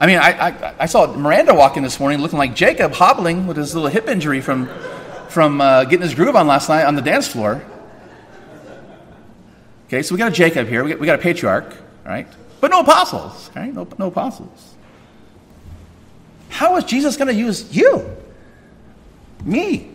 I 0.00 0.06
mean, 0.06 0.18
I, 0.18 0.48
I, 0.48 0.74
I 0.80 0.86
saw 0.86 1.06
Miranda 1.06 1.54
walking 1.54 1.82
this 1.82 1.98
morning 1.98 2.20
looking 2.20 2.38
like 2.38 2.54
Jacob, 2.54 2.92
hobbling 2.92 3.46
with 3.46 3.56
his 3.56 3.74
little 3.74 3.88
hip 3.88 4.08
injury 4.08 4.40
from 4.40 4.68
from 5.28 5.60
uh, 5.60 5.84
getting 5.84 6.02
his 6.02 6.14
groove 6.14 6.36
on 6.36 6.46
last 6.46 6.68
night 6.68 6.84
on 6.84 6.94
the 6.94 7.02
dance 7.02 7.28
floor. 7.28 7.62
Okay, 9.86 10.02
so 10.02 10.14
we 10.14 10.18
got 10.18 10.32
a 10.32 10.34
Jacob 10.34 10.68
here, 10.68 10.84
we 10.84 10.90
got, 10.90 11.00
we 11.00 11.06
got 11.06 11.18
a 11.18 11.22
patriarch, 11.22 11.74
right? 12.04 12.28
But 12.60 12.70
no 12.70 12.80
apostles, 12.80 13.50
right? 13.54 13.72
No, 13.72 13.88
no 13.98 14.08
apostles. 14.08 14.74
How 16.48 16.76
is 16.76 16.84
Jesus 16.84 17.16
going 17.16 17.28
to 17.28 17.34
use 17.34 17.74
you? 17.74 18.16
Me? 19.44 19.90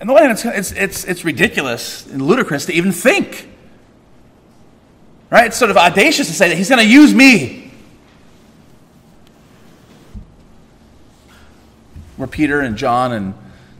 And 0.00 0.08
the 0.08 0.12
one 0.12 0.22
hand, 0.22 0.32
it's, 0.32 0.44
it's, 0.44 0.72
it's, 0.72 1.04
it's 1.04 1.24
ridiculous 1.24 2.06
and 2.06 2.22
ludicrous 2.22 2.66
to 2.66 2.72
even 2.72 2.92
think. 2.92 3.48
Right? 5.30 5.46
It's 5.46 5.56
sort 5.56 5.70
of 5.70 5.76
audacious 5.76 6.28
to 6.28 6.32
say 6.32 6.48
that 6.48 6.56
he's 6.56 6.68
going 6.68 6.82
to 6.82 6.88
use 6.88 7.14
me. 7.14 7.65
Were 12.18 12.26
Peter 12.26 12.60
and 12.60 12.76
John 12.76 13.12
and 13.12 13.34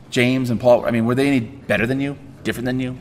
James 0.09 0.49
and 0.49 0.59
Paul, 0.59 0.85
I 0.85 0.91
mean, 0.91 1.05
were 1.05 1.15
they 1.15 1.27
any 1.27 1.39
better 1.39 1.85
than 1.85 1.99
you? 1.99 2.17
Different 2.43 2.65
than 2.65 2.79
you? 2.79 2.97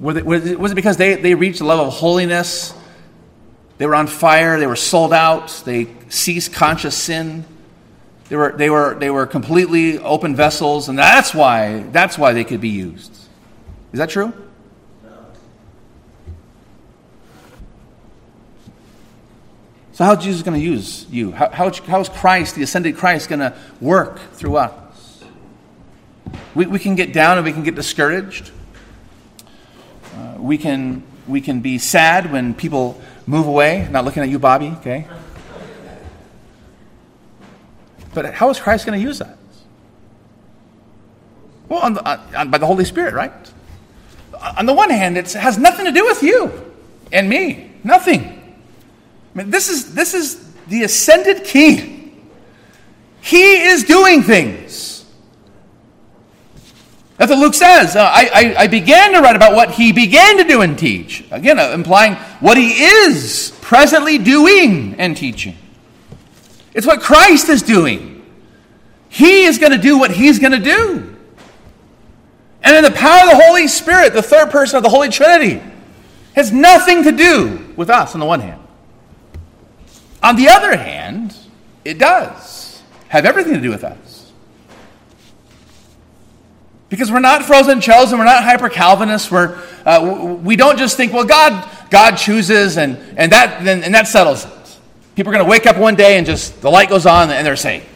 Was 0.00 0.16
it 0.16 0.74
because 0.74 0.96
they, 0.96 1.16
they 1.16 1.34
reached 1.34 1.60
a 1.60 1.64
level 1.64 1.86
of 1.86 1.92
holiness? 1.92 2.72
They 3.78 3.86
were 3.86 3.94
on 3.94 4.06
fire, 4.06 4.58
they 4.58 4.66
were 4.66 4.76
sold 4.76 5.12
out, 5.12 5.62
they 5.64 5.88
ceased 6.08 6.52
conscious 6.52 6.96
sin. 6.96 7.44
They 8.28 8.36
were, 8.36 8.52
they 8.52 8.70
were, 8.70 8.94
they 8.94 9.10
were 9.10 9.26
completely 9.26 9.98
open 9.98 10.36
vessels, 10.36 10.88
and 10.88 10.98
that's 10.98 11.34
why, 11.34 11.84
that's 11.92 12.18
why 12.18 12.32
they 12.32 12.44
could 12.44 12.60
be 12.60 12.68
used. 12.68 13.12
Is 13.92 13.98
that 13.98 14.10
true? 14.10 14.32
So, 19.98 20.04
how 20.04 20.12
is 20.12 20.22
Jesus 20.22 20.42
going 20.42 20.56
to 20.56 20.64
use 20.64 21.06
you? 21.10 21.32
How, 21.32 21.50
how, 21.50 21.72
how 21.72 21.98
is 21.98 22.08
Christ, 22.08 22.54
the 22.54 22.62
ascended 22.62 22.96
Christ, 22.96 23.28
going 23.28 23.40
to 23.40 23.52
work 23.80 24.20
through 24.34 24.54
us? 24.54 25.24
We, 26.54 26.66
we 26.66 26.78
can 26.78 26.94
get 26.94 27.12
down 27.12 27.36
and 27.36 27.44
we 27.44 27.52
can 27.52 27.64
get 27.64 27.74
discouraged. 27.74 28.52
Uh, 30.14 30.36
we, 30.38 30.56
can, 30.56 31.02
we 31.26 31.40
can 31.40 31.62
be 31.62 31.78
sad 31.78 32.30
when 32.30 32.54
people 32.54 33.00
move 33.26 33.48
away. 33.48 33.88
not 33.90 34.04
looking 34.04 34.22
at 34.22 34.28
you, 34.28 34.38
Bobby, 34.38 34.68
okay? 34.78 35.08
But 38.14 38.34
how 38.34 38.50
is 38.50 38.60
Christ 38.60 38.86
going 38.86 39.00
to 39.00 39.04
use 39.04 39.20
us? 39.20 39.36
Well, 41.68 41.80
on 41.80 41.94
the, 41.94 42.38
on, 42.38 42.52
by 42.52 42.58
the 42.58 42.66
Holy 42.66 42.84
Spirit, 42.84 43.14
right? 43.14 43.32
On 44.58 44.64
the 44.64 44.74
one 44.74 44.90
hand, 44.90 45.18
it 45.18 45.32
has 45.32 45.58
nothing 45.58 45.86
to 45.86 45.90
do 45.90 46.04
with 46.04 46.22
you 46.22 46.72
and 47.10 47.28
me. 47.28 47.72
Nothing. 47.82 48.37
I 49.34 49.38
mean, 49.38 49.50
this 49.50 49.68
is, 49.68 49.94
this 49.94 50.14
is 50.14 50.52
the 50.66 50.84
ascended 50.84 51.44
king. 51.44 52.30
He 53.20 53.62
is 53.62 53.84
doing 53.84 54.22
things. 54.22 55.04
That's 57.18 57.30
what 57.30 57.40
Luke 57.40 57.54
says. 57.54 57.96
Uh, 57.96 58.00
I, 58.00 58.30
I, 58.32 58.62
I, 58.62 58.66
began 58.68 59.12
to 59.12 59.20
write 59.20 59.34
about 59.34 59.52
what 59.52 59.72
he 59.72 59.92
began 59.92 60.36
to 60.36 60.44
do 60.44 60.62
and 60.62 60.78
teach. 60.78 61.24
Again, 61.32 61.58
uh, 61.58 61.70
implying 61.70 62.14
what 62.38 62.56
he 62.56 62.70
is 62.70 63.58
presently 63.60 64.18
doing 64.18 64.94
and 65.00 65.16
teaching. 65.16 65.56
It's 66.74 66.86
what 66.86 67.00
Christ 67.00 67.48
is 67.48 67.62
doing. 67.62 68.24
He 69.08 69.44
is 69.44 69.58
going 69.58 69.72
to 69.72 69.78
do 69.78 69.98
what 69.98 70.12
he's 70.12 70.38
going 70.38 70.52
to 70.52 70.60
do. 70.60 71.16
And 72.62 72.76
in 72.76 72.84
the 72.84 72.96
power 72.96 73.22
of 73.22 73.36
the 73.36 73.44
Holy 73.44 73.66
Spirit, 73.66 74.12
the 74.12 74.22
third 74.22 74.50
person 74.50 74.76
of 74.76 74.84
the 74.84 74.88
Holy 74.88 75.08
Trinity, 75.08 75.60
has 76.34 76.52
nothing 76.52 77.02
to 77.02 77.10
do 77.10 77.74
with 77.76 77.90
us 77.90 78.14
on 78.14 78.20
the 78.20 78.26
one 78.26 78.40
hand. 78.40 78.60
On 80.28 80.36
the 80.36 80.48
other 80.48 80.76
hand, 80.76 81.34
it 81.86 81.96
does 81.96 82.82
have 83.08 83.24
everything 83.24 83.54
to 83.54 83.62
do 83.62 83.70
with 83.70 83.82
us. 83.82 84.30
Because 86.90 87.10
we're 87.10 87.18
not 87.18 87.46
frozen 87.46 87.80
chosen, 87.80 88.18
we're 88.18 88.26
not 88.26 88.44
hyper 88.44 88.68
Calvinists, 88.68 89.30
we're, 89.30 89.58
uh, 89.86 90.38
we 90.44 90.54
don't 90.54 90.78
just 90.78 90.98
think, 90.98 91.14
well, 91.14 91.24
God, 91.24 91.66
God 91.88 92.16
chooses 92.16 92.76
and, 92.76 92.98
and, 93.16 93.32
that, 93.32 93.66
and, 93.66 93.82
and 93.82 93.94
that 93.94 94.06
settles 94.06 94.44
it. 94.44 94.78
People 95.16 95.32
are 95.32 95.36
going 95.36 95.46
to 95.46 95.50
wake 95.50 95.64
up 95.64 95.78
one 95.78 95.94
day 95.94 96.18
and 96.18 96.26
just 96.26 96.60
the 96.60 96.70
light 96.70 96.90
goes 96.90 97.06
on 97.06 97.30
and 97.30 97.46
they're 97.46 97.56
saved. 97.56 97.86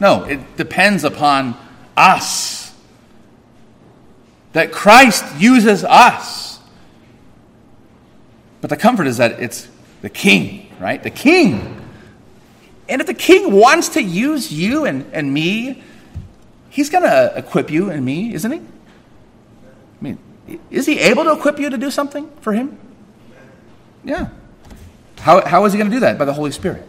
No, 0.00 0.24
it 0.24 0.56
depends 0.56 1.04
upon 1.04 1.54
us. 1.98 2.74
That 4.54 4.72
Christ 4.72 5.22
uses 5.38 5.84
us. 5.84 6.60
But 8.62 8.70
the 8.70 8.76
comfort 8.78 9.06
is 9.06 9.18
that 9.18 9.32
it's 9.32 9.68
the 10.00 10.08
King 10.08 10.67
right? 10.78 11.02
The 11.02 11.10
king. 11.10 11.84
And 12.88 13.00
if 13.00 13.06
the 13.06 13.14
king 13.14 13.52
wants 13.52 13.90
to 13.90 14.02
use 14.02 14.52
you 14.52 14.86
and, 14.86 15.04
and 15.12 15.32
me, 15.32 15.82
he's 16.70 16.90
going 16.90 17.04
to 17.04 17.32
equip 17.36 17.70
you 17.70 17.90
and 17.90 18.04
me, 18.04 18.32
isn't 18.32 18.50
he? 18.50 18.58
I 18.58 18.62
mean, 20.00 20.18
is 20.70 20.86
he 20.86 20.98
able 21.00 21.24
to 21.24 21.32
equip 21.32 21.58
you 21.58 21.68
to 21.70 21.76
do 21.76 21.90
something 21.90 22.30
for 22.40 22.52
him? 22.52 22.78
Yeah. 24.04 24.28
How, 25.18 25.44
how 25.44 25.64
is 25.64 25.72
he 25.72 25.78
going 25.78 25.90
to 25.90 25.96
do 25.96 26.00
that? 26.00 26.18
By 26.18 26.24
the 26.24 26.32
Holy 26.32 26.52
Spirit. 26.52 26.86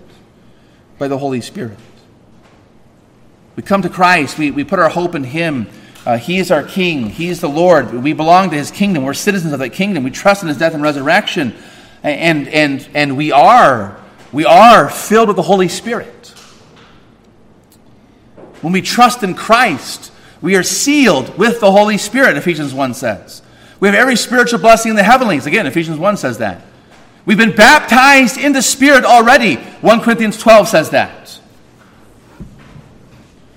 By 0.97 1.07
the 1.07 1.17
Holy 1.17 1.41
Spirit. 1.41 1.77
We 3.55 3.63
come 3.63 3.81
to 3.81 3.89
Christ, 3.89 4.37
we, 4.37 4.51
we 4.51 4.63
put 4.63 4.79
our 4.79 4.89
hope 4.89 5.15
in 5.15 5.25
him. 5.25 5.67
Uh, 6.05 6.17
he 6.17 6.37
is 6.37 6.49
our 6.49 6.63
King, 6.63 7.09
He 7.09 7.27
is 7.27 7.41
the 7.41 7.49
Lord. 7.49 7.93
We 7.93 8.13
belong 8.13 8.51
to 8.51 8.55
His 8.55 8.71
kingdom, 8.71 9.03
we're 9.03 9.13
citizens 9.13 9.51
of 9.51 9.59
that 9.59 9.71
kingdom. 9.71 10.05
We 10.05 10.11
trust 10.11 10.41
in 10.41 10.47
His 10.47 10.57
death 10.57 10.73
and 10.73 10.81
resurrection. 10.81 11.53
And, 12.03 12.47
and, 12.47 12.89
and 12.93 13.17
we 13.17 13.31
are, 13.31 13.99
we 14.31 14.45
are 14.45 14.89
filled 14.89 15.27
with 15.27 15.35
the 15.35 15.43
Holy 15.43 15.67
Spirit. 15.67 16.33
When 18.61 18.73
we 18.73 18.81
trust 18.81 19.23
in 19.23 19.35
Christ, 19.35 20.11
we 20.41 20.55
are 20.55 20.63
sealed 20.63 21.37
with 21.37 21.59
the 21.59 21.71
Holy 21.71 21.97
Spirit, 21.97 22.37
Ephesians 22.37 22.73
1 22.73 22.93
says. 22.93 23.41
We 23.79 23.87
have 23.87 23.95
every 23.95 24.15
spiritual 24.15 24.59
blessing 24.59 24.91
in 24.91 24.95
the 24.95 25.03
heavenlies. 25.03 25.45
Again, 25.45 25.65
Ephesians 25.65 25.97
1 25.97 26.17
says 26.17 26.37
that. 26.39 26.65
We've 27.25 27.37
been 27.37 27.55
baptized 27.55 28.37
in 28.37 28.53
the 28.53 28.61
Spirit 28.61 29.05
already. 29.05 29.55
1 29.55 30.01
Corinthians 30.01 30.37
12 30.37 30.67
says 30.67 30.89
that. 30.91 31.39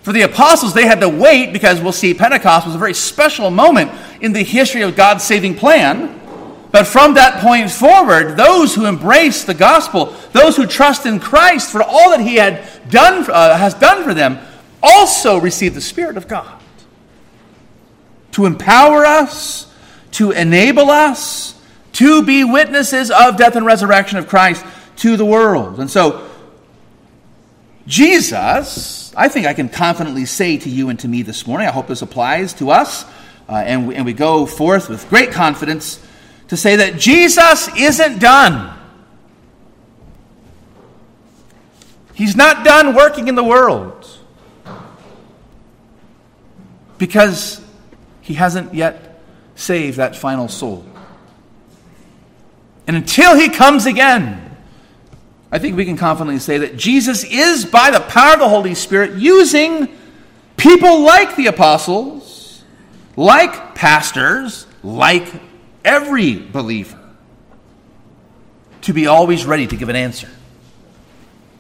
For 0.03 0.12
the 0.12 0.22
apostles, 0.22 0.74
they 0.74 0.86
had 0.86 1.01
to 1.01 1.09
wait 1.09 1.53
because 1.53 1.80
we'll 1.80 1.93
see 1.93 2.12
Pentecost 2.12 2.66
was 2.66 2.74
a 2.74 2.78
very 2.78 2.95
special 2.95 3.51
moment 3.51 3.93
in 4.20 4.32
the 4.32 4.43
history 4.43 4.82
of 4.82 4.97
God's 4.97 5.22
saving 5.22 5.55
plan. 5.55 6.20
But 6.73 6.87
from 6.87 7.14
that 7.14 7.43
point 7.43 7.70
forward, 7.70 8.37
those 8.37 8.75
who 8.75 8.87
embrace 8.87 9.45
the 9.45 9.55
gospel, 9.55 10.16
those 10.33 10.57
who 10.57 10.66
trust 10.66 11.05
in 11.05 11.20
Christ 11.20 11.70
for 11.70 11.83
all 11.83 12.11
that 12.11 12.20
He 12.20 12.37
had 12.37 12.66
done, 12.89 13.31
uh, 13.31 13.57
has 13.57 13.75
done 13.75 14.03
for 14.03 14.14
them, 14.14 14.39
also 14.83 15.39
receive 15.39 15.75
the 15.75 15.83
Spirit 15.83 16.16
of 16.16 16.27
God 16.27 16.61
to 18.33 18.47
empower 18.47 19.05
us, 19.05 19.70
to 20.12 20.31
enable 20.31 20.91
us 20.91 21.61
to 21.93 22.25
be 22.25 22.43
witnesses 22.43 23.11
of 23.11 23.37
death 23.37 23.55
and 23.55 23.66
resurrection 23.66 24.16
of 24.16 24.27
Christ 24.27 24.64
to 24.97 25.18
the 25.18 25.27
world. 25.27 25.79
And 25.79 25.91
so, 25.91 26.27
Jesus, 27.87 29.14
I 29.14 29.29
think 29.29 29.47
I 29.47 29.53
can 29.53 29.68
confidently 29.68 30.25
say 30.25 30.57
to 30.57 30.70
you 30.70 30.89
and 30.89 30.99
to 31.01 31.09
me 31.09 31.20
this 31.20 31.47
morning, 31.47 31.68
I 31.68 31.70
hope 31.70 31.87
this 31.87 32.01
applies 32.01 32.55
to 32.55 32.70
us, 32.70 33.05
uh, 33.47 33.57
and, 33.57 33.89
we, 33.89 33.95
and 33.95 34.07
we 34.07 34.14
go 34.14 34.47
forth 34.47 34.89
with 34.89 35.07
great 35.11 35.33
confidence 35.33 36.03
to 36.49 36.57
say 36.57 36.76
that 36.76 36.99
Jesus 36.99 37.68
isn't 37.76 38.18
done. 38.18 38.78
He's 42.14 42.36
not 42.36 42.64
done 42.64 42.95
working 42.95 43.28
in 43.28 43.34
the 43.34 43.45
world 43.45 44.07
because 46.99 47.61
he 48.20 48.34
hasn't 48.34 48.74
yet 48.74 49.20
saved 49.57 49.97
that 49.97 50.14
final 50.14 50.49
soul. 50.49 50.84
And 52.86 52.97
until 52.97 53.36
he 53.36 53.49
comes 53.49 53.86
again, 53.86 54.57
I 55.51 55.59
think 55.59 55.76
we 55.76 55.84
can 55.84 55.97
confidently 55.97 56.40
say 56.40 56.59
that 56.59 56.76
Jesus 56.76 57.24
is, 57.24 57.64
by 57.64 57.90
the 57.90 58.01
power 58.01 58.34
of 58.34 58.40
the 58.40 58.49
Holy 58.49 58.74
Spirit, 58.74 59.18
using 59.18 59.88
people 60.57 61.03
like 61.03 61.36
the 61.36 61.47
apostles, 61.47 62.62
like 63.16 63.74
pastors, 63.74 64.66
like 64.82 65.28
every 65.85 66.37
believer 66.37 66.99
to 68.83 68.93
be 68.93 69.07
always 69.07 69.45
ready 69.45 69.66
to 69.66 69.76
give 69.76 69.89
an 69.89 69.97
answer 69.97 70.28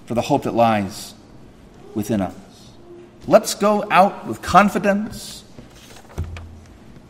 for 0.06 0.14
the 0.14 0.22
hope 0.22 0.42
that 0.42 0.54
lies 0.54 1.14
within 1.94 2.20
us. 2.20 2.34
Let's 3.26 3.54
go 3.54 3.84
out 3.90 4.26
with 4.26 4.42
confidence 4.42 5.44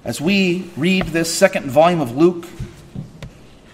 as 0.04 0.20
we 0.20 0.70
read 0.76 1.06
this 1.06 1.32
second 1.32 1.70
volume 1.70 2.00
of 2.00 2.16
Luke. 2.16 2.46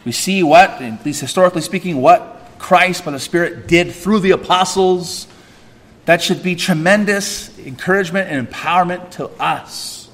We 0.04 0.12
see 0.12 0.42
what, 0.42 0.70
at 0.82 1.04
least 1.04 1.20
historically 1.20 1.62
speaking, 1.62 2.00
what 2.00 2.36
Christ 2.58 3.04
by 3.04 3.10
the 3.10 3.18
Spirit 3.18 3.66
did 3.66 3.92
through 3.92 4.20
the 4.20 4.30
apostles. 4.32 5.26
That 6.04 6.22
should 6.22 6.42
be 6.42 6.54
tremendous 6.54 7.56
encouragement 7.58 8.30
and 8.30 8.48
empowerment 8.48 9.10
to 9.12 9.28
us. 9.40 10.08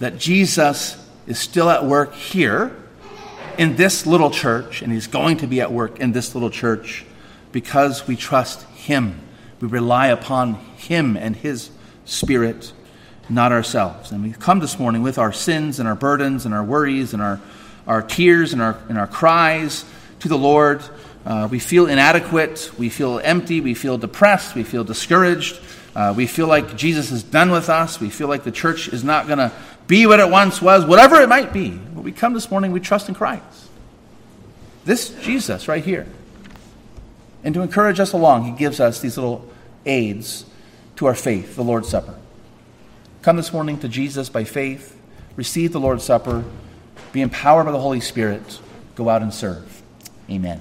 That 0.00 0.18
Jesus 0.18 1.02
is 1.26 1.38
still 1.38 1.70
at 1.70 1.84
work 1.84 2.14
here 2.14 2.74
in 3.58 3.76
this 3.76 4.06
little 4.06 4.30
church, 4.30 4.82
and 4.82 4.92
he's 4.92 5.06
going 5.06 5.38
to 5.38 5.46
be 5.46 5.60
at 5.60 5.72
work 5.72 5.98
in 5.98 6.12
this 6.12 6.34
little 6.34 6.50
church 6.50 7.04
because 7.52 8.06
we 8.06 8.16
trust 8.16 8.62
him. 8.74 9.20
We 9.60 9.68
rely 9.68 10.08
upon 10.08 10.54
him 10.76 11.16
and 11.16 11.34
his 11.34 11.70
spirit, 12.04 12.72
not 13.28 13.52
ourselves. 13.52 14.12
And 14.12 14.22
we 14.22 14.32
come 14.32 14.60
this 14.60 14.78
morning 14.78 15.02
with 15.02 15.18
our 15.18 15.32
sins 15.32 15.78
and 15.80 15.88
our 15.88 15.94
burdens 15.94 16.44
and 16.44 16.54
our 16.54 16.62
worries 16.62 17.12
and 17.12 17.22
our, 17.22 17.40
our 17.86 18.02
tears 18.02 18.52
and 18.52 18.60
our, 18.60 18.78
and 18.88 18.98
our 18.98 19.06
cries 19.06 19.84
to 20.20 20.28
the 20.28 20.38
Lord. 20.38 20.82
Uh, 21.24 21.48
we 21.50 21.58
feel 21.58 21.86
inadequate. 21.86 22.70
We 22.78 22.88
feel 22.88 23.20
empty. 23.24 23.60
We 23.60 23.74
feel 23.74 23.98
depressed. 23.98 24.54
We 24.54 24.62
feel 24.62 24.84
discouraged. 24.84 25.58
Uh, 25.94 26.12
we 26.14 26.26
feel 26.26 26.46
like 26.46 26.76
Jesus 26.76 27.10
is 27.10 27.22
done 27.22 27.50
with 27.50 27.70
us. 27.70 27.98
We 27.98 28.10
feel 28.10 28.28
like 28.28 28.44
the 28.44 28.52
church 28.52 28.88
is 28.88 29.02
not 29.02 29.26
going 29.26 29.38
to 29.38 29.50
be 29.86 30.06
what 30.06 30.20
it 30.20 30.28
once 30.28 30.60
was, 30.60 30.84
whatever 30.84 31.20
it 31.20 31.28
might 31.28 31.52
be. 31.52 31.70
When 31.70 32.04
we 32.04 32.12
come 32.12 32.34
this 32.34 32.50
morning, 32.50 32.72
we 32.72 32.80
trust 32.80 33.08
in 33.08 33.14
Christ. 33.14 33.68
This 34.84 35.10
Jesus 35.22 35.68
right 35.68 35.84
here. 35.84 36.06
And 37.44 37.54
to 37.54 37.62
encourage 37.62 38.00
us 38.00 38.12
along, 38.12 38.44
he 38.44 38.52
gives 38.52 38.80
us 38.80 39.00
these 39.00 39.16
little 39.16 39.48
aids 39.84 40.46
to 40.96 41.06
our 41.06 41.14
faith, 41.14 41.56
the 41.56 41.64
Lord's 41.64 41.88
Supper. 41.88 42.18
Come 43.22 43.36
this 43.36 43.52
morning 43.52 43.78
to 43.80 43.88
Jesus 43.88 44.28
by 44.28 44.44
faith, 44.44 44.96
receive 45.36 45.72
the 45.72 45.80
Lord's 45.80 46.04
Supper, 46.04 46.44
be 47.12 47.20
empowered 47.20 47.66
by 47.66 47.72
the 47.72 47.80
Holy 47.80 48.00
Spirit, 48.00 48.60
go 48.94 49.08
out 49.08 49.22
and 49.22 49.32
serve. 49.32 49.82
Amen. 50.30 50.60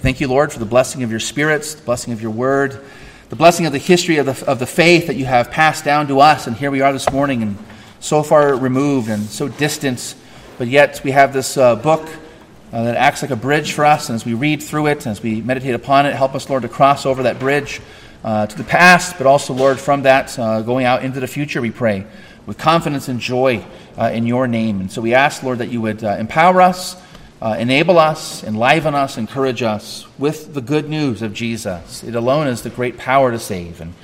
Thank 0.00 0.20
you, 0.20 0.28
Lord, 0.28 0.52
for 0.52 0.58
the 0.58 0.66
blessing 0.66 1.02
of 1.02 1.10
your 1.10 1.20
spirits, 1.20 1.74
the 1.74 1.82
blessing 1.82 2.12
of 2.12 2.22
your 2.22 2.30
word, 2.30 2.84
the 3.28 3.36
blessing 3.36 3.66
of 3.66 3.72
the 3.72 3.78
history 3.78 4.16
of 4.16 4.26
the, 4.26 4.46
of 4.46 4.58
the 4.58 4.66
faith 4.66 5.06
that 5.06 5.16
you 5.16 5.26
have 5.26 5.50
passed 5.50 5.84
down 5.84 6.08
to 6.08 6.20
us. 6.20 6.46
And 6.46 6.56
here 6.56 6.70
we 6.70 6.80
are 6.80 6.94
this 6.94 7.10
morning, 7.12 7.42
and 7.42 7.58
so 8.00 8.22
far 8.22 8.54
removed 8.54 9.10
and 9.10 9.24
so 9.24 9.48
distant, 9.48 10.14
but 10.56 10.66
yet 10.68 11.02
we 11.04 11.10
have 11.10 11.34
this 11.34 11.58
uh, 11.58 11.76
book 11.76 12.08
uh, 12.72 12.84
that 12.84 12.96
acts 12.96 13.20
like 13.20 13.30
a 13.30 13.36
bridge 13.36 13.72
for 13.72 13.84
us. 13.84 14.08
And 14.08 14.16
as 14.16 14.24
we 14.24 14.32
read 14.32 14.62
through 14.62 14.86
it, 14.86 15.04
and 15.04 15.08
as 15.08 15.22
we 15.22 15.42
meditate 15.42 15.74
upon 15.74 16.06
it, 16.06 16.14
help 16.14 16.34
us, 16.34 16.48
Lord, 16.48 16.62
to 16.62 16.70
cross 16.70 17.04
over 17.04 17.24
that 17.24 17.38
bridge 17.38 17.82
uh, 18.24 18.46
to 18.46 18.56
the 18.56 18.64
past, 18.64 19.18
but 19.18 19.26
also, 19.26 19.52
Lord, 19.52 19.78
from 19.78 20.02
that 20.02 20.38
uh, 20.38 20.62
going 20.62 20.86
out 20.86 21.04
into 21.04 21.20
the 21.20 21.28
future, 21.28 21.60
we 21.60 21.70
pray, 21.70 22.06
with 22.46 22.56
confidence 22.56 23.08
and 23.08 23.20
joy 23.20 23.62
uh, 23.98 24.10
in 24.10 24.26
your 24.26 24.48
name. 24.48 24.80
And 24.80 24.90
so 24.90 25.02
we 25.02 25.12
ask, 25.12 25.42
Lord, 25.42 25.58
that 25.58 25.68
you 25.68 25.82
would 25.82 26.02
uh, 26.02 26.16
empower 26.18 26.62
us 26.62 26.96
uh, 27.40 27.56
enable 27.58 27.98
us, 27.98 28.42
enliven 28.42 28.94
us, 28.94 29.16
encourage 29.16 29.62
us 29.62 30.06
with 30.18 30.54
the 30.54 30.60
good 30.60 30.88
news 30.88 31.22
of 31.22 31.32
Jesus. 31.32 32.02
It 32.02 32.14
alone 32.14 32.48
is 32.48 32.62
the 32.62 32.70
great 32.70 32.98
power 32.98 33.30
to 33.30 33.38
save. 33.38 33.80
And 33.80 33.94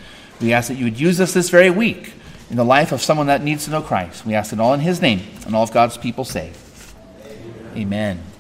we 0.41 0.53
ask 0.53 0.68
that 0.68 0.76
you 0.76 0.85
would 0.85 1.01
use 1.01 1.20
us 1.20 1.35
this 1.35 1.51
very 1.51 1.70
week 1.70 2.12
in 2.51 2.57
the 2.57 2.64
life 2.64 2.93
of 2.93 3.03
someone 3.03 3.26
that 3.26 3.43
needs 3.43 3.64
to 3.64 3.70
know 3.70 3.82
Christ. 3.82 4.24
We 4.24 4.35
ask 4.35 4.53
it 4.53 4.61
all 4.61 4.74
in 4.74 4.80
his 4.80 5.03
name, 5.03 5.22
and 5.47 5.57
all 5.57 5.62
of 5.62 5.72
God's 5.72 5.97
people 5.97 6.24
say, 6.24 6.53
Amen. 7.74 7.76
Amen. 7.76 8.34